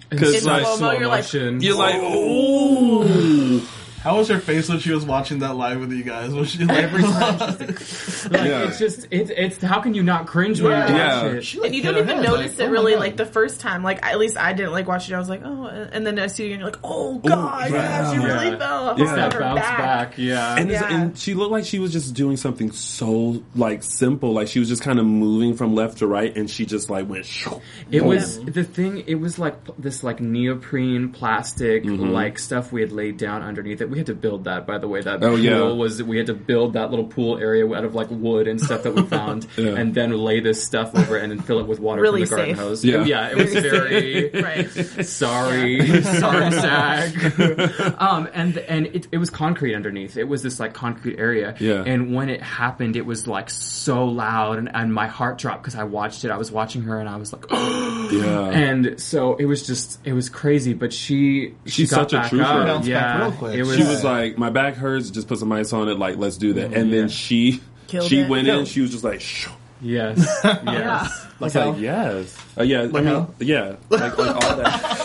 Because 0.10 0.42
slow-mo, 0.44 0.58
like 0.64 0.78
slow 0.78 0.92
you're 0.92 1.08
like- 1.08 1.24
motion. 1.24 1.62
you're 1.62 1.76
like, 1.78 1.96
oh. 1.98 3.04
ooh, 3.04 3.62
How 4.06 4.18
was 4.18 4.30
her 4.30 4.40
face 4.40 4.70
when 4.70 4.78
she 4.78 4.92
was 4.92 5.04
watching 5.04 5.40
that 5.40 5.56
live 5.56 5.80
with 5.80 5.92
you 5.92 6.04
guys? 6.04 6.32
Was 6.32 6.52
she 6.52 6.64
like, 6.64 6.78
Every 6.84 7.02
time 7.02 7.40
she's 7.78 8.26
like, 8.30 8.46
Yeah. 8.46 8.68
it's 8.68 8.78
just 8.78 9.08
it's 9.10 9.32
it's 9.36 9.58
how 9.64 9.82
can 9.82 9.96
you 9.96 10.04
not 10.04 10.28
cringe 10.28 10.62
when 10.62 10.72
you 10.74 10.78
watch 10.78 10.90
Yeah. 10.92 11.26
it? 11.26 11.44
She, 11.44 11.58
like, 11.58 11.66
And 11.68 11.76
you 11.76 11.82
hit 11.82 11.92
don't 11.94 12.04
even 12.04 12.18
head, 12.18 12.26
notice 12.28 12.52
like, 12.52 12.60
it 12.60 12.70
oh 12.70 12.72
really 12.72 12.92
God. 12.94 13.00
like 13.00 13.18
the 13.18 13.26
first 13.26 13.60
time. 13.60 13.82
Like 13.82 14.06
at 14.06 14.20
least 14.20 14.38
I 14.38 14.54
didn't 14.54 14.74
like 14.74 14.88
watch 14.88 15.10
it. 15.10 15.16
I 15.16 15.18
was 15.18 15.28
like, 15.28 15.42
oh, 15.44 15.66
and 15.92 16.06
then 16.06 16.20
I 16.20 16.28
see 16.28 16.46
you 16.46 16.52
and 16.54 16.62
you're 16.62 16.70
like, 16.70 16.80
oh 16.84 17.18
god, 17.18 17.72
yeah, 17.72 18.12
she 18.14 18.20
really 18.20 18.50
Yeah. 18.52 18.58
fell. 18.60 19.00
Yeah. 19.00 19.06
Yeah, 19.06 19.16
That 19.16 19.34
her 19.34 19.40
bounce 19.40 19.60
back. 19.62 19.78
back, 19.80 20.18
yeah. 20.20 20.56
and, 20.56 20.70
it's, 20.72 20.82
Yeah. 20.82 20.94
and 20.96 21.18
she 21.18 21.34
looked 21.34 21.52
like 21.52 21.66
she 21.66 21.80
was 21.80 21.92
just 21.92 22.14
doing 22.14 22.38
something 22.38 22.72
so 22.72 23.42
like 23.56 23.82
simple, 23.82 24.34
like 24.34 24.48
she 24.50 24.60
was 24.60 24.70
just 24.70 24.84
kind 24.84 25.00
of 25.00 25.06
moving 25.08 25.56
from 25.56 25.74
left 25.74 25.98
to 25.98 26.08
right, 26.08 26.36
and 26.38 26.48
she 26.48 26.68
just 26.68 26.92
like 26.92 27.10
went. 27.10 27.26
shoo. 27.26 27.60
It 27.90 28.06
was 28.06 28.40
the 28.44 28.64
thing. 28.64 29.04
It 29.08 29.16
was 29.16 29.40
like 29.40 29.56
this 29.80 30.04
like 30.04 30.20
neoprene 30.20 31.10
plastic 31.10 31.84
Mm-hmm. 31.86 32.10
like 32.10 32.38
stuff 32.38 32.72
we 32.72 32.82
had 32.82 32.92
laid 32.92 33.18
down 33.18 33.42
underneath 33.42 33.82
it. 33.82 33.90
We 33.96 34.00
had 34.00 34.08
to 34.08 34.14
build 34.14 34.44
that, 34.44 34.68
by 34.68 34.78
the 34.78 34.90
way. 34.90 35.00
That 35.00 35.24
Oh, 35.24 35.30
pool 35.30 35.40
yeah. 35.40 35.62
was 35.62 36.04
we 36.04 36.18
had 36.18 36.26
to 36.28 36.34
build 36.34 36.74
that 36.74 36.90
little 36.90 37.06
pool 37.06 37.38
area 37.38 37.66
out 37.74 37.86
of 37.86 37.96
like 37.96 38.10
wood 38.12 38.46
and 38.46 38.60
stuff 38.60 38.84
that 38.84 38.94
we 38.94 39.04
found, 39.04 39.48
Yeah. 39.58 39.70
and 39.76 39.96
then 39.96 40.12
lay 40.12 40.42
this 40.42 40.62
stuff 40.62 40.94
over 40.94 41.16
it 41.18 41.24
and 41.24 41.32
then 41.32 41.40
fill 41.40 41.60
it 41.60 41.66
with 41.68 41.80
water 41.80 42.02
Really 42.02 42.26
from 42.26 42.36
the 42.40 42.54
garden 42.54 42.56
safe. 42.58 42.64
hose. 42.66 42.84
Yeah. 42.86 43.30
it 43.30 43.38
was 43.38 43.54
very 43.54 44.32
Right. 44.44 44.70
sorry, 45.06 46.02
sorry, 46.04 46.52
Zach. 46.52 48.00
um, 48.02 48.28
and 48.34 48.58
and 48.58 48.88
it, 48.88 49.08
it 49.14 49.18
was 49.18 49.30
concrete 49.30 49.76
underneath. 49.76 50.18
It 50.18 50.26
was 50.28 50.44
this 50.44 50.60
like 50.60 50.74
concrete 50.74 51.18
area. 51.18 51.56
Yeah. 51.60 51.84
And 51.86 52.14
when 52.14 52.28
it 52.30 52.42
happened, 52.42 52.98
it 52.98 53.06
was 53.06 53.28
like 53.28 53.50
so 53.50 54.06
loud, 54.06 54.58
and, 54.58 54.70
and 54.76 54.94
my 54.94 55.08
heart 55.08 55.38
dropped 55.38 55.64
because 55.64 55.76
I 55.76 55.84
watched 55.86 56.26
it. 56.26 56.32
I 56.32 56.38
was 56.38 56.52
watching 56.52 56.82
her, 56.84 57.00
and 57.00 57.08
I 57.08 57.16
was 57.16 57.32
like, 57.32 57.46
oh, 57.50 58.10
Yeah, 58.12 58.50
and 58.50 59.00
so 59.00 59.36
it 59.36 59.46
was 59.46 59.66
just 59.66 60.00
it 60.06 60.12
was 60.14 60.28
crazy. 60.30 60.74
But 60.74 60.92
she 60.92 61.54
she 61.66 61.86
She's 61.86 61.92
got 61.92 62.10
such 62.10 62.14
a 62.14 62.18
back 62.18 62.30
trooper. 62.30 62.44
up. 62.46 62.86
Yeah, 62.86 63.22
real 63.22 63.32
quick. 63.32 63.56
it 63.56 63.64
was. 63.64 63.78
she 63.78 63.84
was 63.88 64.04
like, 64.04 64.38
my 64.38 64.50
back 64.50 64.76
hurts. 64.76 65.10
Just 65.10 65.28
put 65.28 65.40
some 65.40 65.52
ice 65.52 65.74
on 65.74 65.90
it. 65.90 65.98
Like, 66.00 66.18
let's 66.18 66.38
do 66.38 66.54
that. 66.54 66.74
And 66.74 66.92
then 66.94 67.10
she 67.10 67.62
Killed 67.88 68.10
she 68.10 68.22
it. 68.22 68.30
went 68.30 68.48
in. 68.48 68.66
She 68.66 68.82
was 68.82 68.92
just 68.92 69.04
like, 69.04 69.22
shoo. 69.22 69.52
yes, 69.82 70.18
yes, 70.44 70.46
I 70.46 71.44
was 71.44 71.54
how- 71.54 71.70
like, 71.72 71.80
yes, 71.82 72.38
uh, 72.58 72.64
yeah, 72.64 72.82
I 72.84 72.88
mean, 72.88 73.06
how? 73.06 73.30
yeah, 73.40 73.76
like, 73.90 74.18
like 74.18 74.36
all 74.36 74.56
that. 74.58 75.02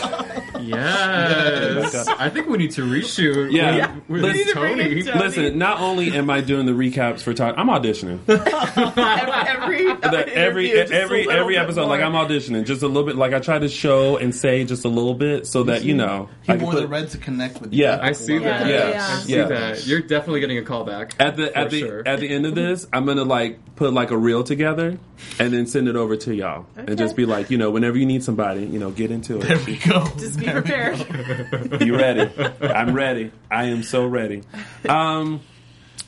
yes. 0.67 2.07
I 2.07 2.29
think 2.29 2.47
we 2.47 2.57
need 2.57 2.71
to 2.71 2.81
reshoot. 2.83 3.51
Yeah. 3.51 3.69
with, 3.71 3.77
Yeah. 3.77 3.95
with 4.07 4.23
We 4.23 4.31
need 4.33 4.47
Tony. 4.53 5.01
Listen, 5.03 5.57
not 5.57 5.79
only 5.79 6.11
am 6.13 6.29
I 6.29 6.41
doing 6.41 6.65
the 6.65 6.71
recaps 6.73 7.21
for 7.21 7.33
talk, 7.33 7.55
I'm 7.57 7.67
auditioning. 7.67 8.19
every 8.27 9.87
every, 9.89 10.31
every 10.33 10.71
interview, 10.71 10.77
just 10.81 10.91
a 10.91 10.95
every 10.95 11.29
every 11.29 11.57
episode, 11.57 11.87
like. 11.87 12.01
I'm 12.01 12.13
auditioning 12.13 12.65
just 12.65 12.81
a 12.83 12.87
little 12.87 13.03
bit. 13.03 13.15
Like 13.15 13.33
I 13.33 13.39
try 13.39 13.59
to 13.59 13.69
show 13.69 14.17
and 14.17 14.33
say 14.33 14.63
just 14.65 14.85
a 14.85 14.89
little 14.89 15.13
bit 15.13 15.45
so 15.47 15.63
that 15.63 15.83
you 15.83 15.93
know. 15.95 16.29
He 16.43 16.51
I 16.53 16.55
can 16.57 16.63
wore 16.65 16.73
put- 16.73 16.81
the 16.81 16.87
red 16.87 17.09
to 17.11 17.17
connect 17.17 17.61
with 17.61 17.73
you. 17.73 17.83
Yeah. 17.85 17.99
I 18.01 18.11
see 18.13 18.37
that. 18.39 18.67
Yeah. 18.67 19.07
I 19.07 19.19
see 19.21 19.35
Yeah. 19.35 19.45
that. 19.45 19.85
You're 19.85 20.01
definitely 20.01 20.39
getting 20.39 20.57
a 20.57 20.61
callback. 20.63 21.13
At 21.19 21.37
the 21.37 21.55
at 21.57 21.69
the 21.69 21.79
sure. 21.79 22.03
at 22.07 22.19
the 22.19 22.29
end 22.29 22.45
of 22.45 22.55
this, 22.55 22.87
I'm 22.91 23.05
gonna 23.05 23.23
like 23.23 23.59
put 23.75 23.93
like 23.93 24.11
a 24.11 24.17
reel 24.17 24.43
together 24.43 24.97
and 25.39 25.53
then 25.53 25.65
send 25.67 25.87
it 25.87 25.95
over 25.95 26.15
to 26.15 26.35
y'all 26.35 26.65
and 26.75 26.97
just 26.97 27.15
be 27.15 27.25
like, 27.25 27.49
you 27.51 27.57
know, 27.57 27.69
whenever 27.71 27.97
you 27.97 28.05
need 28.05 28.23
somebody, 28.23 28.65
you 28.65 28.79
know, 28.79 28.89
get 28.91 29.11
into 29.11 29.35
There 29.37 29.57
it. 29.57 29.65
we 29.65 29.77
go. 29.77 30.05
Just 30.17 30.39
be 30.39 30.45
There 30.45 30.50
we 30.50 30.50
go. 30.50 30.50
prepared. 30.61 31.81
You 31.81 31.97
ready? 31.97 32.29
I'm 32.61 32.93
ready. 32.93 33.31
I 33.49 33.65
am 33.65 33.83
so 33.83 34.05
ready. 34.05 34.43
Um, 34.87 35.41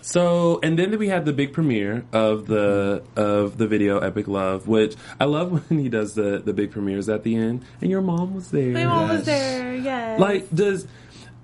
so 0.02 0.60
and 0.62 0.78
then 0.78 0.98
we 0.98 1.08
had 1.08 1.26
the 1.26 1.34
big 1.34 1.54
premiere 1.54 2.06
of 2.12 2.46
the 2.48 3.04
of 3.16 3.58
the 3.58 3.68
video 3.68 4.00
Epic 4.00 4.28
Love, 4.28 4.68
which 4.68 4.96
I 5.20 5.26
love 5.26 5.52
when 5.70 5.80
he 5.80 5.90
does 5.90 6.14
the 6.14 6.42
the 6.44 6.54
big 6.54 6.72
premieres 6.72 7.10
at 7.10 7.24
the 7.24 7.36
end. 7.36 7.64
And 7.82 7.90
your 7.90 8.02
mom 8.02 8.36
was 8.36 8.52
there. 8.52 8.74
My 8.74 8.86
mom 8.86 9.10
was 9.10 9.26
there. 9.26 9.74
Yes. 9.76 10.20
Like, 10.20 10.50
does 10.54 10.88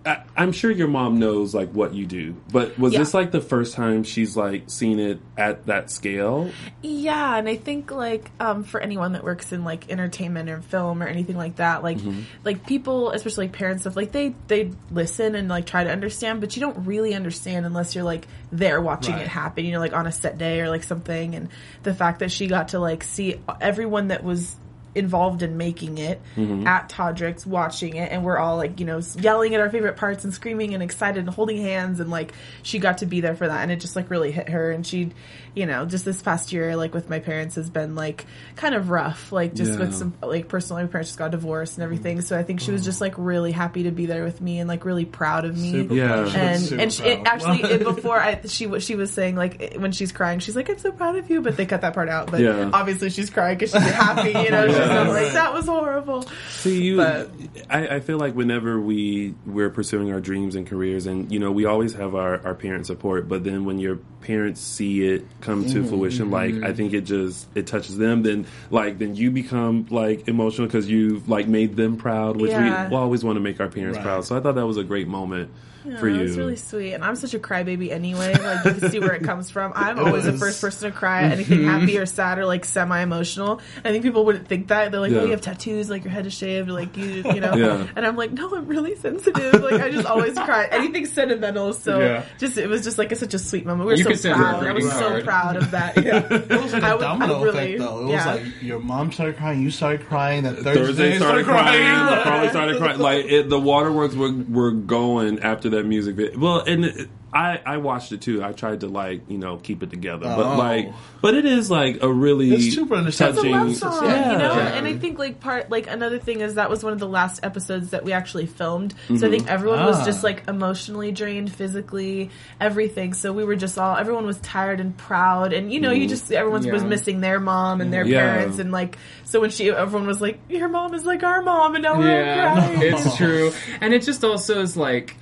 I, 0.09 0.23
I'm 0.35 0.51
sure 0.53 0.71
your 0.71 0.87
mom 0.87 1.19
knows 1.19 1.53
like 1.53 1.69
what 1.69 1.93
you 1.93 2.07
do, 2.07 2.35
but 2.51 2.79
was 2.79 2.93
Yeah. 2.93 2.99
this 2.99 3.13
like 3.13 3.29
the 3.29 3.41
first 3.41 3.75
time 3.75 4.03
she's 4.03 4.35
like 4.35 4.63
seen 4.67 4.97
it 4.97 5.19
at 5.37 5.67
that 5.67 5.91
scale? 5.91 6.49
Yeah, 6.81 7.35
and 7.37 7.47
I 7.47 7.55
think 7.57 7.91
like 7.91 8.31
um, 8.39 8.63
for 8.63 8.79
anyone 8.81 9.11
that 9.13 9.23
works 9.23 9.51
in 9.51 9.63
like 9.63 9.91
entertainment 9.91 10.49
or 10.49 10.61
film 10.61 11.03
or 11.03 11.07
anything 11.07 11.37
like 11.37 11.57
that, 11.57 11.83
like 11.83 11.97
Mm-hmm. 11.99 12.21
like 12.43 12.65
people, 12.65 13.11
especially 13.11 13.45
like 13.47 13.53
parents, 13.55 13.83
stuff 13.83 13.95
like 13.95 14.11
they 14.11 14.33
they 14.47 14.71
listen 14.89 15.35
and 15.35 15.47
like 15.47 15.67
try 15.67 15.83
to 15.83 15.91
understand, 15.91 16.41
but 16.41 16.55
you 16.55 16.61
don't 16.61 16.85
really 16.87 17.13
understand 17.13 17.67
unless 17.67 17.93
you're 17.93 18.03
like 18.03 18.27
there 18.51 18.81
watching 18.81 19.13
Right. 19.13 19.21
it 19.23 19.27
happen. 19.27 19.63
You 19.65 19.73
know, 19.73 19.79
like 19.79 19.93
on 19.93 20.07
a 20.07 20.11
set 20.11 20.39
day 20.39 20.59
or 20.61 20.69
like 20.69 20.81
something, 20.83 21.35
and 21.35 21.49
the 21.83 21.93
fact 21.93 22.19
that 22.19 22.31
she 22.31 22.47
got 22.47 22.69
to 22.69 22.79
like 22.79 23.03
see 23.03 23.39
everyone 23.61 24.07
that 24.07 24.23
was 24.23 24.55
involved 24.95 25.43
in 25.43 25.57
making 25.57 25.97
it 25.97 26.21
Mm-hmm. 26.35 26.65
at 26.67 26.89
Todrick's 26.89 27.45
watching 27.45 27.95
it 27.95 28.11
and 28.11 28.23
we're 28.23 28.37
all 28.37 28.57
like 28.57 28.79
you 28.79 28.85
know 28.85 28.99
yelling 29.19 29.53
at 29.55 29.61
our 29.61 29.69
favorite 29.69 29.95
parts 29.97 30.23
and 30.23 30.33
screaming 30.33 30.73
and 30.73 30.81
excited 30.83 31.19
and 31.19 31.29
holding 31.29 31.57
hands 31.57 31.99
and 31.99 32.09
like 32.09 32.33
she 32.63 32.79
got 32.79 32.99
to 32.99 33.05
be 33.05 33.21
there 33.21 33.35
for 33.35 33.47
that 33.47 33.61
and 33.61 33.71
it 33.71 33.79
just 33.79 33.95
like 33.95 34.09
really 34.09 34.31
hit 34.31 34.49
her 34.49 34.71
and 34.71 34.85
she 34.85 35.11
you 35.55 35.65
know 35.65 35.85
just 35.85 36.05
this 36.05 36.21
past 36.21 36.51
year 36.53 36.75
like 36.75 36.93
with 36.93 37.09
my 37.09 37.19
parents 37.19 37.55
has 37.55 37.69
been 37.69 37.95
like 37.95 38.25
kind 38.55 38.73
of 38.75 38.89
rough 38.89 39.31
like 39.31 39.53
just 39.53 39.73
Yeah. 39.73 39.79
with 39.79 39.93
some 39.95 40.13
like 40.21 40.47
personally 40.47 40.83
my 40.83 40.89
parents 40.89 41.09
just 41.09 41.19
got 41.19 41.31
divorced 41.31 41.77
and 41.77 41.83
everything 41.83 42.21
so 42.21 42.37
I 42.37 42.43
think 42.43 42.59
she 42.59 42.71
was 42.71 42.83
just 42.83 43.01
like 43.01 43.13
really 43.17 43.51
happy 43.51 43.83
to 43.83 43.91
be 43.91 44.05
there 44.05 44.23
with 44.23 44.41
me 44.41 44.59
and 44.59 44.67
like 44.67 44.85
really 44.85 45.05
proud 45.05 45.45
of 45.45 45.57
me 45.57 45.71
Super 45.71 45.93
Yeah. 45.93 46.07
proud. 46.07 46.29
She 46.29 46.33
was 46.33 46.35
and 46.35 46.61
super 46.61 46.81
and 46.81 46.93
she, 46.93 47.03
it, 47.03 47.21
actually 47.27 47.63
it, 47.63 47.83
before 47.83 48.19
I 48.19 48.39
she 48.47 48.67
wa- 48.67 48.79
she 48.79 48.95
was 48.95 49.11
saying 49.11 49.35
like 49.35 49.75
when 49.77 49.91
she's 49.91 50.11
crying 50.11 50.39
she's 50.39 50.55
like 50.55 50.69
I'm 50.69 50.77
so 50.79 50.91
proud 50.91 51.15
of 51.15 51.29
you 51.29 51.41
but 51.41 51.57
they 51.57 51.65
cut 51.65 51.81
that 51.81 51.93
part 51.93 52.09
out 52.09 52.31
but 52.31 52.39
Yeah. 52.41 52.69
obviously 52.73 53.09
she's 53.09 53.29
crying 53.29 53.57
because 53.57 53.71
she's 53.71 53.91
happy 53.91 54.29
you 54.29 54.49
know 54.51 54.67
she's 54.67 54.77
Yeah. 54.89 55.03
not 55.03 55.13
like 55.13 55.33
that 55.33 55.53
was 55.53 55.65
horrible 55.65 56.25
See 56.49 56.83
you. 56.83 56.97
But- 56.97 57.31
I, 57.69 57.95
I 57.95 57.99
feel 57.99 58.17
like 58.17 58.35
whenever 58.35 58.79
we 58.79 59.33
we're 59.45 59.69
pursuing 59.69 60.11
our 60.11 60.19
dreams 60.19 60.55
and 60.55 60.67
careers, 60.67 61.05
and 61.05 61.31
you 61.31 61.39
know, 61.39 61.51
we 61.51 61.65
always 61.65 61.93
have 61.93 62.15
our 62.15 62.45
our 62.45 62.55
parent 62.55 62.85
support. 62.85 63.27
But 63.27 63.43
then 63.43 63.65
when 63.65 63.79
your 63.79 63.97
parents 64.21 64.61
see 64.61 65.07
it 65.07 65.25
come 65.41 65.65
to 65.65 65.79
mm-hmm. 65.79 65.87
fruition, 65.87 66.31
like 66.31 66.55
I 66.63 66.73
think 66.73 66.93
it 66.93 67.01
just 67.01 67.47
it 67.55 67.67
touches 67.67 67.97
them. 67.97 68.23
Then 68.23 68.45
like 68.69 68.97
then 68.99 69.15
you 69.15 69.31
become 69.31 69.87
like 69.89 70.27
emotional 70.27 70.67
because 70.67 70.89
you've 70.89 71.29
like 71.29 71.47
made 71.47 71.75
them 71.75 71.97
proud, 71.97 72.37
which 72.37 72.51
Yeah. 72.51 72.89
we 72.89 72.95
always 72.95 73.23
want 73.23 73.37
to 73.37 73.41
make 73.41 73.59
our 73.59 73.69
parents 73.69 73.97
Right. 73.97 74.05
proud. 74.05 74.25
So 74.25 74.35
I 74.35 74.41
thought 74.41 74.55
that 74.55 74.67
was 74.67 74.77
a 74.77 74.83
great 74.83 75.07
moment 75.07 75.51
for 75.99 76.09
Yeah, 76.09 76.17
you. 76.17 76.21
It's 76.27 76.37
really 76.37 76.55
sweet, 76.55 76.93
and 76.93 77.03
I'm 77.03 77.15
such 77.15 77.33
a 77.33 77.39
crybaby 77.39 77.91
anyway. 77.91 78.33
Like 78.33 78.65
you 78.65 78.73
can 78.73 78.91
see 78.91 78.99
where 78.99 79.13
it 79.13 79.23
comes 79.23 79.49
from. 79.49 79.71
I'm 79.75 79.99
always 79.99 80.25
the 80.25 80.33
first 80.37 80.61
person 80.61 80.91
to 80.91 80.97
cry 80.97 81.23
at 81.23 81.31
anything 81.33 81.59
mm-hmm. 81.59 81.79
happy 81.79 81.97
or 81.97 82.05
sad 82.05 82.37
or 82.39 82.45
like 82.45 82.65
semi 82.65 82.99
emotional. 83.01 83.61
I 83.83 83.91
think 83.91 84.03
people 84.03 84.25
wouldn't 84.25 84.47
think 84.47 84.67
that. 84.69 84.91
They're 84.91 84.99
like, 84.99 85.11
Yeah. 85.11 85.19
"Oh, 85.19 85.25
you 85.25 85.31
have 85.31 85.41
tattoos, 85.41 85.89
like 85.89 86.03
your 86.03 86.11
head 86.11 86.25
is 86.25 86.33
shaved, 86.33 86.69
like 86.69 86.95
you, 86.97 87.23
you 87.33 87.39
know." 87.39 87.53
Yeah. 87.55 87.87
And 87.95 88.05
I'm 88.05 88.15
like, 88.15 88.31
"No, 88.31 88.53
I'm 88.55 88.67
really 88.67 88.95
sensitive. 88.95 89.61
Like 89.61 89.81
I 89.81 89.89
just 89.89 90.07
always 90.07 90.33
cry. 90.35 90.67
Anything 90.71 91.05
sentimental." 91.05 91.73
So 91.73 91.99
Yeah. 91.99 92.23
just 92.37 92.57
it 92.57 92.67
was 92.67 92.83
just 92.83 92.97
like 92.97 93.11
a, 93.11 93.15
such 93.15 93.33
a 93.33 93.39
sweet 93.39 93.65
moment. 93.65 93.87
We 93.87 93.93
were 93.93 93.97
You 93.97 94.03
so 94.03 94.09
could 94.11 94.19
send 94.19 94.35
her 94.37 94.43
a 94.43 94.45
proud. 94.49 94.55
I 94.55 94.71
greeting 94.71 94.85
was 94.85 94.93
so 94.97 95.21
proud 95.23 95.55
of 95.57 95.71
that. 95.71 95.97
Yeah. 96.09 96.25
It 96.33 96.49
was 96.49 96.73
like 96.73 96.83
a 96.83 96.87
I 96.87 96.95
would- 96.95 97.01
domino 97.01 97.39
I 97.39 97.43
really- 97.43 97.73
effect, 97.75 97.79
though. 97.79 98.07
It 98.07 98.11
yeah. 98.11 98.33
was 98.33 98.41
like 98.43 98.61
your 98.61 98.79
mom 98.79 99.11
started 99.11 99.37
crying, 99.37 99.61
you 99.61 99.69
started 99.71 100.05
crying, 100.07 100.43
that 100.43 100.55
Thursday, 100.59 100.73
Thursday 100.85 101.17
started 101.17 101.45
crying. 101.45 101.83
crying. 101.83 102.21
Probably 102.23 102.49
started 102.49 102.77
crying. 102.77 102.99
Like 102.99 103.25
it, 103.25 103.49
the 103.49 103.59
waterworks 103.59 104.15
were 104.15 104.31
were 104.31 104.71
going 104.71 105.39
after 105.39 105.68
that 105.69 105.85
music 105.85 106.15
video. 106.15 106.37
Well, 106.39 106.59
and 106.59 106.85
it, 106.85 107.09
I 107.33 107.61
I 107.63 107.77
watched 107.77 108.11
it 108.11 108.21
too. 108.21 108.43
I 108.43 108.53
tried 108.53 108.79
to 108.79 108.87
like 108.87 109.29
you 109.29 109.37
know 109.37 109.57
keep 109.57 109.83
it 109.83 109.89
together, 109.89 110.25
but 110.25 110.45
Oh. 110.45 110.57
like, 110.57 110.91
but 111.21 111.35
it 111.35 111.45
is 111.45 111.69
like 111.69 112.01
a 112.01 112.11
really 112.11 112.51
It's 112.51 112.73
super 112.73 112.95
understandable. 112.95 113.43
touching. 113.43 113.71
It's 113.71 113.81
a 113.81 113.85
love 113.85 113.93
song, 113.95 114.09
yeah. 114.09 114.31
you 114.31 114.37
know. 114.39 114.55
Yeah. 114.55 114.67
And 114.69 114.87
I 114.87 114.97
think 114.97 115.19
like 115.19 115.39
part 115.39 115.69
like 115.69 115.87
another 115.87 116.17
thing 116.17 116.41
is 116.41 116.55
that 116.55 116.69
was 116.69 116.83
one 116.83 116.93
of 116.93 116.99
the 116.99 117.07
last 117.07 117.41
episodes 117.43 117.91
that 117.91 118.03
we 118.03 118.13
actually 118.13 118.47
filmed. 118.47 118.93
So 118.93 119.13
I 119.13 119.17
mm-hmm. 119.17 119.29
think 119.29 119.47
everyone 119.47 119.85
was 119.85 119.97
Ah. 119.99 120.05
just 120.05 120.23
like 120.23 120.47
emotionally 120.47 121.11
drained, 121.11 121.51
physically, 121.53 122.31
everything. 122.59 123.13
So 123.13 123.31
we 123.31 123.43
were 123.43 123.55
just 123.55 123.77
all 123.77 123.95
everyone 123.95 124.25
was 124.25 124.39
tired 124.39 124.79
and 124.79 124.97
proud, 124.97 125.53
and 125.53 125.71
you 125.71 125.79
know, 125.79 125.91
you 125.91 126.01
mm-hmm. 126.01 126.09
just 126.09 126.31
everyone 126.31 126.67
was 126.71 126.83
missing 126.83 127.21
their 127.21 127.39
mom 127.39 127.81
and 127.81 127.93
their 127.93 128.03
mm-hmm. 128.03 128.13
Yeah. 128.13 128.33
parents, 128.33 128.57
and 128.57 128.71
like 128.71 128.97
so 129.25 129.39
when 129.39 129.51
she 129.51 129.69
everyone 129.69 130.07
was 130.07 130.19
like, 130.19 130.39
"Your 130.49 130.67
mom 130.67 130.95
is 130.95 131.05
like 131.05 131.21
our 131.23 131.43
mom," 131.43 131.75
and 131.75 131.83
now 131.83 131.97
we're 131.99 132.23
crying. 132.23 132.81
it's 132.81 133.17
true. 133.17 133.51
And 133.81 133.93
it 133.93 134.01
just 134.01 134.23
also 134.23 134.61
is 134.61 134.75
like 134.75 135.11
it- 135.11 135.17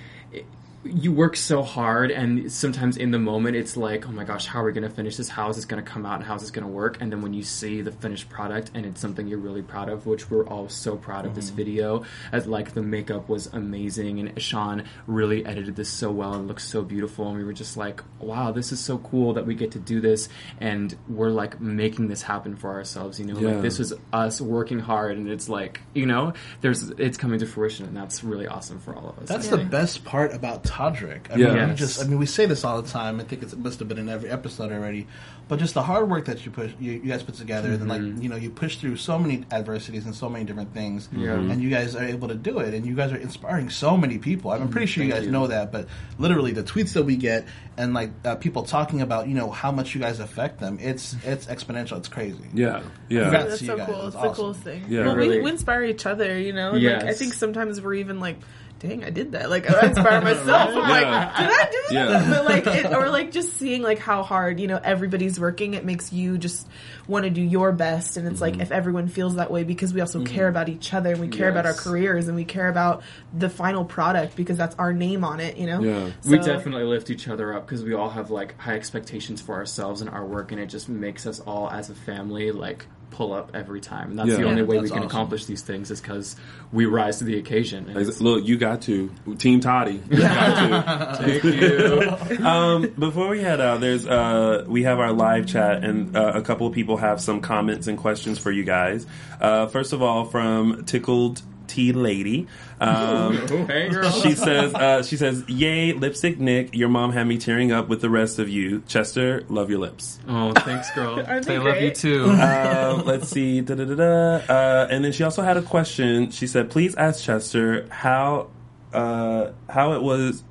you 0.87 1.11
work 1.11 1.35
so 1.35 1.61
hard 1.63 2.11
and 2.11 2.51
sometimes 2.51 2.97
in 2.97 3.11
the 3.11 3.19
moment 3.19 3.55
it's 3.55 3.77
like 3.77 4.07
oh 4.07 4.11
my 4.11 4.23
gosh 4.23 4.45
how 4.45 4.61
are 4.61 4.65
we 4.65 4.71
going 4.71 4.87
to 4.87 4.95
finish 4.95 5.17
this? 5.17 5.29
How 5.29 5.49
is 5.49 5.55
this 5.55 5.65
going 5.65 5.83
to 5.83 5.89
come 5.89 6.05
out 6.05 6.15
and 6.15 6.23
how 6.23 6.35
is 6.35 6.41
this 6.41 6.51
going 6.51 6.65
to 6.65 6.71
work? 6.71 7.01
And 7.01 7.11
then 7.11 7.21
when 7.21 7.33
you 7.33 7.43
see 7.43 7.81
the 7.81 7.91
finished 7.91 8.29
product 8.29 8.71
and 8.73 8.85
it's 8.85 9.01
something 9.01 9.27
you're 9.27 9.39
really 9.39 9.61
proud 9.61 9.89
of 9.89 10.05
which 10.05 10.29
we're 10.29 10.47
all 10.47 10.69
so 10.69 10.95
proud 10.97 11.25
of 11.25 11.35
this 11.35 11.47
mm-hmm. 11.47 11.57
video 11.57 12.05
as 12.31 12.47
like 12.47 12.73
the 12.73 12.81
makeup 12.81 13.29
was 13.29 13.47
amazing 13.47 14.19
and 14.19 14.41
sean 14.41 14.83
really 15.05 15.45
edited 15.45 15.75
this 15.75 15.89
so 15.89 16.11
well 16.11 16.33
and 16.33 16.47
looks 16.47 16.67
so 16.67 16.81
beautiful 16.81 17.27
and 17.27 17.37
we 17.37 17.43
were 17.43 17.53
just 17.53 17.77
like 17.77 18.01
wow 18.19 18.51
this 18.51 18.71
is 18.71 18.79
so 18.79 18.97
cool 18.99 19.33
that 19.33 19.45
we 19.45 19.55
get 19.55 19.71
to 19.71 19.79
do 19.79 19.99
this 20.01 20.29
and 20.59 20.95
we're 21.07 21.29
like 21.29 21.59
making 21.59 22.07
this 22.07 22.21
happen 22.21 22.55
for 22.55 22.71
ourselves 22.71 23.19
you 23.19 23.25
know? 23.25 23.39
Yeah. 23.39 23.53
like 23.53 23.61
this 23.61 23.79
was 23.79 23.93
us 24.13 24.39
working 24.41 24.79
hard 24.79 25.17
and 25.17 25.29
it's 25.29 25.49
like 25.49 25.81
you 25.93 26.05
know 26.05 26.33
there's 26.61 26.89
it's 26.91 27.17
coming 27.17 27.39
to 27.39 27.45
fruition 27.45 27.85
and 27.85 27.95
that's 27.95 28.23
really 28.23 28.47
awesome 28.47 28.79
for 28.79 28.95
all 28.95 29.09
of 29.09 29.19
us. 29.19 29.29
That's 29.29 29.47
the 29.47 29.57
best 29.57 30.03
part 30.03 30.33
about 30.33 30.63
Todrick. 30.77 31.31
I 31.31 31.37
Yeah. 31.37 31.53
mean, 31.55 31.69
we 31.69 31.75
just 31.75 32.03
I 32.03 32.07
mean, 32.07 32.19
we 32.19 32.25
say 32.27 32.45
this 32.45 32.63
all 32.63 32.81
the 32.81 32.87
time. 32.89 33.19
I 33.19 33.23
think 33.23 33.41
it's, 33.41 33.53
it 33.53 33.59
must 33.59 33.79
have 33.79 33.87
been 33.87 33.97
in 33.97 34.09
every 34.09 34.29
episode 34.29 34.71
already. 34.71 35.07
But 35.47 35.59
just 35.59 35.73
the 35.75 35.81
hard 35.81 36.09
work 36.09 36.25
that 36.25 36.45
you 36.45 36.51
push, 36.51 36.71
you, 36.77 36.91
you 36.91 36.99
guys 37.09 37.23
put 37.23 37.35
together, 37.35 37.71
and 37.71 37.87
like 37.87 38.01
you 38.01 38.27
know, 38.29 38.35
you 38.35 38.49
push 38.49 38.75
through 38.77 38.97
so 38.97 39.17
many 39.17 39.45
adversities 39.49 40.05
and 40.05 40.13
so 40.13 40.27
many 40.29 40.43
different 40.43 40.73
things, 40.73 41.07
Yeah. 41.15 41.35
and 41.35 41.63
you 41.63 41.69
guys 41.69 41.95
are 41.95 42.03
able 42.03 42.27
to 42.27 42.35
do 42.35 42.59
it. 42.59 42.73
And 42.73 42.85
you 42.85 42.95
guys 42.95 43.13
are 43.13 43.17
inspiring 43.17 43.69
so 43.69 43.95
many 43.95 44.17
people. 44.17 44.51
I'm 44.51 44.67
pretty 44.67 44.87
sure 44.87 45.03
you 45.05 45.11
guys 45.11 45.25
you. 45.25 45.31
know 45.31 45.47
that, 45.47 45.71
but 45.71 45.87
literally 46.19 46.51
the 46.51 46.63
tweets 46.63 46.93
that 46.93 47.03
we 47.03 47.15
get 47.15 47.45
and 47.77 47.93
like 47.93 48.11
uh, 48.25 48.35
people 48.35 48.63
talking 48.63 49.01
about 49.01 49.27
you 49.29 49.35
know 49.35 49.49
how 49.49 49.71
much 49.71 49.95
you 49.95 50.01
guys 50.01 50.19
affect 50.19 50.59
them. 50.59 50.79
It's 50.81 51.15
it's 51.23 51.45
exponential. 51.47 51.97
It's 51.97 52.09
crazy. 52.09 52.43
Yeah, 52.53 52.81
yeah. 53.07 53.21
Congrats. 53.21 53.47
That's 53.61 53.65
so 53.65 53.77
cool. 53.85 54.07
It's 54.07 54.15
It's 54.15 54.23
the 54.23 54.29
coolest 54.33 54.59
thing. 54.61 54.85
Yeah. 54.89 55.05
well, 55.05 55.15
Really. 55.15 55.37
we, 55.37 55.43
we 55.45 55.51
inspire 55.51 55.83
each 55.85 56.05
other, 56.05 56.37
you 56.37 56.51
know. 56.51 56.71
Like, 56.71 57.03
I 57.05 57.13
think 57.13 57.33
sometimes 57.33 57.79
we're 57.81 57.93
even 57.95 58.19
like, 58.19 58.37
"Dang, 58.79 59.03
I 59.03 59.09
did 59.09 59.31
that!" 59.33 59.49
Like 59.49 59.69
I 59.69 59.87
inspire 59.87 60.21
myself. 60.21 60.69
I'm 60.75 60.75
like, 60.75 61.37
"Did 61.37 61.49
I 61.49 61.65
do 61.71 61.83
that?" 61.89 61.91
Yeah. 61.91 62.29
But 62.29 62.45
like, 62.45 62.67
it, 62.67 62.93
or 62.93 63.09
like 63.09 63.31
just 63.31 63.57
seeing 63.57 63.81
like 63.81 63.99
how 63.99 64.23
hard 64.23 64.59
you 64.59 64.67
know 64.67 64.79
everybody's 64.83 65.39
working, 65.39 65.73
it 65.73 65.83
makes 65.85 66.11
you 66.13 66.37
just 66.37 66.67
want 67.07 67.23
to 67.23 67.29
do 67.29 67.41
your 67.41 67.71
best. 67.71 68.17
And 68.17 68.27
it's 68.27 68.35
Mm-hmm. 68.41 68.59
like 68.59 68.61
if 68.61 68.71
everyone 68.71 69.07
feels 69.07 69.35
that 69.35 69.49
way 69.51 69.63
because 69.63 69.93
we 69.93 70.01
also 70.01 70.23
care 70.23 70.47
about 70.47 70.69
each 70.69 70.93
other 70.93 71.11
and 71.13 71.19
we 71.21 71.27
care 71.27 71.49
about 71.49 71.65
our 71.65 71.73
careers 71.73 72.27
and 72.27 72.35
we 72.35 72.45
care 72.45 72.67
about 72.67 73.03
the 73.37 73.49
final 73.49 73.83
product 73.85 74.35
because 74.35 74.57
that's 74.57 74.75
our 74.75 74.93
name 74.93 75.23
on 75.23 75.39
it. 75.39 75.57
You 75.57 75.67
know. 75.67 75.81
Yeah. 75.81 76.11
we 76.25 76.37
definitely 76.39 76.83
lift 76.83 77.09
each 77.09 77.27
other 77.27 77.53
up 77.53 77.65
because 77.65 77.83
we 77.83 77.93
all 77.93 78.09
have 78.09 78.29
like 78.31 78.59
high 78.59 78.75
expectations 78.75 79.41
for 79.41 79.55
ourselves 79.55 80.01
and 80.01 80.09
our 80.09 80.25
work 80.25 80.51
and 80.51 80.61
it 80.61 80.67
just 80.67 80.89
makes 80.89 81.25
us 81.25 81.39
all 81.39 81.69
as 81.69 81.89
a 81.89 81.95
family 81.95 82.51
like 82.51 82.85
pull 83.11 83.33
up 83.33 83.51
every 83.53 83.79
time 83.81 84.09
and 84.11 84.19
that's 84.19 84.29
Yeah. 84.29 84.35
the 84.37 84.43
only 84.43 84.61
Yeah, 84.61 84.67
way 84.67 84.79
we 84.79 84.87
can 84.89 84.97
awesome. 84.99 85.07
accomplish 85.07 85.45
these 85.45 85.61
things 85.61 85.89
is 85.91 86.01
because 86.01 86.35
we 86.71 86.85
rise 86.85 87.17
to 87.19 87.23
the 87.23 87.37
occasion 87.37 87.87
and 87.89 88.21
Look, 88.21 88.45
you 88.45 88.57
got 88.57 88.81
to 88.83 89.09
Team 89.37 89.59
Toddy. 89.59 90.01
You 90.09 90.17
got 90.19 91.17
thank 91.21 91.43
you 91.43 92.45
um, 92.45 92.93
before 92.99 93.29
we 93.29 93.41
head 93.41 93.59
out, 93.61 93.79
there's 93.81 94.05
uh, 94.05 94.65
we 94.67 94.83
have 94.83 94.99
our 94.99 95.11
live 95.13 95.47
chat, 95.47 95.83
and 95.83 96.15
uh, 96.15 96.33
a 96.35 96.41
couple 96.41 96.67
of 96.67 96.73
people 96.73 96.97
have 96.97 97.19
some 97.21 97.41
comments 97.41 97.87
and 97.87 97.97
questions 97.97 98.37
for 98.39 98.51
you 98.51 98.63
guys. 98.63 99.05
Uh, 99.41 99.67
first 99.67 99.93
of 99.93 100.01
all, 100.01 100.25
from 100.25 100.83
Tickled 100.85 101.41
Tea 101.67 101.93
Lady. 101.93 102.47
Um, 102.79 103.35
hey 103.67 103.89
girl 103.89 104.09
she 104.11 104.33
says, 104.35 104.73
uh, 104.73 105.03
she 105.03 105.17
says, 105.17 105.43
"Yay, 105.47 105.93
lipstick 105.93 106.39
Nick! 106.39 106.75
Your 106.75 106.89
mom 106.89 107.11
had 107.11 107.25
me 107.27 107.37
tearing 107.37 107.71
up 107.71 107.87
with 107.87 108.01
the 108.01 108.09
rest 108.09 108.39
of 108.39 108.49
you. 108.49 108.81
Chester, 108.87 109.43
love 109.49 109.69
your 109.69 109.79
lips." 109.79 110.19
oh 110.27 110.53
thanks 110.53 110.89
girl 110.91 111.15
Aren't 111.27 111.45
they 111.45 111.57
they 111.57 111.59
love 111.59 111.81
you 111.81 111.91
too 111.91 112.25
um, 112.29 113.05
let's 113.05 113.29
see. 113.29 113.61
Da, 113.61 113.75
da, 113.75 113.85
da, 113.85 113.95
da. 113.95 114.53
Uh, 114.53 114.87
and 114.89 115.03
then 115.03 115.11
she 115.11 115.23
also 115.23 115.41
had 115.41 115.57
a 115.57 115.61
question. 115.61 116.31
She 116.31 116.47
said, 116.47 116.69
"Please 116.69 116.95
ask 116.95 117.23
Chester 117.23 117.87
how 117.89 118.49
uh, 118.93 119.51
how 119.69 119.93
it 119.93 120.01
was." 120.01 120.43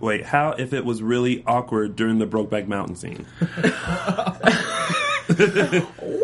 Wait, 0.00 0.24
how 0.24 0.50
if 0.58 0.72
it 0.72 0.84
was 0.84 1.00
really 1.00 1.44
awkward 1.46 1.94
during 1.94 2.18
the 2.18 2.26
Brokeback 2.26 2.66
Mountain 2.66 2.96
scene? 2.96 3.24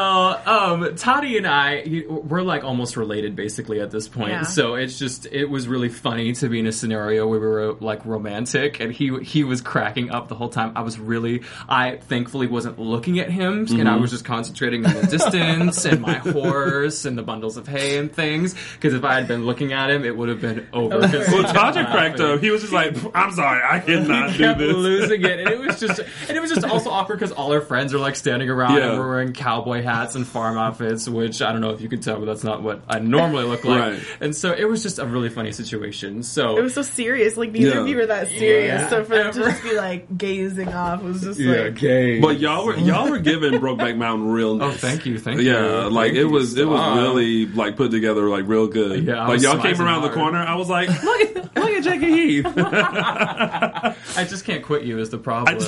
Well, 0.00 0.40
um, 0.46 0.96
Toddy 0.96 1.36
and 1.36 1.46
I, 1.46 1.82
he- 1.82 2.06
we're 2.06 2.40
like 2.42 2.64
almost 2.64 2.96
related 2.96 3.36
basically 3.36 3.80
at 3.80 3.90
this 3.90 4.08
point. 4.08 4.30
Yeah. 4.30 4.42
So 4.44 4.74
it's 4.76 4.98
just, 4.98 5.26
it 5.26 5.44
was 5.44 5.68
really 5.68 5.90
funny 5.90 6.32
to 6.32 6.48
be 6.48 6.58
in 6.58 6.66
a 6.66 6.72
scenario 6.72 7.26
where 7.26 7.38
we 7.38 7.46
were 7.46 7.72
like 7.74 8.06
romantic 8.06 8.80
and 8.80 8.92
he, 8.92 9.18
he 9.22 9.44
was 9.44 9.60
cracking 9.60 10.10
up 10.10 10.28
the 10.28 10.34
whole 10.34 10.48
time. 10.48 10.72
I 10.74 10.80
was 10.82 10.98
really, 10.98 11.42
I 11.68 11.96
thankfully 11.96 12.46
wasn't 12.46 12.78
looking 12.78 13.18
at 13.18 13.30
him 13.30 13.66
and 13.70 13.88
I 13.88 13.96
was 13.96 14.10
just 14.10 14.24
concentrating 14.24 14.86
on 14.86 14.94
the 14.94 15.06
distance 15.06 15.84
and 15.84 16.00
my 16.00 16.14
horse 16.14 17.04
and 17.04 17.18
the 17.18 17.22
bundles 17.22 17.56
of 17.58 17.68
hay 17.68 17.98
and 17.98 18.10
things. 18.10 18.54
Cause 18.80 18.94
if 18.94 19.04
I 19.04 19.14
had 19.14 19.28
been 19.28 19.44
looking 19.44 19.72
at 19.74 19.90
him, 19.90 20.04
it 20.04 20.16
would 20.16 20.30
have 20.30 20.40
been 20.40 20.66
over. 20.72 21.06
he 21.08 21.18
Well, 21.18 21.42
kept 21.44 21.54
Todrick 21.76 21.90
cracked 21.90 22.20
up. 22.20 22.40
He 22.40 22.50
was 22.50 22.62
just 22.62 22.72
like, 22.72 22.96
"I'm 23.14 23.32
sorry, 23.32 23.60
I 23.62 23.78
cannot 23.84 24.30
he 24.32 24.38
do 24.38 24.44
kept 24.44 24.58
this." 24.60 24.74
losing 24.74 25.22
it, 25.22 25.40
and 25.40 25.48
it 25.48 25.58
was 25.58 25.78
just, 25.78 25.98
and 25.98 26.30
it 26.36 26.40
was 26.40 26.50
just 26.50 26.64
also 26.64 26.90
awkward 26.90 27.18
because 27.18 27.32
all 27.32 27.52
our 27.52 27.60
friends 27.60 27.92
are 27.92 27.98
like 27.98 28.16
standing 28.16 28.48
around 28.48 28.76
Yeah. 28.76 28.90
and 28.90 28.98
we're 28.98 29.08
wearing 29.08 29.32
cowboy 29.32 29.82
hats 29.82 29.89
and 29.90 30.26
farm 30.26 30.56
outfits, 30.56 31.08
which 31.08 31.42
I 31.42 31.52
don't 31.52 31.60
know 31.60 31.70
if 31.70 31.80
you 31.80 31.88
can 31.88 32.00
tell, 32.00 32.18
but 32.18 32.26
that's 32.26 32.44
not 32.44 32.62
what 32.62 32.82
I 32.88 32.98
normally 33.00 33.44
look 33.44 33.64
like. 33.64 33.80
Right. 33.80 34.00
And 34.20 34.34
so 34.34 34.52
it 34.52 34.64
was 34.64 34.82
just 34.82 34.98
a 34.98 35.06
really 35.06 35.28
funny 35.28 35.52
situation. 35.52 36.22
So 36.22 36.56
It 36.56 36.62
was 36.62 36.74
so 36.74 36.82
serious. 36.82 37.36
Like 37.36 37.52
neither 37.52 37.70
Yeah. 37.70 37.80
of 37.80 37.88
you 37.88 37.96
were 37.96 38.06
that 38.06 38.28
serious. 38.28 38.80
Yeah. 38.82 38.88
So 38.88 39.04
for 39.04 39.16
them 39.16 39.32
to 39.32 39.40
just 39.40 39.62
be 39.62 39.74
like 39.76 40.16
gazing 40.16 40.72
off 40.72 41.02
was 41.02 41.20
just 41.22 41.40
yeah, 41.40 41.62
like 41.64 41.74
gay. 41.76 42.20
But 42.20 42.38
y'all 42.40 42.64
were 42.66 42.76
y'all 42.76 43.10
were 43.10 43.18
giving 43.18 43.52
Brokeback 43.54 43.96
Mountain 43.96 44.28
real. 44.28 44.62
oh, 44.62 44.70
thank 44.72 45.06
you, 45.06 45.18
thank 45.18 45.40
you. 45.40 45.52
Yeah, 45.52 45.86
like 45.86 46.08
Thank 46.12 46.18
it 46.18 46.24
was 46.26 46.56
it 46.56 46.66
was 46.66 46.98
really 46.98 47.46
like 47.46 47.76
put 47.76 47.90
together 47.90 48.28
like 48.28 48.46
real 48.46 48.66
good. 48.66 49.04
Yeah, 49.04 49.24
I 49.24 49.28
like 49.28 49.40
y'all 49.42 49.60
came 49.60 49.74
smizing 49.74 49.86
around 49.86 50.02
the 50.02 50.10
corner. 50.10 50.38
I 50.38 50.54
was 50.54 50.68
like, 50.68 50.88
look 51.02 51.20
at 51.22 51.56
look 51.56 51.70
at 51.70 51.82
Jackie 51.84 52.10
Heath. 52.12 52.46
I 52.56 54.24
just 54.28 54.44
can't 54.44 54.62
quit 54.64 54.84
you 54.84 54.98
is 54.98 55.10
the 55.10 55.18
problem. 55.18 55.58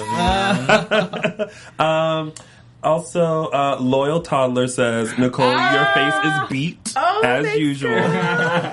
Um, 1.78 2.32
also, 2.82 3.46
uh, 3.46 3.78
loyal 3.80 4.20
toddler 4.22 4.68
says 4.68 5.16
Nicole, 5.18 5.50
your 5.50 5.84
face 5.94 6.14
is 6.24 6.48
beat 6.50 6.78
Oh, 6.96 7.20
as 7.24 7.56
usual. 7.56 7.92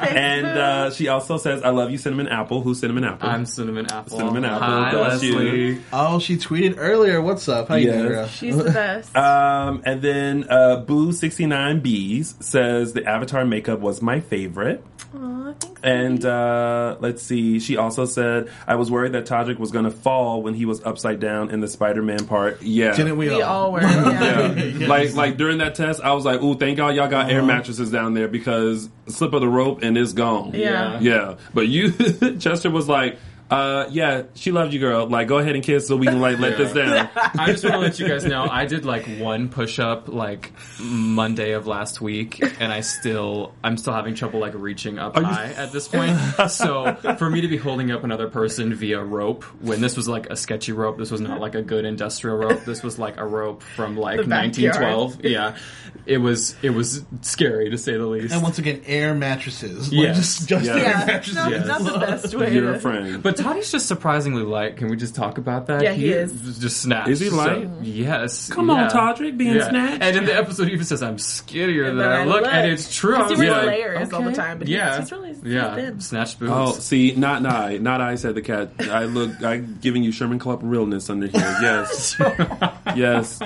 And 0.10 0.46
uh, 0.48 0.92
she 0.92 1.08
also 1.08 1.38
says, 1.38 1.62
"I 1.64 1.70
love 1.70 1.92
you, 1.92 1.98
cinnamon 1.98 2.28
apple." 2.28 2.62
Who's 2.62 2.80
cinnamon 2.80 3.04
apple? 3.06 3.30
I'm 3.30 3.46
cinnamon 3.46 3.86
apple. 3.92 4.18
Cinnamon 4.18 4.44
apple, 4.46 4.60
Hi, 4.68 4.92
bless 4.92 5.24
you. 5.24 5.36
Leslie. 5.36 5.82
Oh, 5.94 6.20
she 6.20 6.38
tweeted 6.38 6.76
earlier. 6.78 7.22
What's 7.22 7.48
up? 7.48 7.68
How 7.70 7.76
you 7.76 7.92
doing, 7.92 8.08
girl? 8.08 8.28
she's 8.28 8.58
the 8.58 8.64
best. 8.72 9.16
Um, 9.16 9.82
and 9.86 10.02
then 10.02 10.46
uh, 10.50 10.78
Boo 10.78 11.12
sixty 11.14 11.46
nine 11.46 11.80
B's 11.82 12.36
says 12.40 12.94
the 12.94 13.06
Avatar 13.06 13.46
makeup 13.46 13.80
was 13.80 14.02
my 14.02 14.20
favorite. 14.20 14.84
Aw, 15.16 15.54
thanks. 15.60 15.82
And 15.82 16.24
uh, 16.26 16.98
let's 17.00 17.24
see, 17.24 17.60
she 17.60 17.78
also 17.78 18.06
said 18.06 18.50
I 18.68 18.76
was 18.76 18.92
worried 18.92 19.14
that 19.14 19.26
Todrick 19.26 19.58
was 19.58 19.72
going 19.72 19.86
to 19.86 19.92
fall 19.92 20.44
when 20.44 20.54
he 20.54 20.66
was 20.66 20.84
upside 20.84 21.20
down 21.20 21.50
in 21.52 21.62
the 21.62 21.68
Spider 21.68 22.02
Man 22.04 22.26
part. 22.28 22.62
Yeah, 22.62 22.96
Didn't 22.96 23.18
we, 23.18 23.30
we 23.30 23.42
all 23.42 23.72
were. 23.72 23.80
Yeah. 24.06 24.54
Yeah. 24.54 24.88
Like 24.88 25.14
like 25.14 25.38
during 25.38 25.60
that 25.60 25.76
test, 25.76 26.02
I 26.02 26.14
was 26.14 26.26
like, 26.26 26.42
"Ooh, 26.42 26.56
thank 26.56 26.78
God 26.78 26.96
y'all 26.96 27.08
got 27.08 27.30
air 27.30 27.40
uh-huh. 27.40 27.48
mattresses 27.48 27.92
down 27.92 28.14
there 28.14 28.28
because 28.28 28.90
slip 29.08 29.34
of 29.34 29.42
the 29.42 29.48
rope 29.48 29.82
and 29.82 29.98
it's 29.98 30.14
gone." 30.14 30.54
Yeah. 30.54 31.00
yeah. 31.00 31.36
But 31.54 31.68
you, 31.68 31.92
Chester 32.40 32.70
was 32.70 32.88
like, 32.88 33.18
uh, 33.50 33.88
"Yeah, 33.92 34.24
she 34.36 34.52
loved 34.52 34.74
you, 34.74 34.80
girl. 34.80 35.08
Like, 35.08 35.28
go 35.28 35.38
ahead 35.40 35.56
and 35.56 35.64
kiss 35.64 35.88
so 35.88 35.96
we 35.98 36.06
can 36.08 36.20
like 36.22 36.40
let 36.40 36.58
this 36.58 36.74
down." 36.74 37.10
I 37.16 37.48
just 37.52 37.64
want 37.64 37.76
to 37.76 37.80
let 37.80 38.00
you 38.00 38.08
guys 38.08 38.26
know 38.26 38.48
I 38.50 38.66
did 38.66 38.86
like 38.86 39.06
one 39.20 39.50
push 39.50 39.80
up 39.80 40.08
like 40.08 40.52
Monday 40.80 41.52
of 41.52 41.68
last 41.68 42.02
week, 42.02 42.42
and 42.60 42.72
I 42.72 42.82
still 42.82 43.54
I'm 43.64 43.78
still 43.78 43.94
having 43.94 44.16
trouble 44.16 44.40
like 44.40 44.54
reaching 44.56 45.00
up 45.00 45.16
you- 45.18 45.24
high 45.24 45.48
at 45.54 45.72
this 45.72 45.88
point. 45.88 46.18
so 46.50 46.96
for 47.18 47.30
me 47.30 47.42
to 47.42 47.48
be 47.48 47.58
holding 47.58 47.92
up 47.92 48.04
another 48.04 48.30
person 48.30 48.74
via 48.74 49.02
rope 49.04 49.44
when 49.62 49.82
this 49.82 49.96
was 49.98 50.08
like 50.08 50.28
a 50.30 50.36
sketchy 50.36 50.72
rope, 50.72 50.98
this 50.98 51.12
was 51.12 51.22
not 51.22 51.40
like 51.40 51.56
a 51.56 51.62
good 51.62 51.86
industrial 51.86 52.38
rope. 52.38 52.66
This 52.66 52.84
was 52.84 53.00
like 53.00 53.18
a 53.18 53.26
rope 53.26 53.62
from 53.64 53.96
like 53.98 54.20
1912. 54.28 55.24
Yeah, 55.26 55.58
it 56.06 56.18
was 56.18 56.56
it 56.62 56.70
was 56.72 57.04
scary 57.22 57.70
to 57.70 57.78
say 57.78 57.94
the 57.98 58.06
least. 58.06 58.34
And 58.34 58.44
once 58.44 58.60
again, 58.60 58.82
air 58.86 59.14
mattresses. 59.14 59.92
Like, 59.92 60.02
Yes. 60.08 60.18
Just, 60.20 60.50
just 60.50 60.66
Yeah. 60.66 60.76
air 60.76 60.82
Yeah, 60.84 61.06
mattresses. 61.06 61.36
not, 61.36 61.52
Yes. 61.52 61.68
not 61.68 61.84
the 61.84 62.00
best 62.00 62.36
way. 62.36 62.54
You're 62.54 62.72
to- 62.72 62.78
a 62.78 62.80
friend. 62.80 63.22
But 63.24 63.38
Toddy's 63.44 63.72
just 63.74 63.88
surprisingly 63.88 64.44
light. 64.44 64.78
Can 64.78 64.90
we 64.90 64.96
just 64.98 65.16
talk 65.16 65.38
about 65.38 65.68
that? 65.68 65.82
Yeah, 65.84 65.94
he 65.94 66.10
is. 66.12 66.60
Just 66.60 66.82
snatched. 66.82 67.10
Is 67.10 67.20
he 67.20 67.30
light? 67.30 67.64
So- 67.64 67.72
yes. 67.82 68.50
Come 68.50 68.70
on, 68.70 68.78
yeah. 68.80 68.90
Todrick, 68.90 69.38
being 69.38 69.56
Yeah. 69.56 69.70
snatched. 69.70 70.04
And 70.04 70.18
in 70.18 70.26
the 70.26 70.36
episode, 70.36 70.68
he 70.68 70.74
even 70.74 70.86
says, 70.86 71.02
"I'm 71.04 71.18
skinnier 71.18 71.86
than 71.88 71.98
then 71.98 72.12
I 72.12 72.24
look," 72.26 72.46
and 72.46 72.72
it's 72.72 72.96
true. 72.96 73.16
I 73.16 73.24
He 73.26 73.30
was 73.32 73.40
wears 73.40 73.52
like, 73.52 73.66
layers 73.68 74.14
all 74.14 74.22
the 74.22 74.28
okay. 74.28 74.36
time, 74.36 74.60
but 74.60 74.68
he's- 74.68 74.78
yeah, 74.78 75.00
he's 75.00 75.12
really- 75.12 75.30
he's 75.34 75.44
yeah, 75.44 75.76
thin. 75.76 76.00
snatched 76.00 76.40
boobs. 76.40 76.52
Oh, 76.54 76.72
see, 76.74 77.14
not 77.16 77.46
I, 77.46 77.78
not 77.78 78.02
I 78.02 78.16
said 78.16 78.36
the 78.36 78.42
cat. 78.42 78.70
I 78.80 79.06
look, 79.06 79.44
I'm 79.44 79.78
giving 79.82 80.04
you 80.04 80.12
Sherman 80.12 80.40
Club 80.40 80.60
realness 80.64 81.10
under 81.10 81.28
here. 81.28 81.58
Yes, 81.62 82.16
yes. 82.96 83.40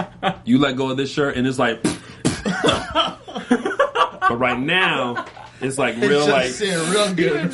You 0.45 0.60
let 0.60 0.75
go 0.75 0.89
of 0.89 0.97
this 0.97 1.12
shirt, 1.12 1.36
and 1.38 1.45
it's 1.47 1.60
like. 1.60 1.82
but 3.43 4.38
right 4.39 4.60
now, 4.60 5.25
it's 5.62 5.77
like 5.77 5.95
real, 5.97 6.21
It's 6.21 6.27
like 6.29 6.45
just 6.47 6.60
sitting 6.60 6.89
real 6.91 7.13
good. 7.13 7.51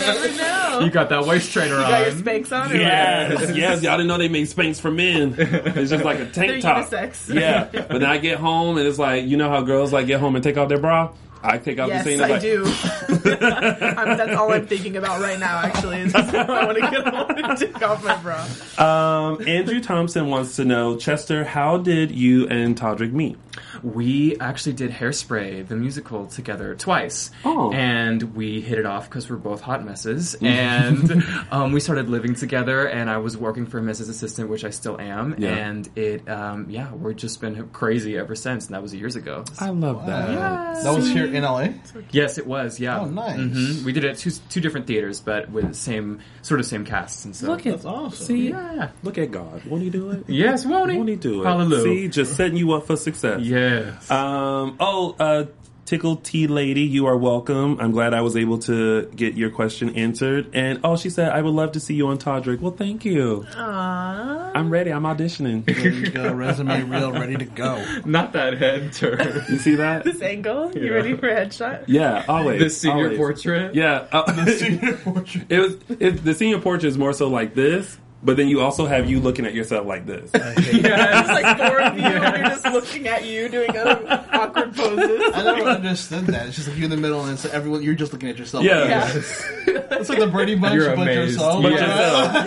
Never 0.80 0.86
you 0.86 0.92
got 0.92 1.10
that 1.10 1.26
waist 1.26 1.52
trainer 1.52 1.76
on 1.76 1.82
You 1.82 1.88
got 1.88 2.02
your 2.08 2.16
on. 2.16 2.24
Spanx 2.24 2.52
on, 2.66 2.72
or 2.72 2.76
yes, 2.76 3.56
yes. 3.56 3.84
Y'all 3.84 3.98
didn't 3.98 4.08
know 4.08 4.18
they 4.18 4.30
made 4.30 4.48
Spanx 4.48 4.80
for 4.80 4.92
men. 4.92 5.36
It's 5.38 5.90
just 5.90 6.04
like 6.04 6.20
a 6.20 6.26
tank 6.26 6.34
They're 6.52 6.62
top. 6.62 6.86
unisex. 6.90 7.34
Yeah, 7.34 7.70
but 7.72 7.88
then 7.90 8.06
I 8.06 8.18
get 8.18 8.38
home, 8.40 8.78
and 8.78 8.88
it's 8.88 9.00
like 9.00 9.26
you 9.26 9.38
know 9.38 9.50
how 9.50 9.62
girls 9.62 9.94
like 9.94 10.08
get 10.08 10.20
home 10.20 10.36
and 10.36 10.44
take 10.44 10.58
off 10.58 10.70
their 10.70 10.80
bra. 10.80 11.12
I 11.42 11.58
take 11.58 11.80
out 11.80 11.88
Yes, 11.88 12.04
the 12.04 12.12
scene. 12.12 12.22
I 12.22 12.28
like, 12.28 12.42
do. 12.42 12.66
I'm, 13.40 14.18
that's 14.18 14.36
all 14.36 14.52
I'm 14.52 14.68
thinking 14.68 14.98
about 14.98 15.22
right 15.22 15.40
now. 15.40 15.60
Actually, 15.60 16.00
is 16.02 16.14
I 16.16 16.66
want 16.66 16.78
to 16.78 16.92
get 16.92 17.08
home 17.08 17.30
and 17.32 17.58
take 17.58 17.82
off 17.82 18.04
my 18.04 18.18
bra. 18.18 18.46
Um, 18.78 19.48
Andrew 19.48 19.80
Thompson 19.80 20.28
wants 20.28 20.58
to 20.58 20.66
know, 20.66 20.98
Chester, 20.98 21.46
how 21.46 21.78
did 21.78 22.12
you 22.12 22.46
and 22.50 22.78
Todrick 22.78 23.14
meet? 23.14 23.38
We 23.84 24.38
actually 24.40 24.74
did 24.74 24.92
Hairspray, 24.92 25.68
the 25.68 25.76
musical, 25.76 26.26
together 26.28 26.76
twice. 26.76 27.32
Oh. 27.46 27.72
And 27.72 28.36
we 28.36 28.62
hit 28.62 28.78
it 28.80 28.86
off 28.86 29.10
because 29.10 29.30
we're 29.30 29.38
both 29.38 29.62
hot 29.62 29.84
messes. 29.86 30.36
And 30.60 31.24
um, 31.52 31.72
we 31.72 31.80
started 31.80 32.10
living 32.10 32.36
together, 32.36 32.86
and 32.88 33.10
I 33.10 33.18
was 33.18 33.38
working 33.38 33.66
for 33.66 33.78
him 33.78 33.88
as 33.90 34.00
his 34.00 34.10
assistant, 34.10 34.50
which 34.50 34.64
I 34.66 34.72
still 34.72 35.00
am. 35.00 35.36
Yeah. 35.38 35.50
And 35.56 35.90
it, 35.96 36.28
um, 36.28 36.68
yeah, 36.70 36.92
we've 36.94 37.16
just 37.16 37.40
been 37.42 37.68
crazy 37.70 38.18
ever 38.18 38.36
since, 38.36 38.66
and 38.68 38.76
that 38.76 38.82
was 38.82 38.94
years 38.94 39.16
ago. 39.16 39.44
I 39.60 39.70
love 39.70 40.06
that. 40.08 40.84
That 40.84 40.96
was 40.96 41.10
here 41.10 41.26
in 41.26 41.44
LA. 41.44 41.70
Yes, 42.12 42.38
it 42.38 42.46
was, 42.48 42.80
yeah. 42.80 43.00
Oh, 43.00 43.06
nice. 43.06 43.38
hmm 43.38 43.86
We 43.86 43.92
did 43.94 44.04
it 44.04 44.10
at 44.12 44.18
two, 44.18 44.32
two 44.50 44.60
different 44.62 44.88
theaters, 44.88 45.22
but 45.22 45.50
with 45.50 45.68
the 45.70 45.74
same, 45.74 46.20
sort 46.42 46.60
of 46.60 46.66
same 46.66 46.86
casts 46.86 47.26
and 47.26 47.36
stuff. 47.36 47.50
Look 47.50 47.66
at 47.66 47.72
That's 47.74 47.86
awesome. 47.86 48.26
See, 48.26 48.50
Yeah. 48.50 48.90
look 49.04 49.18
at 49.18 49.32
God. 49.32 49.64
Won't 49.66 49.84
he 49.84 49.90
do 49.90 50.10
it? 50.12 50.26
Yes, 50.28 50.66
won't 50.66 50.92
he? 50.92 50.98
Won't 50.98 51.10
he 51.10 51.16
do 51.16 51.42
it? 51.42 51.46
Hallelujah. 51.46 51.84
See, 51.84 52.08
just 52.10 52.36
setting 52.36 52.58
you 52.58 52.72
up 52.74 52.86
for 52.88 52.96
success. 52.98 53.40
Yes. 53.70 54.12
Um. 54.12 54.76
Oh, 54.80 55.16
uh, 55.20 55.46
Tickle 55.90 56.18
Tea 56.18 56.46
Lady, 56.46 56.82
you 56.82 57.08
are 57.08 57.18
welcome. 57.18 57.80
I'm 57.80 57.92
glad 57.92 58.14
I 58.14 58.22
was 58.22 58.38
able 58.38 58.60
to 58.60 59.08
get 59.16 59.34
your 59.34 59.50
question 59.50 59.96
answered. 59.96 60.52
And 60.54 60.80
oh, 60.84 60.96
she 60.98 61.10
said 61.10 61.32
I 61.32 61.42
would 61.42 61.56
love 61.56 61.72
to 61.72 61.80
see 61.80 61.96
you 61.96 62.10
on 62.10 62.20
Todrick. 62.20 62.60
Well, 62.60 62.74
thank 62.74 63.06
you. 63.06 63.44
Aww. 63.54 64.52
I'm 64.54 64.70
ready. 64.70 64.92
I'm 64.94 65.02
auditioning. 65.02 65.66
There 65.66 65.90
you 65.90 66.12
go. 66.12 66.32
Resume 66.32 66.84
real, 66.84 67.12
ready 67.12 67.38
to 67.38 67.46
go. 67.46 67.84
Not 68.06 68.34
that 68.34 68.60
head 68.60 68.94
turn. 68.94 69.44
You 69.50 69.58
see 69.58 69.76
that? 69.76 70.04
This 70.10 70.22
angle. 70.22 70.72
You 70.78 70.94
ready 70.94 71.16
for 71.18 71.28
a 71.28 71.36
headshot? 71.46 71.86
Yeah. 71.88 72.24
Always. 72.28 72.62
the 72.62 72.70
senior 72.70 73.06
always. 73.06 73.18
portrait. 73.18 73.74
Yeah. 73.74 74.06
uh, 74.12 74.46
Senior 74.58 74.94
portrait. 74.98 75.46
it 75.50 75.60
was. 75.60 75.78
It, 76.00 76.24
the 76.24 76.36
senior 76.36 76.60
portrait 76.60 76.90
is 76.90 77.00
more 77.00 77.14
so 77.14 77.30
like 77.30 77.56
this, 77.56 77.98
but 78.24 78.38
then 78.38 78.48
you 78.50 78.62
also 78.62 78.86
have 78.86 79.10
you 79.10 79.20
looking 79.20 79.46
at 79.46 79.54
yourself 79.54 79.86
like 79.88 80.06
this. 80.06 80.30
yeah, 80.34 81.20
It's 81.22 81.30
like 81.30 81.58
four 81.58 81.82
of 81.82 81.98
you, 81.98 82.04
and 82.04 82.38
you're 82.38 82.48
just 82.50 82.66
looking 82.72 83.08
at 83.08 83.26
you 83.26 83.50
doing 83.50 83.76
other 83.78 84.26
awkward 84.34 84.76
poses. 84.76 85.22
I 85.34 85.44
never 85.44 85.70
understood 85.70 86.28
that. 86.28 86.48
It's 86.48 86.56
just 86.56 86.68
like 86.68 86.78
you 86.78 86.84
in 86.86 86.90
the 86.90 86.98
middle, 86.98 87.22
and 87.24 87.34
it's 87.34 87.46
everyone. 87.46 87.84
You're 87.84 87.96
just 87.96 88.12
looking 88.14 88.30
at 88.30 88.38
yourself. 88.38 88.64
Yeah. 88.64 88.86
Yeah. 88.88 89.12
it's 89.92 90.10
like 90.10 90.20
the 90.20 90.28
Brady 90.28 90.56
Bunch, 90.56 90.76
You're 90.76 90.96
but 90.96 91.02
amazed. 91.04 91.34
yourself. 91.34 91.64
But 91.64 91.72
Yeah. 91.74 91.80
yourself, 91.88 92.46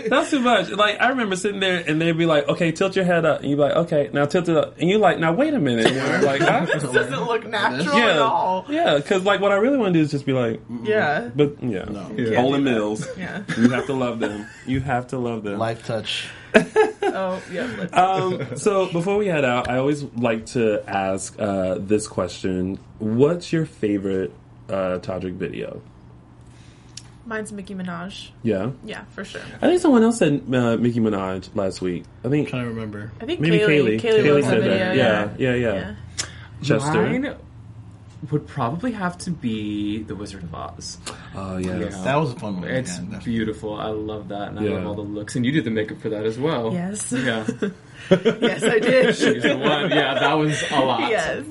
yeah, 0.00 0.08
that's 0.08 0.30
too 0.30 0.40
much. 0.40 0.70
Like 0.70 1.00
I 1.00 1.08
remember 1.08 1.36
sitting 1.36 1.60
there, 1.60 1.82
and 1.86 2.00
they'd 2.00 2.12
be 2.12 2.26
like, 2.26 2.48
"Okay, 2.48 2.72
tilt 2.72 2.96
your 2.96 3.04
head 3.04 3.24
up," 3.24 3.40
and 3.40 3.50
you'd 3.50 3.56
be 3.56 3.62
like, 3.62 3.76
"Okay, 3.76 4.10
now 4.12 4.24
tilt 4.26 4.48
it 4.48 4.56
up," 4.56 4.78
and 4.80 4.88
you're 4.90 4.98
like, 4.98 5.18
"Now 5.18 5.32
wait 5.32 5.54
a 5.54 5.58
minute," 5.60 5.86
and 5.86 5.94
you're 5.96 6.22
like, 6.22 6.40
huh? 6.40 6.66
This 6.66 6.82
doesn't 6.82 7.24
look 7.24 7.46
natural 7.46 7.96
yeah, 7.98 8.10
at 8.10 8.18
all. 8.18 8.64
yeah, 8.68 8.96
because 8.96 9.24
like 9.24 9.40
what 9.40 9.52
I 9.52 9.56
really 9.56 9.76
want 9.78 9.92
to 9.94 9.98
do 9.98 10.04
is 10.04 10.10
just 10.10 10.26
be 10.26 10.32
like, 10.32 10.60
Yeah. 10.82 11.30
but 11.34 11.62
yeah, 11.62 11.84
No. 11.84 12.10
Yeah. 12.16 12.40
Olan 12.42 12.62
Mills, 12.62 13.06
Yeah. 13.18 13.42
you 13.56 13.68
have 13.70 13.86
to 13.86 13.92
love 13.94 14.18
them. 14.20 14.46
You 14.66 14.80
have 14.80 15.03
to 15.08 15.18
love 15.18 15.42
them. 15.42 15.58
Lifetouch. 15.58 16.26
Oh, 17.16 17.40
yeah. 17.52 17.64
Um, 17.92 18.56
so 18.56 18.90
before 18.90 19.16
we 19.18 19.26
head 19.26 19.44
out, 19.44 19.68
I 19.68 19.76
always 19.78 20.02
like 20.02 20.46
to 20.46 20.82
ask 20.88 21.38
uh, 21.38 21.76
this 21.78 22.08
question: 22.08 22.80
What's 22.98 23.52
your 23.52 23.66
favorite 23.66 24.32
uh, 24.68 24.98
Todrick 24.98 25.34
video? 25.34 25.80
mine's 27.26 27.52
Mickey 27.52 27.74
Minaj. 27.74 28.30
Yeah, 28.42 28.70
Yeah, 28.84 29.04
for 29.10 29.24
sure. 29.24 29.40
I 29.62 29.66
think 29.66 29.80
someone 29.80 30.02
else 30.02 30.18
said 30.18 30.42
uh, 30.52 30.76
Nicki 30.76 31.00
Minaj 31.00 31.54
last 31.54 31.80
week. 31.80 32.04
I 32.24 32.28
think 32.28 32.46
I'm 32.46 32.50
trying 32.50 32.64
to 32.64 32.68
remember. 32.70 33.12
I 33.20 33.26
think 33.26 33.40
maybe 33.40 33.58
Kaylee. 33.58 34.00
Kaylee. 34.00 34.00
Kaylee, 34.00 34.34
was 34.34 34.44
the 34.44 34.50
said 34.50 34.62
video. 34.62 34.78
that. 34.78 34.96
Yeah. 34.96 35.34
Yeah, 35.38 35.54
yeah, 35.54 35.74
yeah. 35.74 35.94
Chester. 36.62 37.02
Mine 37.02 37.36
would 38.30 38.46
probably 38.46 38.92
have 38.92 39.18
to 39.18 39.30
be 39.30 40.02
The 40.02 40.14
Wizard 40.14 40.42
of 40.42 40.54
Oz. 40.54 40.98
Oh 41.34 41.56
yes. 41.56 41.92
Yeah. 41.96 42.02
That 42.04 42.16
was 42.16 42.32
a 42.32 42.38
fun 42.38 42.60
one. 42.60 42.70
It's 42.70 42.98
yeah, 42.98 43.18
beautiful. 43.18 43.74
I 43.74 43.88
love 43.88 44.28
that, 44.28 44.48
and 44.48 44.60
I 44.60 44.62
love 44.64 44.86
all 44.86 44.94
the 44.94 45.02
looks. 45.02 45.36
And 45.36 45.44
you 45.44 45.52
did 45.52 45.64
the 45.64 45.70
makeup 45.70 46.00
for 46.00 46.08
that 46.10 46.24
as 46.24 46.38
well. 46.38 46.72
Yes. 46.72 47.12
Yeah. 47.12 47.46
Yes, 48.10 48.62
I 48.62 48.78
did. 48.80 49.16
She's 49.16 49.42
the 49.42 49.56
one. 49.56 49.90
Yeah, 49.90 50.14
that 50.18 50.34
was 50.34 50.62
a 50.70 50.80
lot. 50.80 51.08
yes. 51.10 51.46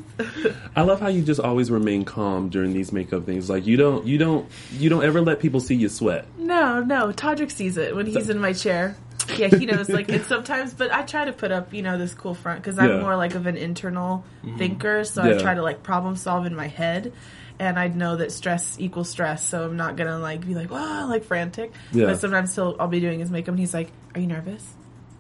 I 0.76 0.82
love 0.84 1.00
how 1.00 1.08
you 1.08 1.24
just 1.24 1.40
always 1.40 1.72
remain 1.72 2.06
calm 2.06 2.50
during 2.50 2.74
these 2.74 2.92
makeup 2.92 3.26
things. 3.26 3.50
Like 3.50 3.66
you 3.66 3.76
don't, 3.78 4.06
you 4.06 4.18
don't, 4.18 4.48
you 4.72 4.90
don't 4.90 5.04
ever 5.04 5.22
let 5.22 5.40
people 5.40 5.60
see 5.60 5.76
you 5.76 5.90
sweat. 5.90 6.28
No, 6.38 6.82
no. 6.82 7.12
Todrick 7.12 7.52
sees 7.52 7.78
it 7.78 7.96
when 7.96 8.06
he's 8.06 8.30
in 8.30 8.40
my 8.40 8.54
chair. 8.54 8.96
Yeah, 9.38 9.48
he 9.48 9.66
knows. 9.66 9.90
Like, 9.90 10.10
and 10.10 10.24
sometimes, 10.26 10.74
but 10.74 10.92
I 10.92 11.04
try 11.04 11.26
to 11.26 11.34
put 11.34 11.52
up, 11.52 11.74
you 11.74 11.82
know, 11.82 11.98
this 11.98 12.14
cool 12.14 12.34
front 12.34 12.62
because 12.62 12.78
I'm 12.80 12.90
Yeah. 12.90 13.00
more 13.02 13.16
like 13.16 13.36
of 13.36 13.46
an 13.46 13.58
internal 13.58 14.24
mm-hmm. 14.44 14.58
thinker. 14.58 15.04
So 15.04 15.24
Yeah. 15.24 15.36
I 15.36 15.38
try 15.42 15.54
to 15.54 15.62
like 15.62 15.84
problem 15.84 16.16
solve 16.16 16.46
in 16.46 16.56
my 16.56 16.68
head, 16.68 17.14
and 17.60 17.78
I 17.80 17.88
know 17.88 18.18
that 18.18 18.32
stress 18.32 18.78
equals 18.80 19.10
stress. 19.10 19.48
So 19.48 19.66
I'm 19.66 19.78
not 19.78 19.96
gonna 19.96 20.20
like 20.20 20.46
be 20.46 20.56
like, 20.56 20.72
wow, 20.72 21.08
like 21.08 21.24
frantic. 21.24 21.72
Yeah. 21.92 22.08
But 22.08 22.20
sometimes 22.20 22.54
he'll, 22.56 22.76
I'll 22.80 22.88
be 22.88 23.00
doing 23.00 23.20
his 23.20 23.32
makeup, 23.32 23.50
and 23.50 23.60
he's 23.60 23.74
like, 23.74 23.92
"Are 24.16 24.22
you 24.22 24.28
nervous?" 24.28 24.74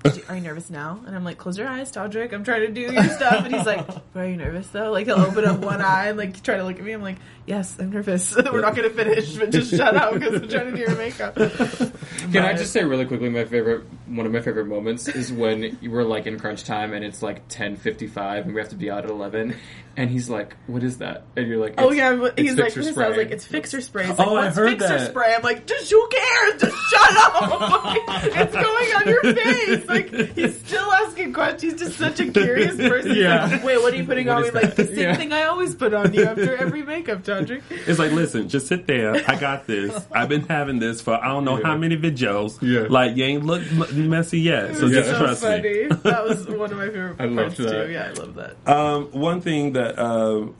Did 0.03 0.17
you- 0.17 0.23
Are 0.29 0.35
you 0.35 0.41
nervous 0.41 0.69
now? 0.69 0.99
And 1.05 1.15
I'm 1.15 1.23
like, 1.23 1.37
close 1.37 1.57
your 1.57 1.67
eyes, 1.67 1.91
Todrick. 1.91 2.33
I'm 2.33 2.43
trying 2.43 2.61
to 2.61 2.71
do 2.71 2.81
your 2.81 3.03
stuff. 3.05 3.45
And 3.45 3.55
he's 3.55 3.65
like, 3.65 3.87
are 4.15 4.25
you 4.25 4.35
nervous 4.37 4.67
though? 4.67 4.91
Like 4.91 5.05
he'll 5.05 5.19
open 5.19 5.45
up 5.45 5.59
one 5.59 5.81
eye 5.81 6.07
and 6.07 6.17
like 6.17 6.41
try 6.43 6.57
to 6.57 6.63
look 6.63 6.77
at 6.77 6.83
me. 6.83 6.91
I'm 6.91 7.01
like, 7.01 7.17
yes, 7.45 7.77
I'm 7.79 7.91
nervous. 7.91 8.35
We're 8.51 8.61
not 8.61 8.75
going 8.75 8.89
to 8.89 8.95
finish, 8.95 9.35
but 9.35 9.51
just 9.51 9.71
shut 9.75 9.95
up 9.95 10.13
because 10.13 10.41
I'm 10.41 10.47
trying 10.49 10.71
to 10.71 10.75
do 10.75 10.81
your 10.81 10.95
makeup. 10.95 11.35
Can 11.35 12.37
I 12.43 12.53
just 12.53 12.73
say 12.73 12.83
really 12.83 13.05
quickly, 13.05 13.29
my 13.29 13.45
favorite, 13.45 13.85
one 14.07 14.25
of 14.25 14.31
my 14.31 14.41
favorite 14.41 14.67
moments 14.67 15.07
is 15.07 15.31
when 15.31 15.77
you 15.81 15.91
were 15.91 16.03
like 16.03 16.25
in 16.27 16.39
crunch 16.39 16.63
time 16.63 16.93
and 16.93 17.03
it's 17.03 17.21
like 17.21 17.47
ten 17.47 17.75
fifty 17.75 18.07
five 18.07 18.45
and 18.45 18.53
we 18.53 18.61
have 18.61 18.69
to 18.69 18.75
be 18.75 18.89
out 18.91 19.03
at 19.05 19.09
eleven, 19.09 19.55
and 19.97 20.09
he's 20.09 20.29
like, 20.29 20.55
"What 20.67 20.83
is 20.83 20.97
that?" 20.99 21.23
And 21.35 21.47
you're 21.47 21.59
like, 21.59 21.75
Oh 21.77 21.91
yeah, 21.91 22.13
it's 22.25 22.39
he's 22.41 22.55
like, 22.55 22.73
Fixer 22.73 22.79
what 22.81 22.87
is? 22.89 22.97
I 22.97 23.07
was 23.09 23.17
like, 23.17 23.31
it's 23.31 23.45
fixer 23.45 23.81
spray. 23.81 24.07
He's 24.07 24.19
oh, 24.19 24.23
like, 24.23 24.27
Oh, 24.27 24.35
I 24.35 24.45
what's 24.45 24.57
heard 24.57 24.69
fixer 24.69 24.87
that. 24.97 25.09
spray? 25.09 25.33
I'm 25.35 25.41
like, 25.43 25.65
just 25.67 25.89
who 25.91 26.07
cares? 26.09 26.61
Just 26.61 26.77
shut 26.89 27.17
up! 27.17 27.97
it's 28.23 28.53
going 28.53 28.95
on 28.95 29.07
your 29.07 29.21
face. 29.33 29.85
Like 29.93 30.09
he's 30.35 30.59
still 30.59 30.91
asking 30.91 31.33
questions. 31.33 31.61
He's 31.63 31.81
just 31.81 31.97
such 31.97 32.19
a 32.19 32.31
curious 32.31 32.75
person. 32.91 33.15
Yeah. 33.15 33.45
like, 33.45 33.63
Wait, 33.63 33.77
what 33.81 33.93
are 33.93 33.97
you 33.97 34.05
putting 34.05 34.27
What 34.27 34.35
on 34.37 34.41
me? 34.43 34.47
is 34.49 34.53
Like 34.53 34.75
the 34.75 34.85
same 34.87 34.97
Yeah. 34.99 35.15
thing 35.15 35.31
I 35.33 35.43
always 35.43 35.75
put 35.75 35.93
on 35.93 36.13
you 36.13 36.23
after 36.23 36.55
every 36.57 36.83
makeup, 36.83 37.23
Todrick. 37.23 37.61
It's 37.87 37.99
like, 37.99 38.11
listen, 38.11 38.49
just 38.49 38.67
sit 38.67 38.87
there. 38.87 39.15
I 39.27 39.35
got 39.39 39.67
this. 39.67 39.93
I've 40.11 40.29
been 40.29 40.47
having 40.47 40.79
this 40.79 41.01
for 41.01 41.13
I 41.15 41.27
don't 41.27 41.45
know 41.45 41.57
Yeah. 41.59 41.67
how 41.67 41.77
many 41.77 41.97
videos. 41.97 42.61
Yeah. 42.61 42.87
Like 42.89 43.15
you 43.17 43.23
ain't 43.25 43.45
look 43.45 43.61
m- 43.71 44.09
messy 44.09 44.39
yet, 44.39 44.75
so 44.75 44.87
Yeah. 44.87 45.01
just 45.01 45.09
so 45.11 45.17
trust 45.19 45.43
me. 45.43 45.49
funny. 45.49 45.87
That 46.03 46.23
was 46.23 46.47
one 46.47 46.71
of 46.71 46.77
my 46.77 46.87
favorite 46.87 47.15
I 47.19 47.27
parts 47.27 47.57
that. 47.57 47.85
too. 47.87 47.91
Yeah, 47.91 48.09
I 48.09 48.19
love 48.19 48.35
that. 48.35 48.55
Um, 48.67 49.05
one 49.11 49.41
thing 49.41 49.73
that 49.73 49.97
um 49.99 50.55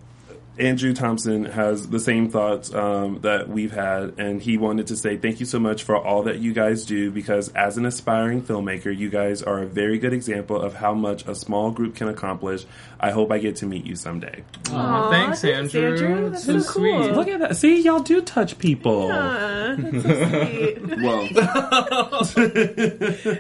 Andrew 0.58 0.94
Thompson 0.94 1.46
has 1.46 1.90
the 1.90 2.00
same 2.00 2.30
thoughts 2.30 2.72
um, 2.74 3.20
that 3.22 3.50
we've 3.50 3.72
had, 3.72 4.20
and 4.20 4.40
he 4.40 4.58
wanted 4.58 4.88
to 4.88 4.96
say 4.96 5.18
thank 5.18 5.40
you 5.40 5.48
so 5.48 5.60
much 5.60 5.82
for 5.84 5.98
all 5.98 6.24
that 6.24 6.40
you 6.40 6.54
guys 6.54 6.86
do 6.86 7.10
because 7.10 7.50
as 7.50 7.78
an 7.78 7.88
aspiring 7.88 8.42
filmmaker, 8.44 8.96
you 8.96 9.10
guys 9.10 9.42
are 9.42 9.64
a 9.64 9.66
very 9.66 9.98
good 9.98 10.14
example 10.14 10.62
of 10.62 10.76
how 10.76 10.94
much 10.94 11.26
a 11.28 11.34
small 11.34 11.72
group 11.72 11.96
can 11.96 12.08
accomplish. 12.08 12.66
I 13.00 13.10
hope 13.10 13.32
I 13.32 13.40
get 13.40 13.56
to 13.58 13.66
meet 13.66 13.84
you 13.86 13.96
someday. 13.96 14.44
Aw, 14.70 14.76
Aw, 14.76 15.10
thanks, 15.10 15.42
thanks, 15.42 15.74
Andrew. 15.74 16.08
Andrew. 16.08 16.30
That's 16.30 16.46
so 16.46 16.60
so 16.60 16.72
cool. 16.74 17.08
Look 17.10 17.28
at 17.28 17.40
that! 17.40 17.58
See, 17.58 17.82
y'all 17.82 18.00
do 18.00 18.22
touch 18.22 18.60
people. 18.60 19.12
Uh, 19.12 19.76
that's 19.76 20.04
so 20.04 20.46
sweet. 20.46 20.84
Well, 21.04 21.24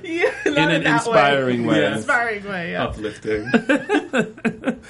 yeah, 0.03 0.31
in 0.45 0.57
an 0.57 0.85
inspiring 0.85 1.65
way. 1.65 1.81
Yes. 1.81 1.97
Inspiring 1.97 2.43
way, 2.45 2.71
yeah. 2.71 2.83
Uplifting. 2.85 3.49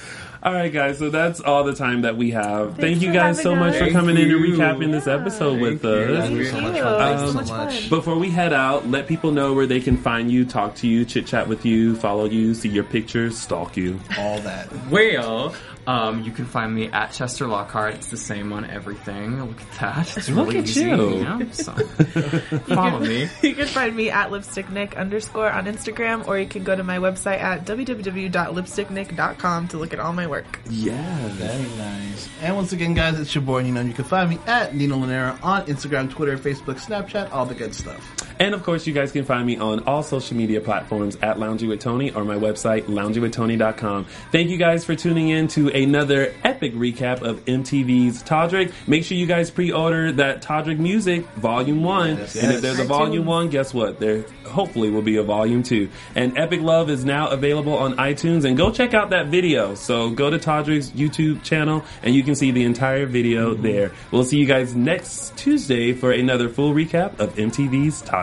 All 0.45 0.51
right, 0.53 0.71
guys. 0.73 0.97
So 0.97 1.09
that's 1.09 1.39
all 1.39 1.63
the 1.63 1.73
time 1.73 2.01
that 2.01 2.17
we 2.17 2.31
have. 2.31 2.75
Thank 2.75 3.01
you 3.01 3.13
guys 3.13 3.41
so 3.41 3.51
having 3.55 3.59
much 3.65 3.77
for 3.77 3.85
us. 3.85 3.91
coming 3.93 4.17
in 4.17 4.23
and 4.29 4.31
Thank 4.31 4.47
you. 4.49 4.57
recapping 4.57 4.91
this 4.91 5.07
episode 5.07 5.61
with 5.61 5.81
Thank 5.81 6.09
you. 6.09 6.15
us. 6.15 6.25
Thank 6.25 6.37
you 6.37 6.45
so 6.45 6.61
much. 6.61 6.75
you. 6.75 6.83
fun. 6.83 6.99
Thanks 6.99 7.21
Thank 7.33 7.47
so 7.47 7.53
much 7.55 7.73
much. 7.73 7.89
Before 7.89 8.17
we 8.19 8.29
head 8.29 8.51
out, 8.51 8.89
let 8.89 9.07
people 9.07 9.31
know 9.31 9.53
where 9.53 9.65
they 9.67 9.79
can 9.79 9.95
find 9.95 10.29
you, 10.29 10.43
talk 10.43 10.75
to 10.75 10.87
you, 10.87 11.05
chit 11.05 11.25
chat 11.27 11.47
with 11.47 11.65
you, 11.65 11.95
follow 11.95 12.25
you, 12.25 12.53
see 12.53 12.67
your 12.67 12.83
pictures, 12.83 13.37
stalk 13.37 13.77
you. 13.77 13.97
All 14.17 14.37
that. 14.39 14.67
Well, 14.89 15.55
Um, 15.85 16.23
you 16.23 16.31
can 16.31 16.45
find 16.45 16.73
me 16.73 16.87
at 16.87 17.11
Chester 17.11 17.45
Lockhart. 17.47 17.95
It's 17.95 18.07
the 18.07 18.17
same 18.17 18.53
on 18.53 18.65
everything. 18.69 19.43
Look 19.45 19.61
at 19.61 19.71
that. 19.79 20.17
It's 20.17 20.29
Look 20.29 20.47
really 20.47 20.59
at 20.59 20.65
easy. 20.69 20.81
you. 20.85 21.23
know? 21.23 21.41
So, 21.51 21.73
follow 21.73 22.99
me. 22.99 23.29
You 23.41 23.55
can 23.55 23.67
find 23.67 23.95
me 23.95 24.09
at 24.09 24.29
lipsticknick 24.29 24.95
underscore 24.95 25.51
on 25.51 25.65
Instagram, 25.65 26.25
or 26.27 26.39
you 26.39 26.47
can 26.47 26.63
go 26.63 26.75
to 26.75 26.83
my 26.83 26.97
website 26.97 27.41
at 27.41 27.65
www.lipsticknick.com 27.65 29.67
to 29.69 29.77
look 29.77 29.93
at 29.93 29.99
all 29.99 30.13
my 30.13 30.27
work. 30.27 30.59
Yeah. 30.69 31.27
Very 31.29 31.67
nice. 31.77 32.29
And 32.41 32.55
once 32.55 32.71
again, 32.73 32.93
guys, 32.93 33.19
it's 33.19 33.33
your 33.35 33.43
boy 33.43 33.61
Nino. 33.63 33.81
You 33.81 33.93
can 33.93 34.05
find 34.05 34.29
me 34.29 34.39
at 34.47 34.75
Nino 34.75 34.97
Lanera 34.97 35.41
on 35.43 35.65
Instagram, 35.65 36.09
Twitter, 36.09 36.37
Facebook, 36.37 36.79
Snapchat, 36.79 37.31
all 37.31 37.45
the 37.45 37.55
good 37.55 37.73
stuff. 37.75 38.22
And 38.39 38.53
of 38.53 38.63
course, 38.63 38.87
you 38.87 38.93
guys 38.93 39.11
can 39.11 39.25
find 39.25 39.45
me 39.45 39.57
on 39.57 39.83
all 39.83 40.03
social 40.03 40.37
media 40.37 40.61
platforms 40.61 41.17
at 41.17 41.37
Loungy 41.37 41.67
with 41.67 41.79
Tony 41.79 42.11
or 42.11 42.23
my 42.23 42.35
website, 42.35 42.83
loungywithtony.com. 42.83 44.05
Thank 44.31 44.49
you 44.49 44.57
guys 44.57 44.85
for 44.85 44.95
tuning 44.95 45.29
in 45.29 45.47
to 45.49 45.69
another 45.69 46.33
epic 46.43 46.73
recap 46.73 47.21
of 47.21 47.43
MTV's 47.45 48.23
Todrick. 48.23 48.71
Make 48.87 49.03
sure 49.03 49.17
you 49.17 49.25
guys 49.25 49.51
pre-order 49.51 50.11
that 50.13 50.41
Todrick 50.41 50.79
Music 50.79 51.25
Volume 51.35 51.83
1. 51.83 52.17
Yes, 52.17 52.35
and 52.35 52.53
if 52.53 52.61
there's 52.61 52.79
a. 52.79 52.93
Volume 52.93 53.25
1, 53.25 53.49
guess 53.49 53.73
what? 53.73 53.99
There 53.99 54.23
hopefully 54.45 54.89
will 54.89 55.01
be 55.01 55.17
a 55.17 55.23
Volume 55.23 55.63
2. 55.63 55.89
And 56.15 56.37
Epic 56.37 56.61
Love 56.61 56.89
is 56.89 57.03
now 57.03 57.29
available 57.29 57.75
on 57.75 57.95
iTunes. 57.95 58.45
And 58.45 58.55
go 58.55 58.71
check 58.71 58.93
out 58.93 59.09
that 59.09 59.27
video. 59.27 59.75
So 59.75 60.09
go 60.11 60.29
to 60.29 60.37
Todrick's 60.37 60.91
YouTube 60.91 61.43
channel 61.43 61.83
and 62.03 62.13
you 62.13 62.23
can 62.23 62.35
see 62.35 62.51
the 62.51 62.63
entire 62.63 63.05
video 63.05 63.53
mm-hmm. 63.53 63.63
there. 63.63 63.91
We'll 64.11 64.25
see 64.25 64.37
you 64.37 64.45
guys 64.45 64.75
next 64.75 65.35
Tuesday 65.37 65.93
for 65.93 66.11
another 66.11 66.49
full 66.49 66.73
recap 66.73 67.19
of 67.19 67.35
MTV's 67.35 68.03
Todrick. 68.03 68.22